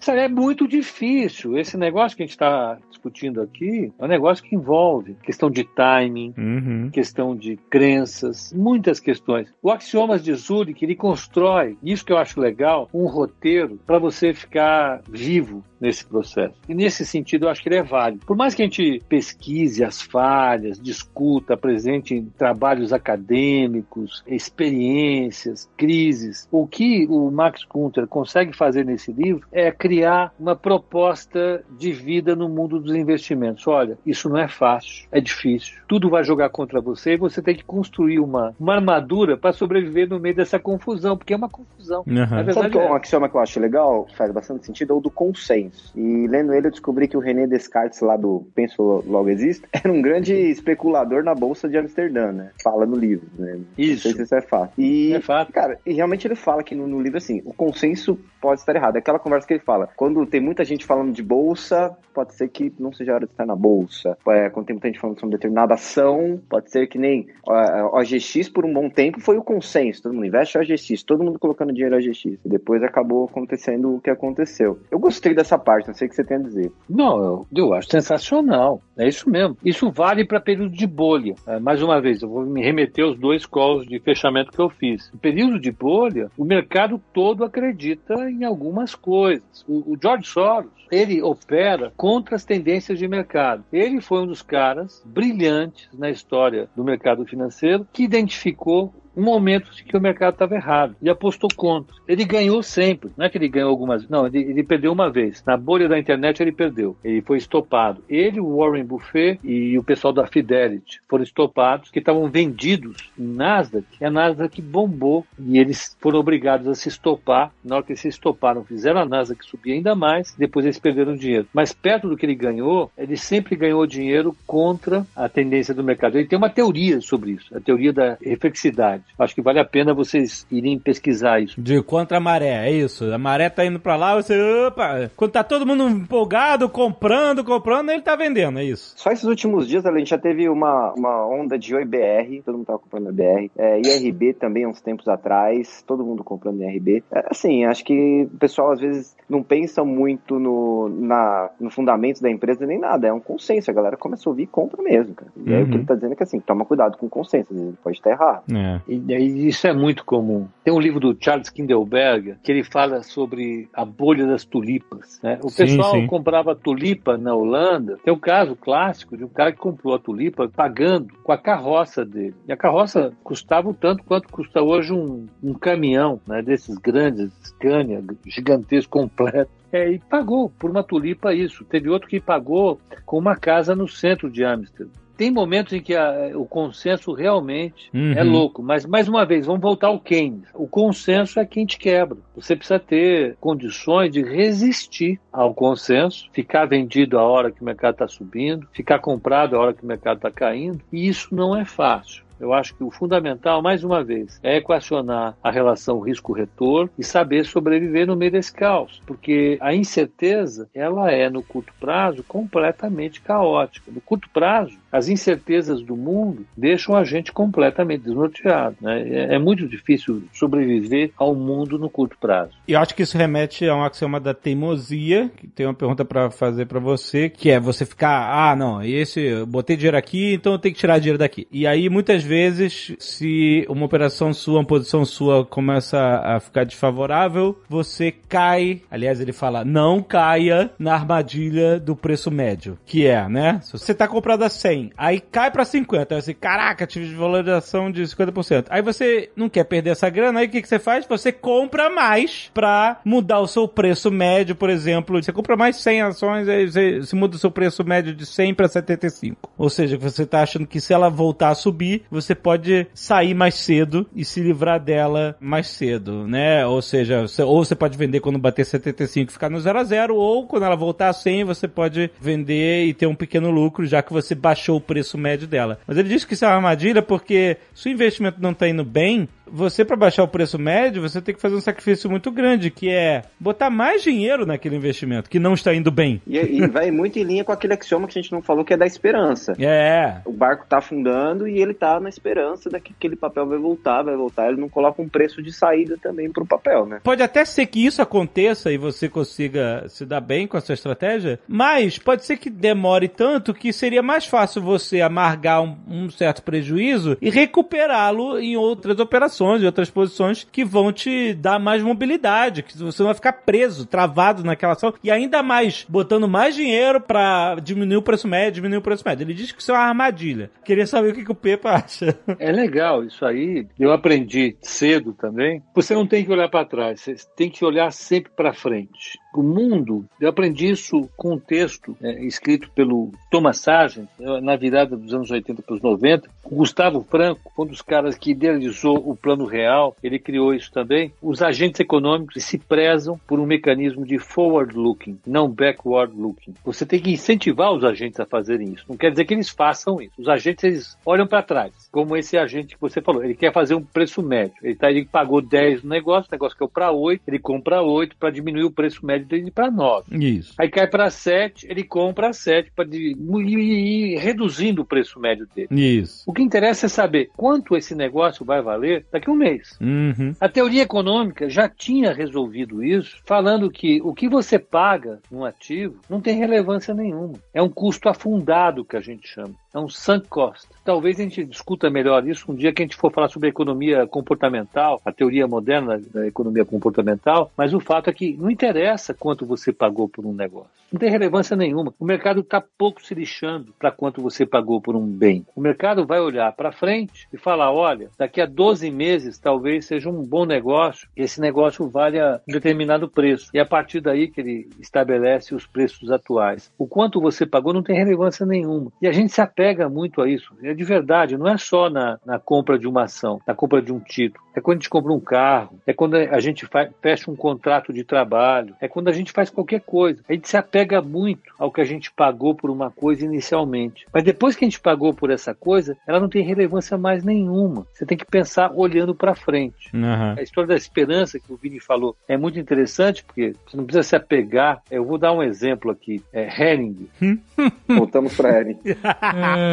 Isso 0.00 0.10
é 0.12 0.28
muito 0.28 0.66
difícil. 0.66 1.58
Esse 1.58 1.76
negócio 1.76 2.16
que 2.16 2.22
a 2.22 2.26
gente 2.26 2.32
está 2.34 2.78
discutindo 3.08 3.40
aqui 3.40 3.92
é 3.98 4.04
um 4.04 4.08
negócio 4.08 4.44
que 4.44 4.54
envolve 4.54 5.14
questão 5.22 5.50
de 5.50 5.64
timing, 5.64 6.34
Uhum. 6.36 6.90
questão 6.90 7.34
de 7.34 7.56
crenças, 7.70 8.52
muitas 8.52 9.00
questões. 9.00 9.52
O 9.62 9.70
Axiomas 9.70 10.22
de 10.22 10.34
Zurich, 10.34 10.84
ele 10.84 10.94
constrói, 10.94 11.76
isso 11.82 12.04
que 12.04 12.12
eu 12.12 12.18
acho 12.18 12.40
legal, 12.40 12.88
um 12.92 13.06
roteiro 13.06 13.78
para 13.86 13.98
você 13.98 14.32
ficar 14.34 15.00
vivo 15.10 15.64
nesse 15.80 16.04
processo. 16.04 16.54
E 16.68 16.74
nesse 16.74 17.06
sentido, 17.06 17.46
eu 17.46 17.50
acho 17.50 17.62
que 17.62 17.68
ele 17.68 17.76
é 17.76 17.82
válido. 17.82 18.26
Por 18.26 18.36
mais 18.36 18.54
que 18.54 18.62
a 18.62 18.64
gente 18.64 19.00
pesquise 19.08 19.84
as 19.84 20.02
falhas, 20.02 20.80
discuta, 20.80 21.54
apresente 21.54 22.26
trabalhos 22.36 22.92
acadêmicos, 22.92 24.24
experiências, 24.26 25.70
crises, 25.76 26.48
o 26.50 26.66
que 26.66 27.06
o 27.08 27.30
Max 27.30 27.64
Kunter 27.64 28.06
consegue 28.06 28.56
fazer 28.56 28.84
nesse 28.84 29.12
livro 29.12 29.46
é 29.52 29.70
criar 29.70 30.34
uma 30.38 30.56
proposta 30.56 31.64
de 31.78 31.92
vida 31.92 32.34
no 32.34 32.48
mundo 32.48 32.80
dos 32.80 32.94
investimentos. 32.98 33.66
Olha, 33.66 33.98
isso 34.04 34.28
não 34.28 34.38
é 34.38 34.48
fácil, 34.48 35.06
é 35.10 35.20
difícil. 35.20 35.78
Tudo 35.86 36.10
vai 36.10 36.24
jogar 36.24 36.50
contra 36.50 36.80
você 36.80 37.14
e 37.14 37.16
você 37.16 37.40
tem 37.40 37.54
que 37.54 37.64
construir 37.64 38.20
uma, 38.20 38.54
uma 38.58 38.74
armadura 38.74 39.36
para 39.36 39.52
sobreviver 39.52 40.08
no 40.08 40.18
meio 40.18 40.34
dessa 40.34 40.58
confusão, 40.58 41.16
porque 41.16 41.32
é 41.32 41.36
uma 41.36 41.48
confusão. 41.48 42.04
Uhum. 42.06 42.52
Sabe 42.52 42.70
que 42.70 42.78
é 42.78 42.90
um 42.90 42.94
axioma 42.94 43.28
que 43.28 43.36
eu 43.36 43.40
acho 43.40 43.60
legal, 43.60 44.04
que 44.04 44.16
faz 44.16 44.32
bastante 44.32 44.66
sentido, 44.66 44.92
é 44.92 44.96
o 44.96 45.00
do 45.00 45.10
consenso. 45.10 45.92
E 45.96 46.26
lendo 46.26 46.52
ele, 46.52 46.66
eu 46.66 46.70
descobri 46.70 47.08
que 47.08 47.16
o 47.16 47.20
René 47.20 47.46
Descartes, 47.46 48.00
lá 48.00 48.16
do 48.16 48.46
Penso 48.54 49.02
Logo 49.06 49.28
Existe, 49.28 49.66
era 49.72 49.92
um 49.92 50.02
grande 50.02 50.34
especulador 50.34 51.22
na 51.22 51.34
Bolsa 51.34 51.68
de 51.68 51.76
Amsterdã, 51.76 52.32
né? 52.32 52.50
Fala 52.62 52.86
no 52.86 52.96
livro, 52.96 53.28
né? 53.38 53.54
Não 53.56 53.64
Isso. 53.76 54.02
sei 54.02 54.12
se 54.12 54.22
isso 54.22 54.34
é 54.34 54.40
fato. 54.40 54.72
E, 54.78 55.12
É 55.12 55.20
fato. 55.20 55.52
cara, 55.52 55.78
e 55.84 55.92
realmente 55.92 56.26
ele 56.26 56.34
fala 56.34 56.60
aqui 56.60 56.74
no, 56.74 56.86
no 56.86 57.00
livro 57.00 57.18
assim, 57.18 57.42
o 57.44 57.52
consenso 57.52 58.18
pode 58.40 58.60
estar 58.60 58.74
errado. 58.74 58.96
É 58.96 58.98
aquela 58.98 59.18
conversa 59.18 59.46
que 59.46 59.54
ele 59.54 59.62
fala, 59.62 59.88
quando 59.96 60.24
tem 60.26 60.40
muita 60.40 60.64
gente 60.64 60.84
falando 60.84 61.12
de 61.12 61.22
Bolsa, 61.22 61.96
pode 62.14 62.34
ser 62.34 62.48
que 62.48 62.72
não 62.78 62.92
seja 62.92 63.12
a 63.12 63.14
hora 63.16 63.26
de 63.26 63.32
estar 63.32 63.46
na 63.46 63.56
bolsa. 63.56 64.16
É, 64.28 64.50
quando 64.50 64.66
tem 64.66 64.74
muita 64.74 64.88
gente 64.88 65.00
falando 65.00 65.18
sobre 65.18 65.36
determinada 65.36 65.74
ação, 65.74 66.40
pode 66.48 66.70
ser 66.70 66.86
que 66.86 66.98
nem 66.98 67.26
a 67.46 67.86
OGX 67.98 68.48
por 68.48 68.64
um 68.64 68.72
bom 68.72 68.88
tempo 68.88 69.20
foi 69.20 69.36
o 69.36 69.42
consenso. 69.42 70.02
Todo 70.02 70.14
mundo 70.14 70.26
investe 70.26 70.58
OGX, 70.58 71.02
todo 71.02 71.24
mundo 71.24 71.38
colocando 71.38 71.72
dinheiro 71.72 71.96
OGX. 71.96 72.38
E 72.44 72.48
depois 72.48 72.82
acabou 72.82 73.24
acontecendo 73.24 73.96
o 73.96 74.00
que 74.00 74.10
aconteceu. 74.10 74.78
Eu 74.90 74.98
gostei 74.98 75.34
dessa 75.34 75.58
parte, 75.58 75.88
não 75.88 75.94
sei 75.94 76.06
o 76.06 76.10
que 76.10 76.16
você 76.16 76.24
tem 76.24 76.36
a 76.36 76.40
dizer. 76.40 76.72
Não, 76.88 77.22
eu, 77.22 77.46
eu 77.54 77.74
acho 77.74 77.88
sensacional. 77.88 78.80
É 78.96 79.06
isso 79.06 79.28
mesmo. 79.28 79.56
Isso 79.64 79.90
vale 79.90 80.24
para 80.24 80.40
período 80.40 80.74
de 80.74 80.86
bolha. 80.86 81.34
É, 81.46 81.58
mais 81.58 81.82
uma 81.82 82.00
vez, 82.00 82.22
eu 82.22 82.28
vou 82.28 82.44
me 82.44 82.62
remeter 82.62 83.04
aos 83.04 83.18
dois 83.18 83.46
calls 83.46 83.86
de 83.86 83.98
fechamento 84.00 84.52
que 84.52 84.60
eu 84.60 84.68
fiz. 84.68 85.10
No 85.12 85.18
período 85.18 85.60
de 85.60 85.70
bolha, 85.70 86.30
o 86.36 86.44
mercado 86.44 87.00
todo 87.12 87.44
acredita 87.44 88.14
em 88.28 88.44
algumas 88.44 88.94
coisas. 88.94 89.64
O, 89.68 89.92
o 89.92 89.98
George 90.00 90.26
Soros, 90.26 90.70
ele 90.90 91.22
opera 91.22 91.92
contra 91.96 92.36
as 92.36 92.44
tendências 92.44 92.67
de 92.94 93.08
mercado. 93.08 93.64
Ele 93.72 94.00
foi 94.00 94.20
um 94.20 94.26
dos 94.26 94.42
caras 94.42 95.02
brilhantes 95.04 95.88
na 95.92 96.10
história 96.10 96.68
do 96.76 96.84
mercado 96.84 97.24
financeiro 97.24 97.86
que 97.92 98.02
identificou 98.02 98.92
um 99.18 99.22
momento 99.22 99.70
que 99.84 99.96
o 99.96 100.00
mercado 100.00 100.34
estava 100.34 100.54
errado 100.54 100.94
e 101.02 101.10
apostou 101.10 101.50
contra. 101.56 101.96
Ele 102.06 102.24
ganhou 102.24 102.62
sempre, 102.62 103.10
não 103.16 103.26
é 103.26 103.28
que 103.28 103.36
ele 103.36 103.48
ganhou 103.48 103.68
algumas, 103.68 104.08
não, 104.08 104.26
ele, 104.26 104.38
ele, 104.38 104.62
perdeu 104.62 104.92
uma 104.92 105.10
vez. 105.10 105.42
Na 105.44 105.56
bolha 105.56 105.88
da 105.88 105.98
internet 105.98 106.40
ele 106.40 106.52
perdeu, 106.52 106.96
ele 107.02 107.20
foi 107.20 107.38
estopado. 107.38 108.02
Ele, 108.08 108.38
o 108.38 108.58
Warren 108.58 108.84
Buffett 108.84 109.40
e 109.42 109.76
o 109.76 109.82
pessoal 109.82 110.12
da 110.12 110.26
Fidelity 110.26 111.00
foram 111.08 111.24
estopados, 111.24 111.90
que 111.90 111.98
estavam 111.98 112.30
vendidos 112.30 113.10
em 113.18 113.26
Nasdaq, 113.26 113.86
e 114.00 114.04
a 114.04 114.10
Nasdaq 114.10 114.62
bombou 114.62 115.26
e 115.38 115.58
eles 115.58 115.96
foram 116.00 116.20
obrigados 116.20 116.68
a 116.68 116.74
se 116.74 116.88
estopar. 116.88 117.50
Na 117.64 117.76
hora 117.76 117.84
que 117.84 117.92
eles 117.92 118.00
se 118.00 118.08
estoparam, 118.08 118.64
fizeram 118.64 119.00
a 119.00 119.04
Nasdaq 119.04 119.44
subir 119.44 119.72
ainda 119.72 119.96
mais, 119.96 120.32
depois 120.38 120.64
eles 120.64 120.78
perderam 120.78 121.16
dinheiro. 121.16 121.48
Mas 121.52 121.72
perto 121.72 122.08
do 122.08 122.16
que 122.16 122.24
ele 122.24 122.36
ganhou, 122.36 122.90
ele 122.96 123.16
sempre 123.16 123.56
ganhou 123.56 123.84
dinheiro 123.84 124.36
contra 124.46 125.04
a 125.16 125.28
tendência 125.28 125.74
do 125.74 125.82
mercado. 125.82 126.16
Ele 126.16 126.28
tem 126.28 126.38
uma 126.38 126.50
teoria 126.50 127.00
sobre 127.00 127.32
isso, 127.32 127.56
a 127.56 127.60
teoria 127.60 127.92
da 127.92 128.16
reflexidade. 128.22 129.07
Acho 129.18 129.34
que 129.34 129.42
vale 129.42 129.58
a 129.58 129.64
pena 129.64 129.92
vocês 129.92 130.46
irem 130.50 130.78
pesquisar 130.78 131.40
isso. 131.40 131.60
De 131.60 131.82
contra 131.82 132.18
a 132.18 132.20
maré, 132.20 132.68
é 132.68 132.72
isso. 132.72 133.12
A 133.12 133.18
maré 133.18 133.50
tá 133.50 133.64
indo 133.64 133.80
para 133.80 133.96
lá, 133.96 134.14
você, 134.14 134.34
opa, 134.66 135.10
quando 135.16 135.32
tá 135.32 135.42
todo 135.42 135.66
mundo 135.66 135.88
empolgado, 135.88 136.68
comprando, 136.68 137.44
comprando, 137.44 137.90
ele 137.90 138.02
tá 138.02 138.14
vendendo, 138.14 138.58
é 138.58 138.64
isso. 138.64 138.94
Só 138.96 139.10
esses 139.10 139.24
últimos 139.24 139.66
dias, 139.66 139.84
a 139.84 139.96
gente 139.96 140.10
já 140.10 140.18
teve 140.18 140.48
uma, 140.48 140.92
uma 140.94 141.26
onda 141.26 141.58
de 141.58 141.74
OIBR, 141.74 142.42
todo 142.44 142.58
mundo 142.58 142.66
tava 142.66 142.78
comprando 142.78 143.10
IBR, 143.10 143.50
é, 143.56 143.80
IRB 143.80 144.34
também, 144.34 144.66
uns 144.66 144.80
tempos 144.80 145.08
atrás, 145.08 145.82
todo 145.86 146.04
mundo 146.04 146.22
comprando 146.22 146.62
IRB. 146.62 147.02
É, 147.10 147.26
assim, 147.30 147.64
acho 147.64 147.84
que 147.84 148.28
o 148.32 148.38
pessoal 148.38 148.72
às 148.72 148.80
vezes 148.80 149.16
não 149.28 149.42
pensa 149.42 149.84
muito 149.84 150.38
no, 150.38 150.88
na, 150.88 151.50
no 151.60 151.70
fundamento 151.70 152.20
da 152.20 152.30
empresa 152.30 152.66
nem 152.66 152.78
nada, 152.78 153.08
é 153.08 153.12
um 153.12 153.20
consenso, 153.20 153.70
a 153.70 153.74
galera 153.74 153.96
começa 153.96 154.28
a 154.28 154.30
ouvir 154.30 154.44
e 154.44 154.46
compra 154.46 154.82
mesmo, 154.82 155.14
cara. 155.14 155.30
E 155.36 155.50
uhum. 155.50 155.56
aí 155.56 155.62
o 155.64 155.68
que 155.68 155.74
ele 155.74 155.84
tá 155.84 155.94
dizendo 155.94 156.12
é 156.12 156.16
que 156.16 156.22
assim, 156.22 156.40
toma 156.40 156.64
cuidado 156.64 156.96
com 156.96 157.06
o 157.06 157.10
consenso, 157.10 157.52
ele 157.52 157.74
pode 157.82 157.96
estar 157.96 158.10
errado. 158.10 158.44
É. 158.54 158.80
E 158.88 159.48
isso 159.48 159.66
é 159.66 159.72
muito 159.72 160.04
comum. 160.04 160.48
Tem 160.64 160.72
um 160.72 160.80
livro 160.80 160.98
do 160.98 161.16
Charles 161.18 161.50
Kindleberger 161.50 162.38
que 162.42 162.50
ele 162.50 162.64
fala 162.64 163.02
sobre 163.02 163.68
a 163.72 163.84
bolha 163.84 164.26
das 164.26 164.44
tulipas. 164.44 165.20
Né? 165.22 165.38
O 165.42 165.52
pessoal 165.52 165.92
sim, 165.92 166.00
sim. 166.00 166.06
comprava 166.06 166.56
tulipa 166.56 167.18
na 167.18 167.34
Holanda. 167.34 167.98
Tem 168.02 168.12
o 168.12 168.16
um 168.16 168.20
caso 168.20 168.56
clássico 168.56 169.16
de 169.16 169.24
um 169.24 169.28
cara 169.28 169.52
que 169.52 169.58
comprou 169.58 169.94
a 169.94 169.98
tulipa 169.98 170.48
pagando 170.48 171.12
com 171.22 171.32
a 171.32 171.38
carroça 171.38 172.04
dele. 172.04 172.34
E 172.46 172.52
a 172.52 172.56
carroça 172.56 173.12
custava 173.22 173.68
o 173.68 173.74
tanto 173.74 174.02
quanto 174.04 174.28
custa 174.28 174.62
hoje 174.62 174.92
um, 174.92 175.26
um 175.42 175.52
caminhão 175.52 176.20
né, 176.26 176.40
desses 176.40 176.78
grandes, 176.78 177.30
Scania, 177.42 178.02
gigantesco, 178.26 178.90
completo. 178.90 179.50
É, 179.70 179.90
e 179.90 179.98
pagou 179.98 180.48
por 180.48 180.70
uma 180.70 180.82
tulipa 180.82 181.34
isso. 181.34 181.62
Teve 181.64 181.90
outro 181.90 182.08
que 182.08 182.20
pagou 182.20 182.80
com 183.04 183.18
uma 183.18 183.36
casa 183.36 183.76
no 183.76 183.86
centro 183.86 184.30
de 184.30 184.42
Amsterdã 184.42 184.90
tem 185.18 185.32
momentos 185.32 185.72
em 185.72 185.82
que 185.82 185.96
a, 185.96 186.30
o 186.36 186.46
consenso 186.46 187.12
realmente 187.12 187.90
é 187.92 187.98
uhum. 187.98 188.12
é 188.12 188.22
louco, 188.22 188.62
mas 188.62 188.86
mais 188.86 189.08
uma 189.08 189.26
vez, 189.26 189.46
vamos 189.46 189.60
voltar 189.60 189.88
ao 189.88 189.98
Keynes. 189.98 190.44
O 190.54 190.68
consenso 190.68 191.40
é 191.40 191.44
quem 191.44 191.66
te 191.66 191.76
quebra. 191.76 192.16
Você 192.36 192.54
precisa 192.54 192.78
ter 192.78 193.36
condições 193.40 194.12
de 194.12 194.22
resistir 194.22 195.20
ao 195.32 195.52
consenso, 195.52 196.28
ficar 196.32 196.66
vendido 196.66 197.18
a 197.18 197.22
hora 197.24 197.50
que 197.50 197.60
o 197.60 197.64
mercado 197.64 197.94
está 197.94 198.06
subindo, 198.06 198.68
ficar 198.72 199.00
comprado 199.00 199.56
a 199.56 199.58
hora 199.58 199.74
que 199.74 199.82
o 199.82 199.86
mercado 199.86 200.18
está 200.18 200.30
caindo, 200.30 200.80
e 200.92 201.08
isso 201.08 201.34
não 201.34 201.56
é 201.56 201.64
fácil. 201.64 202.27
Eu 202.40 202.52
acho 202.52 202.74
que 202.74 202.84
o 202.84 202.90
fundamental, 202.90 203.62
mais 203.62 203.84
uma 203.84 204.02
vez, 204.02 204.38
é 204.42 204.56
equacionar 204.56 205.36
a 205.42 205.50
relação 205.50 206.00
risco-retorno 206.00 206.90
e 206.98 207.04
saber 207.04 207.44
sobreviver 207.44 208.06
no 208.06 208.16
meio 208.16 208.32
desse 208.32 208.52
caos, 208.52 209.02
porque 209.06 209.58
a 209.60 209.74
incerteza, 209.74 210.68
ela 210.74 211.10
é 211.10 211.28
no 211.28 211.42
curto 211.42 211.72
prazo 211.80 212.22
completamente 212.22 213.20
caótica. 213.20 213.90
No 213.90 214.00
curto 214.00 214.28
prazo, 214.30 214.78
as 214.90 215.08
incertezas 215.08 215.82
do 215.82 215.96
mundo 215.96 216.46
deixam 216.56 216.94
a 216.94 217.04
gente 217.04 217.32
completamente 217.32 218.02
desnorteado. 218.04 218.76
Né? 218.80 219.08
É, 219.08 219.34
é, 219.34 219.38
muito 219.38 219.66
difícil 219.66 220.24
sobreviver 220.32 221.12
ao 221.16 221.34
mundo 221.34 221.78
no 221.78 221.90
curto 221.90 222.16
prazo. 222.18 222.52
E 222.66 222.72
eu 222.72 222.80
acho 222.80 222.94
que 222.94 223.02
isso 223.02 223.18
remete 223.18 223.68
a 223.68 223.74
um 223.74 223.82
axioma 223.82 224.18
da 224.20 224.34
teimosia, 224.34 225.30
que 225.36 225.46
tem 225.46 225.66
uma 225.66 225.74
pergunta 225.74 226.04
para 226.04 226.30
fazer 226.30 226.66
para 226.66 226.80
você, 226.80 227.28
que 227.28 227.50
é 227.50 227.60
você 227.60 227.84
ficar, 227.84 228.30
ah, 228.30 228.56
não, 228.56 228.82
esse, 228.82 229.44
botei 229.46 229.76
dinheiro 229.76 229.96
aqui, 229.96 230.34
então 230.34 230.52
eu 230.52 230.58
tenho 230.58 230.74
que 230.74 230.80
tirar 230.80 230.98
dinheiro 230.98 231.18
daqui. 231.18 231.46
E 231.50 231.66
aí, 231.66 231.88
muitas 231.88 232.22
vezes, 232.28 232.94
se 233.00 233.66
uma 233.68 233.86
operação 233.86 234.32
sua, 234.32 234.60
uma 234.60 234.66
posição 234.66 235.04
sua 235.04 235.44
começa 235.44 235.98
a 235.98 236.38
ficar 236.38 236.64
desfavorável, 236.64 237.60
você 237.68 238.12
cai, 238.12 238.82
aliás, 238.90 239.20
ele 239.20 239.32
fala, 239.32 239.64
não 239.64 240.02
caia 240.02 240.70
na 240.78 240.94
armadilha 240.94 241.80
do 241.80 241.96
preço 241.96 242.30
médio, 242.30 242.78
que 242.86 243.06
é, 243.06 243.28
né? 243.28 243.60
Se 243.62 243.72
você 243.72 243.92
tá 243.92 244.06
comprado 244.06 244.44
a 244.44 244.48
100, 244.48 244.68
100, 244.68 244.92
aí 244.96 245.20
cai 245.20 245.50
pra 245.50 245.64
50, 245.64 246.14
aí 246.14 246.22
você, 246.22 246.34
caraca, 246.34 246.86
tive 246.86 247.14
valorização 247.14 247.90
de 247.90 248.02
50%. 248.02 248.66
Aí 248.68 248.82
você 248.82 249.30
não 249.34 249.48
quer 249.48 249.64
perder 249.64 249.90
essa 249.90 250.08
grana, 250.10 250.40
aí 250.40 250.46
o 250.46 250.50
que, 250.50 250.62
que 250.62 250.68
você 250.68 250.78
faz? 250.78 251.06
Você 251.06 251.32
compra 251.32 251.88
mais 251.88 252.50
pra 252.52 253.00
mudar 253.04 253.40
o 253.40 253.46
seu 253.46 253.66
preço 253.66 254.10
médio, 254.10 254.54
por 254.54 254.68
exemplo. 254.68 255.22
Você 255.22 255.32
compra 255.32 255.56
mais 255.56 255.76
100 255.76 256.02
ações, 256.02 256.48
aí 256.48 256.70
você, 256.70 256.98
você 257.00 257.16
muda 257.16 257.36
o 257.36 257.38
seu 257.38 257.50
preço 257.50 257.84
médio 257.84 258.14
de 258.14 258.26
100 258.26 258.54
para 258.54 258.68
75. 258.68 259.50
Ou 259.56 259.70
seja, 259.70 259.96
você 259.96 260.26
tá 260.26 260.42
achando 260.42 260.66
que 260.66 260.80
se 260.80 260.92
ela 260.92 261.08
voltar 261.08 261.50
a 261.50 261.54
subir, 261.54 262.02
você 262.20 262.34
pode 262.34 262.86
sair 262.94 263.34
mais 263.34 263.54
cedo 263.54 264.06
e 264.14 264.24
se 264.24 264.40
livrar 264.40 264.80
dela 264.80 265.36
mais 265.40 265.68
cedo, 265.68 266.26
né? 266.26 266.66
Ou 266.66 266.82
seja, 266.82 267.22
você, 267.22 267.42
ou 267.42 267.64
você 267.64 267.74
pode 267.74 267.96
vender 267.96 268.20
quando 268.20 268.38
bater 268.38 268.64
75 268.64 269.30
e 269.30 269.32
ficar 269.32 269.50
no 269.50 269.60
0 269.60 269.78
a 269.78 269.84
0, 269.84 270.16
ou 270.16 270.46
quando 270.46 270.64
ela 270.64 270.76
voltar 270.76 271.08
a 271.08 271.12
100, 271.12 271.44
você 271.44 271.68
pode 271.68 272.10
vender 272.20 272.86
e 272.86 272.94
ter 272.94 273.06
um 273.06 273.14
pequeno 273.14 273.50
lucro, 273.50 273.86
já 273.86 274.02
que 274.02 274.12
você 274.12 274.34
baixou 274.34 274.76
o 274.76 274.80
preço 274.80 275.18
médio 275.18 275.46
dela. 275.46 275.78
Mas 275.86 275.96
ele 275.96 276.08
disse 276.08 276.26
que 276.26 276.34
isso 276.34 276.44
é 276.44 276.48
uma 276.48 276.56
armadilha 276.56 277.02
porque 277.02 277.56
se 277.74 277.88
o 277.88 277.92
investimento 277.92 278.40
não 278.40 278.52
está 278.52 278.68
indo 278.68 278.84
bem, 278.84 279.28
você 279.50 279.84
para 279.84 279.96
baixar 279.96 280.22
o 280.22 280.28
preço 280.28 280.58
médio, 280.58 281.02
você 281.02 281.20
tem 281.20 281.34
que 281.34 281.40
fazer 281.40 281.54
um 281.54 281.60
sacrifício 281.60 282.10
muito 282.10 282.30
grande, 282.30 282.70
que 282.70 282.90
é 282.90 283.22
botar 283.38 283.70
mais 283.70 284.02
dinheiro 284.02 284.46
naquele 284.46 284.76
investimento 284.76 285.30
que 285.30 285.38
não 285.38 285.54
está 285.54 285.74
indo 285.74 285.90
bem. 285.90 286.20
E, 286.26 286.38
e 286.38 286.66
vai 286.66 286.90
muito 286.90 287.18
em 287.18 287.24
linha 287.24 287.44
com 287.44 287.52
aquele 287.52 287.74
axioma 287.74 288.06
que 288.06 288.18
a 288.18 288.22
gente 288.22 288.32
não 288.32 288.42
falou, 288.42 288.64
que 288.64 288.74
é 288.74 288.76
da 288.76 288.86
esperança. 288.86 289.54
É. 289.58 290.20
O 290.24 290.32
barco 290.32 290.64
está 290.64 290.78
afundando 290.78 291.48
e 291.48 291.60
ele 291.60 291.72
está 291.72 291.98
na 291.98 292.08
esperança 292.08 292.68
de 292.68 292.80
que 292.80 292.92
aquele 292.96 293.16
papel 293.16 293.46
vai 293.46 293.58
voltar, 293.58 294.02
vai 294.02 294.16
voltar. 294.16 294.48
Ele 294.48 294.60
não 294.60 294.68
coloca 294.68 295.00
um 295.00 295.08
preço 295.08 295.42
de 295.42 295.52
saída 295.52 295.96
também 296.00 296.30
para 296.30 296.42
o 296.42 296.46
papel, 296.46 296.86
né? 296.86 297.00
Pode 297.02 297.22
até 297.22 297.44
ser 297.44 297.66
que 297.66 297.84
isso 297.84 298.02
aconteça 298.02 298.70
e 298.70 298.78
você 298.78 299.08
consiga 299.08 299.84
se 299.88 300.04
dar 300.04 300.20
bem 300.20 300.46
com 300.46 300.56
a 300.56 300.60
sua 300.60 300.74
estratégia, 300.74 301.40
mas 301.48 301.98
pode 301.98 302.24
ser 302.24 302.36
que 302.36 302.50
demore 302.50 303.08
tanto 303.08 303.54
que 303.54 303.72
seria 303.72 304.02
mais 304.02 304.26
fácil 304.26 304.62
você 304.62 305.00
amargar 305.00 305.62
um, 305.62 305.76
um 305.88 306.10
certo 306.10 306.42
prejuízo 306.42 307.16
e 307.20 307.30
recuperá-lo 307.30 308.38
em 308.38 308.56
outras 308.56 308.98
operações 308.98 309.37
e 309.62 309.66
outras 309.66 309.90
posições 309.90 310.46
que 310.50 310.64
vão 310.64 310.92
te 310.92 311.34
dar 311.34 311.58
mais 311.58 311.82
mobilidade, 311.82 312.62
que 312.62 312.76
você 312.76 313.02
não 313.02 313.08
vai 313.08 313.14
ficar 313.14 313.32
preso, 313.32 313.86
travado 313.86 314.44
naquela 314.44 314.72
ação 314.72 314.92
e 315.02 315.10
ainda 315.10 315.42
mais 315.42 315.86
botando 315.88 316.28
mais 316.28 316.54
dinheiro 316.54 317.00
para 317.00 317.56
diminuir 317.56 317.96
o 317.96 318.02
preço 318.02 318.26
médio, 318.26 318.54
diminuir 318.54 318.78
o 318.78 318.82
preço 318.82 319.04
médio. 319.06 319.24
Ele 319.24 319.34
diz 319.34 319.52
que 319.52 319.62
isso 319.62 319.70
é 319.70 319.74
uma 319.74 319.84
armadilha. 319.84 320.50
Queria 320.64 320.86
saber 320.86 321.10
o 321.10 321.14
que, 321.14 321.24
que 321.24 321.32
o 321.32 321.34
Pepa 321.34 321.70
acha. 321.70 322.18
É 322.38 322.52
legal 322.52 323.04
isso 323.04 323.24
aí. 323.24 323.66
Eu 323.78 323.92
aprendi 323.92 324.56
cedo 324.62 325.12
também. 325.12 325.62
Você 325.74 325.94
não 325.94 326.06
tem 326.06 326.24
que 326.24 326.30
olhar 326.30 326.48
para 326.48 326.64
trás, 326.64 327.00
você 327.00 327.16
tem 327.36 327.50
que 327.50 327.64
olhar 327.64 327.90
sempre 327.90 328.30
para 328.34 328.52
frente. 328.52 329.18
O 329.38 329.42
mundo, 329.44 330.04
eu 330.20 330.28
aprendi 330.28 330.68
isso 330.68 331.08
com 331.16 331.34
um 331.34 331.38
texto 331.38 331.96
é, 332.02 332.24
escrito 332.24 332.68
pelo 332.72 333.12
Thomas 333.30 333.58
Sargent, 333.58 334.08
na 334.42 334.56
virada 334.56 334.96
dos 334.96 335.14
anos 335.14 335.30
80 335.30 335.62
para 335.62 335.76
os 335.76 335.80
90. 335.80 336.28
O 336.44 336.56
Gustavo 336.56 337.06
Franco, 337.08 337.52
um 337.56 337.64
dos 337.64 337.80
caras 337.80 338.18
que 338.18 338.32
idealizou 338.32 338.96
o 338.96 339.14
plano 339.14 339.44
real, 339.44 339.96
ele 340.02 340.18
criou 340.18 340.52
isso 340.52 340.72
também. 340.72 341.12
Os 341.22 341.40
agentes 341.40 341.78
econômicos 341.78 342.42
se 342.42 342.58
prezam 342.58 343.16
por 343.28 343.38
um 343.38 343.46
mecanismo 343.46 344.04
de 344.04 344.18
forward 344.18 344.74
looking, 344.76 345.20
não 345.24 345.48
backward 345.48 346.12
looking. 346.20 346.54
Você 346.64 346.84
tem 346.84 346.98
que 346.98 347.12
incentivar 347.12 347.72
os 347.72 347.84
agentes 347.84 348.18
a 348.18 348.26
fazerem 348.26 348.72
isso. 348.72 348.86
Não 348.88 348.96
quer 348.96 349.12
dizer 349.12 349.24
que 349.24 349.34
eles 349.34 349.50
façam 349.50 350.02
isso. 350.02 350.14
Os 350.18 350.28
agentes 350.28 350.64
eles 350.64 350.98
olham 351.06 351.28
para 351.28 351.44
trás, 351.44 351.72
como 351.92 352.16
esse 352.16 352.36
agente 352.36 352.74
que 352.74 352.80
você 352.80 353.00
falou. 353.00 353.22
Ele 353.22 353.36
quer 353.36 353.52
fazer 353.52 353.76
um 353.76 353.84
preço 353.84 354.20
médio. 354.20 354.56
Ele, 354.64 354.74
tá, 354.74 354.90
ele 354.90 355.04
pagou 355.04 355.40
10 355.40 355.84
no 355.84 355.90
negócio, 355.90 356.28
o 356.28 356.34
negócio 356.34 356.58
caiu 356.58 356.68
para 356.68 356.90
8, 356.90 357.22
ele 357.28 357.38
compra 357.38 357.82
8 357.82 358.16
para 358.16 358.30
diminuir 358.30 358.64
o 358.64 358.72
preço 358.72 359.06
médio 359.06 359.27
dele 359.28 359.50
para 359.50 359.70
9. 359.70 360.16
Isso. 360.16 360.54
Aí 360.58 360.68
cai 360.68 360.86
para 360.86 361.10
7, 361.10 361.66
ele 361.68 361.84
compra 361.84 362.30
a 362.30 362.32
7 362.32 362.72
para 362.74 362.88
ir 362.88 364.16
reduzindo 364.18 364.82
o 364.82 364.84
preço 364.84 365.20
médio 365.20 365.46
dele. 365.54 365.68
Isso. 365.70 366.24
O 366.26 366.32
que 366.32 366.42
interessa 366.42 366.86
é 366.86 366.88
saber 366.88 367.30
quanto 367.36 367.76
esse 367.76 367.94
negócio 367.94 368.44
vai 368.44 368.62
valer 368.62 369.06
daqui 369.12 369.28
a 369.28 369.32
um 369.32 369.36
mês. 369.36 369.78
Uhum. 369.80 370.34
A 370.40 370.48
teoria 370.48 370.82
econômica 370.82 371.48
já 371.48 371.68
tinha 371.68 372.12
resolvido 372.12 372.82
isso, 372.82 373.20
falando 373.24 373.70
que 373.70 374.00
o 374.02 374.14
que 374.14 374.28
você 374.28 374.58
paga 374.58 375.20
num 375.30 375.44
ativo 375.44 376.00
não 376.08 376.20
tem 376.20 376.38
relevância 376.38 376.94
nenhuma. 376.94 377.34
É 377.52 377.62
um 377.62 377.68
custo 377.68 378.08
afundado 378.08 378.84
que 378.84 378.96
a 378.96 379.00
gente 379.00 379.28
chama. 379.28 379.54
É 379.74 379.78
um 379.78 379.88
sunk 379.88 380.28
cost. 380.28 380.66
Talvez 380.84 381.20
a 381.20 381.22
gente 381.22 381.44
discuta 381.44 381.90
melhor 381.90 382.26
isso 382.26 382.50
um 382.50 382.54
dia 382.54 382.72
que 382.72 382.82
a 382.82 382.84
gente 382.84 382.96
for 382.96 383.12
falar 383.12 383.28
sobre 383.28 383.48
a 383.48 383.50
economia 383.50 384.06
comportamental, 384.06 385.00
a 385.04 385.12
teoria 385.12 385.46
moderna 385.46 386.00
da 386.12 386.26
economia 386.26 386.64
comportamental, 386.64 387.52
mas 387.56 387.74
o 387.74 387.80
fato 387.80 388.08
é 388.08 388.12
que 388.12 388.36
não 388.36 388.50
interessa 388.50 389.12
quanto 389.18 389.44
você 389.46 389.72
pagou 389.72 390.08
por 390.08 390.24
um 390.24 390.32
negócio. 390.32 390.78
Não 390.90 390.98
tem 390.98 391.10
relevância 391.10 391.54
nenhuma. 391.54 391.92
O 391.98 392.04
mercado 392.04 392.40
está 392.40 392.60
pouco 392.60 393.04
se 393.04 393.14
lixando 393.14 393.74
para 393.78 393.90
quanto 393.90 394.22
você 394.22 394.46
pagou 394.46 394.80
por 394.80 394.96
um 394.96 395.06
bem. 395.06 395.44
O 395.54 395.60
mercado 395.60 396.06
vai 396.06 396.18
olhar 396.18 396.50
para 396.52 396.72
frente 396.72 397.28
e 397.30 397.36
falar: 397.36 397.70
olha, 397.70 398.08
daqui 398.16 398.40
a 398.40 398.46
12 398.46 398.90
meses 398.90 399.38
talvez 399.38 399.84
seja 399.84 400.08
um 400.08 400.22
bom 400.22 400.46
negócio, 400.46 401.08
e 401.14 401.22
esse 401.22 401.40
negócio 401.40 401.88
valha 401.88 402.40
um 402.48 402.52
determinado 402.52 403.06
preço. 403.08 403.50
E 403.52 403.58
é 403.58 403.60
a 403.60 403.66
partir 403.66 404.00
daí 404.00 404.28
que 404.28 404.40
ele 404.40 404.70
estabelece 404.80 405.54
os 405.54 405.66
preços 405.66 406.10
atuais. 406.10 406.72
O 406.78 406.86
quanto 406.86 407.20
você 407.20 407.44
pagou 407.44 407.74
não 407.74 407.82
tem 407.82 407.96
relevância 407.96 408.46
nenhuma. 408.46 408.90
E 409.02 409.06
a 409.06 409.12
gente 409.12 409.32
se 409.32 409.42
apega 409.42 409.90
muito 409.90 410.22
a 410.22 410.28
isso. 410.28 410.54
É 410.62 410.72
de 410.72 410.84
verdade, 410.84 411.36
não 411.36 411.48
é 411.48 411.58
só 411.58 411.90
na, 411.90 412.18
na 412.24 412.38
compra 412.38 412.78
de 412.78 412.88
uma 412.88 413.02
ação, 413.02 413.40
na 413.46 413.54
compra 413.54 413.82
de 413.82 413.92
um 413.92 414.00
título. 414.00 414.42
É 414.58 414.60
quando 414.60 414.78
a 414.78 414.80
gente 414.80 414.90
compra 414.90 415.12
um 415.12 415.20
carro, 415.20 415.78
é 415.86 415.92
quando 415.92 416.16
a 416.16 416.40
gente 416.40 416.68
fecha 417.00 417.30
um 417.30 417.36
contrato 417.36 417.92
de 417.92 418.02
trabalho, 418.02 418.74
é 418.80 418.88
quando 418.88 418.97
a 419.06 419.12
gente 419.12 419.32
faz 419.32 419.50
qualquer 419.50 419.80
coisa. 419.80 420.20
A 420.28 420.32
gente 420.32 420.48
se 420.48 420.56
apega 420.56 421.00
muito 421.00 421.54
ao 421.58 421.70
que 421.70 421.80
a 421.80 421.84
gente 421.84 422.10
pagou 422.10 422.54
por 422.54 422.70
uma 422.70 422.90
coisa 422.90 423.24
inicialmente. 423.24 424.06
Mas 424.12 424.24
depois 424.24 424.56
que 424.56 424.64
a 424.64 424.68
gente 424.68 424.80
pagou 424.80 425.14
por 425.14 425.30
essa 425.30 425.54
coisa, 425.54 425.96
ela 426.06 426.18
não 426.18 426.28
tem 426.28 426.42
relevância 426.42 426.98
mais 426.98 427.22
nenhuma. 427.22 427.86
Você 427.92 428.04
tem 428.04 428.18
que 428.18 428.24
pensar 428.24 428.72
olhando 428.74 429.14
para 429.14 429.34
frente. 429.34 429.90
Uhum. 429.94 430.34
A 430.36 430.42
história 430.42 430.68
da 430.68 430.76
esperança 430.76 431.38
que 431.38 431.52
o 431.52 431.56
Vini 431.56 431.78
falou 431.80 432.16
é 432.26 432.36
muito 432.36 432.58
interessante 432.58 433.24
porque 433.24 433.54
você 433.66 433.76
não 433.76 433.84
precisa 433.84 434.02
se 434.02 434.16
apegar. 434.16 434.82
Eu 434.90 435.04
vou 435.04 435.18
dar 435.18 435.32
um 435.32 435.42
exemplo 435.42 435.90
aqui. 435.90 436.22
É 436.32 436.42
Hering. 436.42 437.08
Voltamos 437.86 438.34
para 438.36 438.58
Hering. 438.58 438.78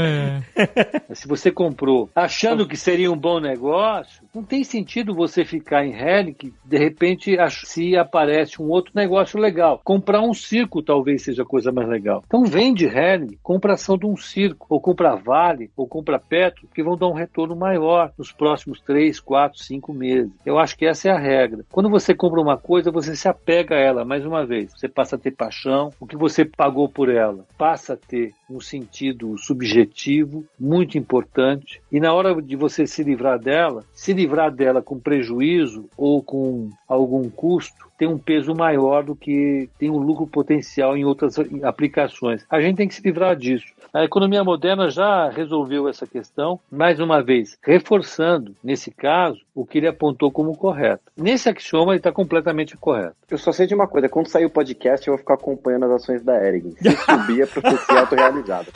Se 1.13 1.28
você 1.28 1.51
comprou 1.51 2.09
achando 2.15 2.67
que 2.67 2.78
seria 2.78 3.11
um 3.11 3.17
bom 3.17 3.39
negócio, 3.39 4.23
não 4.34 4.43
tem 4.43 4.63
sentido 4.63 5.13
você 5.13 5.45
ficar 5.45 5.86
em 5.86 5.93
Hering 5.93 6.36
de 6.63 6.78
repente 6.78 7.38
se 7.65 7.95
aparece 7.95 8.61
um 8.61 8.67
outro 8.67 8.91
negócio 8.95 9.14
legal. 9.38 9.82
Comprar 9.84 10.22
um 10.22 10.34
circo 10.34 10.82
talvez 10.82 11.24
seja 11.24 11.43
a 11.43 11.45
coisa 11.45 11.72
mais 11.72 11.88
legal. 11.88 12.24
Então 12.26 12.43
vende 12.43 12.86
Hering, 12.86 13.38
compra 13.41 13.74
ação 13.74 13.97
de 13.97 14.05
um 14.05 14.16
circo, 14.16 14.66
ou 14.70 14.80
compra 14.80 15.16
Vale, 15.16 15.72
ou 15.76 15.88
compra 15.88 16.20
Petro, 16.20 16.68
que 16.74 16.84
vão 16.84 16.97
dar 16.97 17.07
um 17.07 17.13
retorno 17.13 17.55
maior 17.55 18.11
nos 18.18 18.32
próximos 18.32 18.80
3, 18.82 19.20
4, 19.20 19.59
5 19.59 19.93
meses. 19.93 20.32
Eu 20.45 20.57
acho 20.59 20.78
que 20.78 20.86
essa 20.86 21.09
é 21.09 21.11
a 21.11 21.20
regra. 21.20 21.66
Quando 21.72 21.89
você 21.89 22.13
compra 22.13 22.41
uma 22.41 22.57
coisa, 22.57 22.91
você 22.91 23.16
se 23.16 23.28
apega 23.28 23.76
a 23.76 23.80
ela, 23.80 24.05
mais 24.05 24.26
uma 24.26 24.45
vez. 24.45 24.72
Você 24.74 24.88
passa 24.88 25.16
a 25.16 25.20
ter 25.20 25.32
paixão, 25.32 25.91
o 25.99 26.05
que 26.05 26.18
você 26.18 26.45
pagou 26.45 26.89
por 26.89 27.09
ela 27.09 27.45
passa 27.57 27.93
a 27.93 27.97
ter 27.97 28.34
um 28.49 28.59
sentido 28.59 29.37
subjetivo 29.37 30.45
muito 30.59 30.97
importante. 30.97 31.81
E 31.91 31.99
na 31.99 32.13
hora 32.13 32.41
de 32.41 32.55
você 32.55 32.85
se 32.85 33.03
livrar 33.03 33.39
dela, 33.39 33.83
se 33.93 34.13
livrar 34.13 34.51
dela 34.51 34.81
com 34.81 34.99
prejuízo 34.99 35.89
ou 35.97 36.21
com 36.21 36.69
algum 36.87 37.29
custo, 37.29 37.85
tem 37.97 38.07
um 38.07 38.17
peso 38.17 38.53
maior 38.53 39.03
do 39.03 39.15
que 39.15 39.69
tem 39.79 39.89
um 39.89 39.97
lucro 39.97 40.27
potencial 40.27 40.97
em 40.97 41.05
outras 41.05 41.35
aplicações. 41.63 42.45
A 42.49 42.61
gente 42.61 42.77
tem 42.77 42.87
que 42.87 42.95
se 42.95 43.01
livrar 43.01 43.35
disso. 43.35 43.73
A 43.93 44.03
economia 44.03 44.43
moderna 44.43 44.89
já 44.89 45.29
resolveu 45.29 45.87
essa 45.87 46.05
questão, 46.05 46.59
mais 46.69 46.99
uma 46.99 47.23
vez, 47.23 47.57
reforçando, 47.63 48.55
nesse 48.61 48.91
caso, 48.91 49.39
o 49.56 49.66
que 49.66 49.78
ele 49.78 49.88
apontou 49.88 50.30
como 50.30 50.56
correto. 50.58 51.03
Nesse 51.16 51.47
axioma, 51.47 51.93
ele 51.93 51.99
está 51.99 52.12
completamente 52.12 52.76
correto. 52.76 53.16
Eu 53.30 53.38
só 53.38 53.53
sei 53.53 53.66
de 53.66 53.74
uma 53.74 53.88
coisa: 53.88 54.10
quando 54.10 54.28
sair 54.28 54.45
o 54.45 54.49
podcast, 54.49 55.08
eu 55.08 55.14
vou 55.14 55.18
ficar 55.18 55.36
acompanhando 55.36 55.86
as 55.86 55.91
ações 55.91 56.22
da 56.22 56.36
Ering. 56.45 56.76
Se 56.78 56.91
subir, 56.97 57.41
é 57.41 57.45
profecia 57.45 57.99
autorrealizada. 58.01 58.68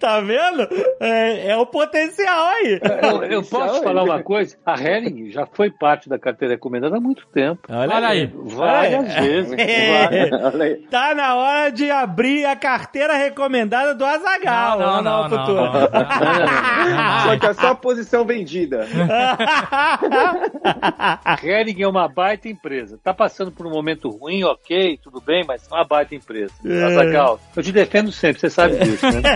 tá 0.00 0.20
vendo? 0.20 0.68
É, 1.00 1.50
é, 1.50 1.56
o 1.56 1.66
potencial 1.66 2.46
aí. 2.46 2.80
Eu, 3.02 3.22
eu 3.24 3.42
posso 3.42 3.82
falar 3.82 4.02
uma 4.02 4.22
coisa? 4.22 4.56
A 4.66 4.80
Hering 4.80 5.30
já 5.30 5.46
foi 5.46 5.70
parte 5.70 6.08
da 6.08 6.18
carteira 6.18 6.54
recomendada 6.54 6.96
há 6.96 7.00
muito 7.00 7.26
tempo. 7.28 7.60
Olha, 7.70 7.94
Olha 7.94 8.08
aí. 8.08 8.32
Várias 8.34 9.16
é. 9.16 9.20
vezes. 9.20 9.56
É. 9.66 10.30
Várias. 10.30 10.80
Tá 10.90 11.14
na 11.14 11.34
hora 11.34 11.70
de 11.70 11.90
abrir 11.90 12.44
a 12.44 12.54
carteira 12.54 13.14
recomendada 13.14 13.94
do 13.94 14.04
Azagal. 14.04 14.78
Não, 14.78 15.02
não, 15.02 15.28
não, 15.28 15.28
não, 15.28 15.72
não, 15.72 17.20
Só 17.24 17.38
que 17.38 17.46
é 17.46 17.52
só 17.54 17.68
a 17.68 17.74
posição 17.74 18.24
vendida. 18.24 18.86
Hering 21.42 21.82
é 21.82 21.88
uma 21.88 22.08
baita 22.08 22.48
empresa. 22.48 22.98
Tá 23.02 23.12
passando 23.12 23.50
por 23.50 23.66
um 23.66 23.70
momento 23.70 24.08
ruim, 24.08 24.44
ok, 24.44 24.98
tudo 25.02 25.20
bem, 25.20 25.44
mas 25.46 25.66
é 25.70 25.74
uma 25.74 25.84
baita 25.84 26.14
empresa. 26.14 26.52
É. 26.64 26.84
Azagal, 26.84 27.40
eu 27.54 27.62
te 27.62 27.72
defendo 27.72 28.10
sempre, 28.12 28.40
você 28.40 28.50
sabe 28.50 28.78
disso, 28.78 29.04
né? 29.06 29.22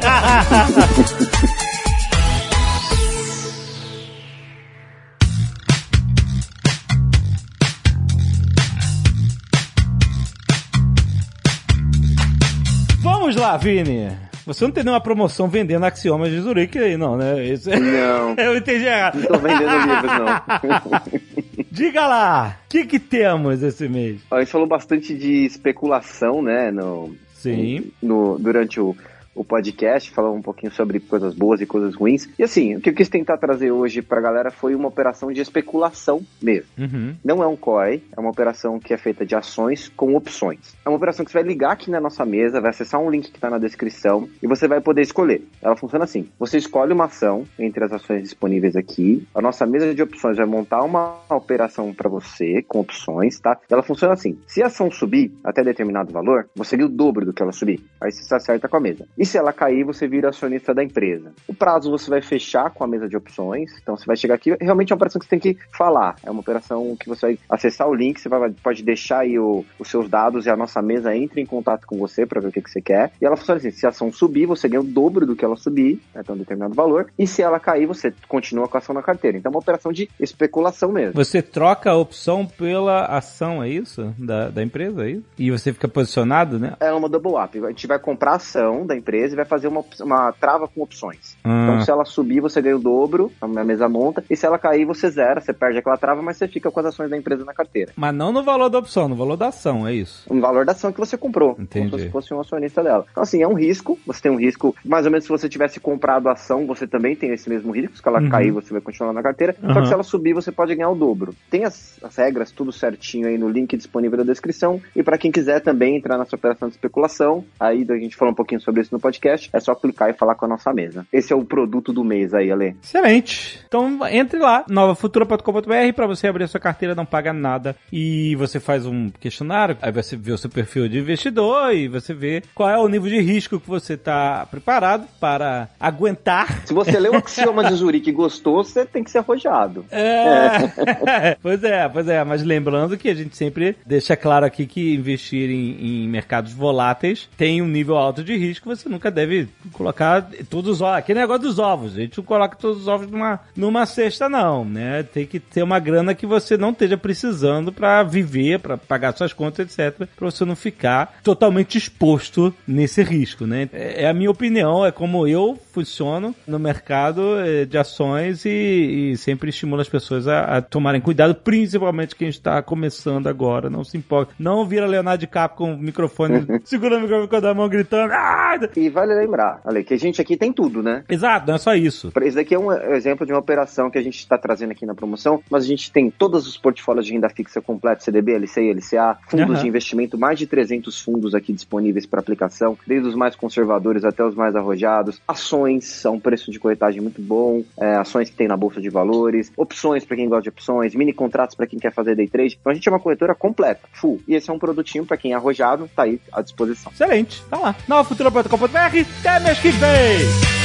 Vamos 13.02 13.36
lá, 13.36 13.56
Vini. 13.56 14.29
Você 14.52 14.64
não 14.64 14.72
tem 14.72 14.82
nenhuma 14.82 15.00
promoção 15.00 15.48
vendendo 15.48 15.84
axiomas 15.84 16.28
de 16.28 16.40
Zurique 16.40 16.76
aí, 16.76 16.96
não, 16.96 17.16
né? 17.16 17.44
Isso... 17.44 17.70
Não. 17.70 18.34
Eu 18.36 18.56
entendi 18.56 18.84
errado. 18.84 19.20
Não 19.20 19.26
tô 19.26 19.38
vendendo 19.38 19.78
livros, 19.86 20.12
não. 20.18 21.64
Diga 21.70 22.04
lá, 22.04 22.58
o 22.64 22.68
que, 22.68 22.84
que 22.84 22.98
temos 22.98 23.62
esse 23.62 23.88
mês? 23.88 24.20
A 24.28 24.40
gente 24.40 24.50
falou 24.50 24.66
bastante 24.66 25.14
de 25.14 25.46
especulação, 25.46 26.42
né? 26.42 26.72
No, 26.72 27.14
Sim. 27.32 27.92
No, 28.02 28.40
durante 28.40 28.80
o, 28.80 28.96
o 29.40 29.44
podcast, 29.44 30.10
falou 30.10 30.36
um 30.36 30.42
pouquinho 30.42 30.70
sobre 30.70 31.00
coisas 31.00 31.34
boas 31.34 31.62
e 31.62 31.66
coisas 31.66 31.94
ruins. 31.94 32.28
E 32.38 32.42
assim, 32.42 32.76
o 32.76 32.80
que 32.80 32.90
eu 32.90 32.94
quis 32.94 33.08
tentar 33.08 33.38
trazer 33.38 33.70
hoje 33.70 34.02
pra 34.02 34.20
galera 34.20 34.50
foi 34.50 34.74
uma 34.74 34.88
operação 34.88 35.32
de 35.32 35.40
especulação 35.40 36.20
mesmo. 36.42 36.68
Uhum. 36.76 37.14
Não 37.24 37.42
é 37.42 37.46
um 37.46 37.56
COI, 37.56 38.02
é 38.14 38.20
uma 38.20 38.28
operação 38.28 38.78
que 38.78 38.92
é 38.92 38.98
feita 38.98 39.24
de 39.24 39.34
ações 39.34 39.88
com 39.96 40.14
opções. 40.14 40.76
É 40.84 40.88
uma 40.90 40.98
operação 40.98 41.24
que 41.24 41.32
você 41.32 41.38
vai 41.38 41.48
ligar 41.48 41.72
aqui 41.72 41.90
na 41.90 41.98
nossa 41.98 42.22
mesa, 42.22 42.60
vai 42.60 42.68
acessar 42.68 43.00
um 43.00 43.10
link 43.10 43.30
que 43.30 43.38
está 43.38 43.48
na 43.48 43.56
descrição 43.56 44.28
e 44.42 44.46
você 44.46 44.68
vai 44.68 44.78
poder 44.78 45.00
escolher. 45.00 45.42
Ela 45.62 45.74
funciona 45.74 46.04
assim: 46.04 46.28
você 46.38 46.58
escolhe 46.58 46.92
uma 46.92 47.06
ação 47.06 47.44
entre 47.58 47.82
as 47.82 47.92
ações 47.92 48.22
disponíveis 48.22 48.76
aqui, 48.76 49.26
a 49.34 49.40
nossa 49.40 49.64
mesa 49.64 49.94
de 49.94 50.02
opções 50.02 50.36
vai 50.36 50.44
montar 50.44 50.82
uma 50.82 51.18
operação 51.30 51.94
para 51.94 52.10
você 52.10 52.62
com 52.68 52.80
opções, 52.80 53.40
tá? 53.40 53.58
Ela 53.70 53.82
funciona 53.82 54.12
assim: 54.12 54.38
se 54.46 54.62
a 54.62 54.66
ação 54.66 54.90
subir 54.90 55.32
até 55.42 55.64
determinado 55.64 56.12
valor, 56.12 56.46
você 56.54 56.76
ganha 56.76 56.90
o 56.90 56.92
dobro 56.92 57.24
do 57.24 57.32
que 57.32 57.42
ela 57.42 57.52
subir. 57.52 57.80
Aí 57.98 58.12
você 58.12 58.22
se 58.22 58.34
acerta 58.34 58.68
com 58.68 58.76
a 58.76 58.80
mesa. 58.80 59.08
E 59.16 59.29
se 59.30 59.38
ela 59.38 59.52
cair, 59.52 59.84
você 59.84 60.08
vira 60.08 60.28
acionista 60.28 60.74
da 60.74 60.82
empresa. 60.82 61.32
O 61.46 61.54
prazo 61.54 61.90
você 61.90 62.10
vai 62.10 62.20
fechar 62.20 62.70
com 62.70 62.82
a 62.82 62.86
mesa 62.86 63.08
de 63.08 63.16
opções, 63.16 63.72
então 63.80 63.96
você 63.96 64.04
vai 64.04 64.16
chegar 64.16 64.34
aqui, 64.34 64.56
realmente 64.60 64.92
é 64.92 64.94
uma 64.94 64.96
operação 64.98 65.20
que 65.20 65.26
você 65.26 65.38
tem 65.38 65.38
que 65.38 65.56
falar. 65.72 66.16
É 66.24 66.30
uma 66.30 66.40
operação 66.40 66.96
que 66.98 67.08
você 67.08 67.26
vai 67.26 67.38
acessar 67.48 67.88
o 67.88 67.94
link, 67.94 68.20
você 68.20 68.28
vai, 68.28 68.50
pode 68.50 68.82
deixar 68.82 69.20
aí 69.20 69.38
o, 69.38 69.64
os 69.78 69.88
seus 69.88 70.08
dados 70.08 70.46
e 70.46 70.50
a 70.50 70.56
nossa 70.56 70.82
mesa 70.82 71.16
entra 71.16 71.40
em 71.40 71.46
contato 71.46 71.86
com 71.86 71.96
você 71.96 72.26
para 72.26 72.40
ver 72.40 72.48
o 72.48 72.52
que, 72.52 72.60
que 72.60 72.70
você 72.70 72.80
quer. 72.80 73.12
E 73.20 73.24
ela 73.24 73.36
funciona 73.36 73.58
assim: 73.58 73.70
se 73.70 73.86
a 73.86 73.90
ação 73.90 74.12
subir, 74.12 74.46
você 74.46 74.68
ganha 74.68 74.80
o 74.80 74.84
dobro 74.84 75.24
do 75.24 75.36
que 75.36 75.44
ela 75.44 75.56
subir, 75.56 76.00
né, 76.14 76.20
até 76.20 76.32
um 76.32 76.36
determinado 76.36 76.74
valor, 76.74 77.06
e 77.18 77.26
se 77.26 77.40
ela 77.40 77.60
cair, 77.60 77.86
você 77.86 78.12
continua 78.26 78.66
com 78.66 78.76
a 78.76 78.78
ação 78.78 78.94
na 78.94 79.02
carteira. 79.02 79.38
Então 79.38 79.50
é 79.50 79.54
uma 79.54 79.60
operação 79.60 79.92
de 79.92 80.08
especulação 80.18 80.90
mesmo. 80.90 81.14
Você 81.14 81.40
troca 81.40 81.90
a 81.90 81.96
opção 81.96 82.46
pela 82.46 83.06
ação, 83.06 83.62
é 83.62 83.68
isso? 83.68 84.12
Da, 84.18 84.48
da 84.48 84.62
empresa, 84.62 85.06
é 85.06 85.10
isso? 85.12 85.24
E 85.38 85.50
você 85.50 85.72
fica 85.72 85.86
posicionado, 85.86 86.58
né? 86.58 86.74
É 86.80 86.92
uma 86.92 87.08
double 87.08 87.34
up. 87.34 87.64
A 87.64 87.68
gente 87.68 87.86
vai 87.86 87.98
comprar 87.98 88.32
a 88.32 88.36
ação 88.36 88.86
da 88.86 88.96
empresa 88.96 89.19
e 89.32 89.36
vai 89.36 89.44
fazer 89.44 89.68
uma, 89.68 89.84
uma 90.00 90.32
trava 90.32 90.66
com 90.68 90.82
opções. 90.82 91.36
Ah. 91.44 91.64
Então, 91.64 91.80
se 91.80 91.90
ela 91.90 92.04
subir, 92.04 92.40
você 92.40 92.60
ganha 92.60 92.76
o 92.76 92.80
dobro, 92.80 93.30
a 93.40 93.46
mesa 93.46 93.88
monta, 93.88 94.24
e 94.28 94.36
se 94.36 94.44
ela 94.46 94.58
cair, 94.58 94.84
você 94.84 95.08
zera, 95.10 95.40
você 95.40 95.52
perde 95.52 95.78
aquela 95.78 95.96
trava, 95.96 96.22
mas 96.22 96.36
você 96.36 96.48
fica 96.48 96.70
com 96.70 96.80
as 96.80 96.86
ações 96.86 97.10
da 97.10 97.16
empresa 97.16 97.44
na 97.44 97.54
carteira. 97.54 97.92
Mas 97.96 98.14
não 98.14 98.32
no 98.32 98.42
valor 98.42 98.68
da 98.68 98.78
opção, 98.78 99.08
no 99.08 99.16
valor 99.16 99.36
da 99.36 99.48
ação, 99.48 99.86
é 99.86 99.94
isso? 99.94 100.24
O 100.28 100.40
valor 100.40 100.64
da 100.64 100.72
ação 100.72 100.92
que 100.92 100.98
você 101.00 101.16
comprou. 101.16 101.56
Entendi. 101.58 101.90
Como 101.90 102.02
se 102.02 102.08
fosse 102.10 102.34
um 102.34 102.40
acionista 102.40 102.82
dela. 102.82 103.06
Então, 103.10 103.22
assim, 103.22 103.42
é 103.42 103.48
um 103.48 103.54
risco. 103.54 103.98
Você 104.06 104.22
tem 104.22 104.32
um 104.32 104.36
risco, 104.36 104.74
mais 104.84 105.04
ou 105.06 105.10
menos, 105.12 105.24
se 105.24 105.30
você 105.30 105.48
tivesse 105.48 105.78
comprado 105.80 106.28
a 106.28 106.32
ação, 106.32 106.66
você 106.66 106.86
também 106.86 107.14
tem 107.16 107.30
esse 107.32 107.48
mesmo 107.48 107.72
risco. 107.72 107.96
Se 107.96 108.02
ela 108.06 108.20
Uhum. 108.20 108.28
cair, 108.28 108.50
você 108.50 108.72
vai 108.72 108.80
continuar 108.80 109.12
na 109.12 109.22
carteira. 109.22 109.54
Só 109.60 109.66
Uhum. 109.68 109.80
que 109.80 109.86
se 109.86 109.92
ela 109.94 110.02
subir, 110.02 110.32
você 110.32 110.50
pode 110.52 110.74
ganhar 110.74 110.90
o 110.90 110.94
dobro. 110.94 111.34
Tem 111.50 111.64
as, 111.64 111.98
as 112.02 112.16
regras, 112.16 112.50
tudo 112.50 112.72
certinho 112.72 113.26
aí 113.28 113.38
no 113.38 113.48
link 113.48 113.76
disponível 113.76 114.18
na 114.18 114.24
descrição. 114.24 114.80
E 114.94 115.02
para 115.02 115.16
quem 115.18 115.30
quiser 115.30 115.60
também 115.60 115.96
entrar 115.96 116.18
nessa 116.18 116.36
operação 116.36 116.68
de 116.68 116.74
especulação, 116.74 117.44
aí 117.58 117.86
a 117.88 117.94
gente 117.96 118.16
falou 118.16 118.32
um 118.32 118.34
pouquinho 118.36 118.60
sobre 118.60 118.80
isso 118.82 118.92
no 118.94 119.00
podcast, 119.00 119.48
é 119.52 119.60
só 119.60 119.74
clicar 119.74 120.10
e 120.10 120.12
falar 120.12 120.34
com 120.34 120.44
a 120.44 120.48
nossa 120.48 120.72
mesa. 120.72 121.06
Esse 121.12 121.29
é 121.32 121.36
o 121.36 121.44
produto 121.44 121.92
do 121.92 122.04
mês 122.04 122.34
aí, 122.34 122.50
Ale. 122.50 122.76
Excelente. 122.82 123.59
Então 123.70 124.04
entre 124.08 124.40
lá, 124.40 124.64
novafutura.com.br 124.68 125.92
para 125.94 126.06
você 126.08 126.26
abrir 126.26 126.42
a 126.42 126.48
sua 126.48 126.58
carteira, 126.58 126.92
não 126.92 127.06
paga 127.06 127.32
nada 127.32 127.76
e 127.92 128.34
você 128.34 128.58
faz 128.58 128.84
um 128.84 129.10
questionário, 129.10 129.78
aí 129.80 129.92
você 129.92 130.16
vê 130.16 130.32
o 130.32 130.38
seu 130.38 130.50
perfil 130.50 130.88
de 130.88 130.98
investidor 130.98 131.72
e 131.72 131.86
você 131.86 132.12
vê 132.12 132.42
qual 132.52 132.68
é 132.68 132.76
o 132.76 132.88
nível 132.88 133.08
de 133.08 133.20
risco 133.20 133.60
que 133.60 133.68
você 133.68 133.94
está 133.94 134.44
preparado 134.50 135.06
para 135.20 135.68
aguentar. 135.78 136.66
Se 136.66 136.74
você 136.74 136.98
leu 136.98 137.12
o 137.12 137.16
axioma 137.22 137.62
de 137.62 137.74
Zurique 137.74 138.10
e 138.10 138.12
gostou, 138.12 138.64
você 138.64 138.84
tem 138.84 139.04
que 139.04 139.10
ser 139.12 139.18
arrojado. 139.18 139.84
É. 139.88 141.36
pois 141.40 141.62
é, 141.62 141.88
pois 141.88 142.08
é, 142.08 142.24
mas 142.24 142.42
lembrando 142.42 142.98
que 142.98 143.08
a 143.08 143.14
gente 143.14 143.36
sempre 143.36 143.76
deixa 143.86 144.16
claro 144.16 144.44
aqui 144.44 144.66
que 144.66 144.96
investir 144.96 145.48
em, 145.48 146.04
em 146.04 146.08
mercados 146.08 146.52
voláteis 146.52 147.28
tem 147.36 147.62
um 147.62 147.68
nível 147.68 147.96
alto 147.96 148.24
de 148.24 148.36
risco, 148.36 148.68
você 148.68 148.88
nunca 148.88 149.12
deve 149.12 149.48
colocar 149.72 150.28
todos 150.48 150.72
os 150.72 150.80
ovos. 150.80 150.96
Aquele 150.96 151.20
negócio 151.20 151.42
dos 151.42 151.60
ovos, 151.60 151.96
a 151.96 152.00
gente 152.00 152.20
coloca 152.20 152.56
todos 152.56 152.80
os 152.80 152.88
ovos 152.88 153.08
numa, 153.08 153.38
numa 153.60 153.84
cesta, 153.84 154.28
não, 154.28 154.64
né? 154.64 155.02
Tem 155.02 155.26
que 155.26 155.38
ter 155.38 155.62
uma 155.62 155.78
grana 155.78 156.14
que 156.14 156.26
você 156.26 156.56
não 156.56 156.70
esteja 156.70 156.96
precisando 156.96 157.70
para 157.70 158.02
viver, 158.02 158.58
para 158.58 158.78
pagar 158.78 159.14
suas 159.14 159.34
contas, 159.34 159.78
etc, 159.78 160.08
para 160.16 160.30
você 160.30 160.44
não 160.44 160.56
ficar 160.56 161.20
totalmente 161.22 161.76
exposto 161.76 162.54
nesse 162.66 163.02
risco, 163.02 163.46
né? 163.46 163.68
É, 163.72 164.04
é 164.04 164.08
a 164.08 164.14
minha 164.14 164.30
opinião, 164.30 164.84
é 164.84 164.90
como 164.90 165.28
eu 165.28 165.58
funciono 165.70 166.34
no 166.46 166.58
mercado 166.58 167.38
é, 167.38 167.64
de 167.64 167.78
ações 167.78 168.44
e, 168.44 169.12
e 169.12 169.16
sempre 169.16 169.50
estimulo 169.50 169.80
as 169.80 169.88
pessoas 169.88 170.28
a, 170.28 170.56
a 170.56 170.62
tomarem 170.62 171.00
cuidado, 171.00 171.34
principalmente 171.34 172.14
quem 172.14 172.28
está 172.28 172.62
começando 172.62 173.26
agora, 173.26 173.70
não 173.70 173.84
se 173.84 173.96
importa. 173.96 174.34
Não 174.38 174.66
vira 174.66 174.86
Leonardo 174.86 175.20
DiCaprio 175.20 175.58
com 175.58 175.74
o 175.74 175.78
microfone, 175.78 176.46
segurando 176.64 177.00
o 177.00 177.02
microfone 177.02 177.42
da 177.42 177.54
mão, 177.54 177.68
gritando. 177.68 178.12
Ah! 178.12 178.58
E 178.76 178.88
vale 178.88 179.14
lembrar, 179.14 179.60
Ale, 179.64 179.84
que 179.84 179.94
a 179.94 179.98
gente 179.98 180.20
aqui 180.20 180.36
tem 180.36 180.52
tudo, 180.52 180.82
né? 180.82 181.04
Exato, 181.08 181.46
não 181.46 181.54
é 181.54 181.58
só 181.58 181.74
isso. 181.74 182.12
Esse 182.20 182.36
daqui 182.36 182.54
é 182.54 182.58
um 182.58 182.72
exemplo 182.72 183.24
de 183.24 183.32
uma 183.32 183.38
operação 183.38 183.90
que 183.90 183.98
a 183.98 184.02
gente 184.02 184.18
está 184.18 184.36
trazendo 184.36 184.72
aqui 184.72 184.84
na 184.84 184.94
promoção, 184.94 185.42
mas 185.50 185.64
a 185.64 185.66
gente 185.66 185.90
tem 185.90 186.10
todos 186.10 186.46
os 186.46 186.56
portfólios 186.56 187.06
de 187.06 187.12
renda 187.12 187.28
fixa 187.28 187.60
completo, 187.60 188.04
CDB, 188.04 188.38
LCI, 188.38 188.72
LCA, 188.72 189.18
fundos 189.28 189.56
uhum. 189.56 189.62
de 189.62 189.68
investimento, 189.68 190.18
mais 190.18 190.38
de 190.38 190.46
300 190.46 191.00
fundos 191.00 191.34
aqui 191.34 191.52
disponíveis 191.52 192.06
para 192.06 192.20
aplicação, 192.20 192.76
desde 192.86 193.08
os 193.08 193.14
mais 193.14 193.36
conservadores 193.36 194.04
até 194.04 194.24
os 194.24 194.34
mais 194.34 194.54
arrojados, 194.56 195.20
ações 195.60 196.06
a 196.06 196.10
um 196.10 196.20
preço 196.20 196.50
de 196.50 196.58
corretagem 196.58 197.00
muito 197.00 197.20
bom, 197.20 197.62
é, 197.78 197.96
ações 197.96 198.30
que 198.30 198.36
tem 198.36 198.48
na 198.48 198.56
bolsa 198.56 198.80
de 198.80 198.88
valores, 198.88 199.52
opções 199.56 200.04
para 200.04 200.16
quem 200.16 200.28
gosta 200.28 200.42
de 200.42 200.48
opções, 200.48 200.94
mini 200.94 201.12
contratos 201.12 201.54
para 201.54 201.66
quem 201.66 201.78
quer 201.78 201.92
fazer 201.92 202.14
day 202.14 202.28
trade. 202.28 202.56
Então 202.60 202.70
a 202.70 202.74
gente 202.74 202.88
é 202.88 202.92
uma 202.92 203.00
corretora 203.00 203.34
completa, 203.34 203.80
full. 203.92 204.20
E 204.26 204.34
esse 204.34 204.50
é 204.50 204.52
um 204.52 204.58
produtinho 204.58 205.04
para 205.04 205.16
quem 205.16 205.32
é 205.32 205.34
arrojado, 205.34 205.88
tá 205.94 206.04
aí 206.04 206.20
à 206.32 206.42
disposição. 206.42 206.92
Excelente. 206.92 207.42
Tá 207.44 207.58
lá. 207.58 207.76
novafutura.com.br. 207.86 208.78
Até 209.20 209.40
mês 209.40 209.58
que 209.58 209.70
vem. 209.70 210.60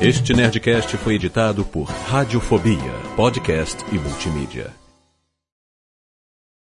Este 0.00 0.34
Nerdcast 0.34 0.98
foi 0.98 1.14
editado 1.14 1.64
por 1.64 1.84
Radiofobia, 1.84 2.92
podcast 3.16 3.82
e 3.90 3.94
multimídia. 3.94 4.83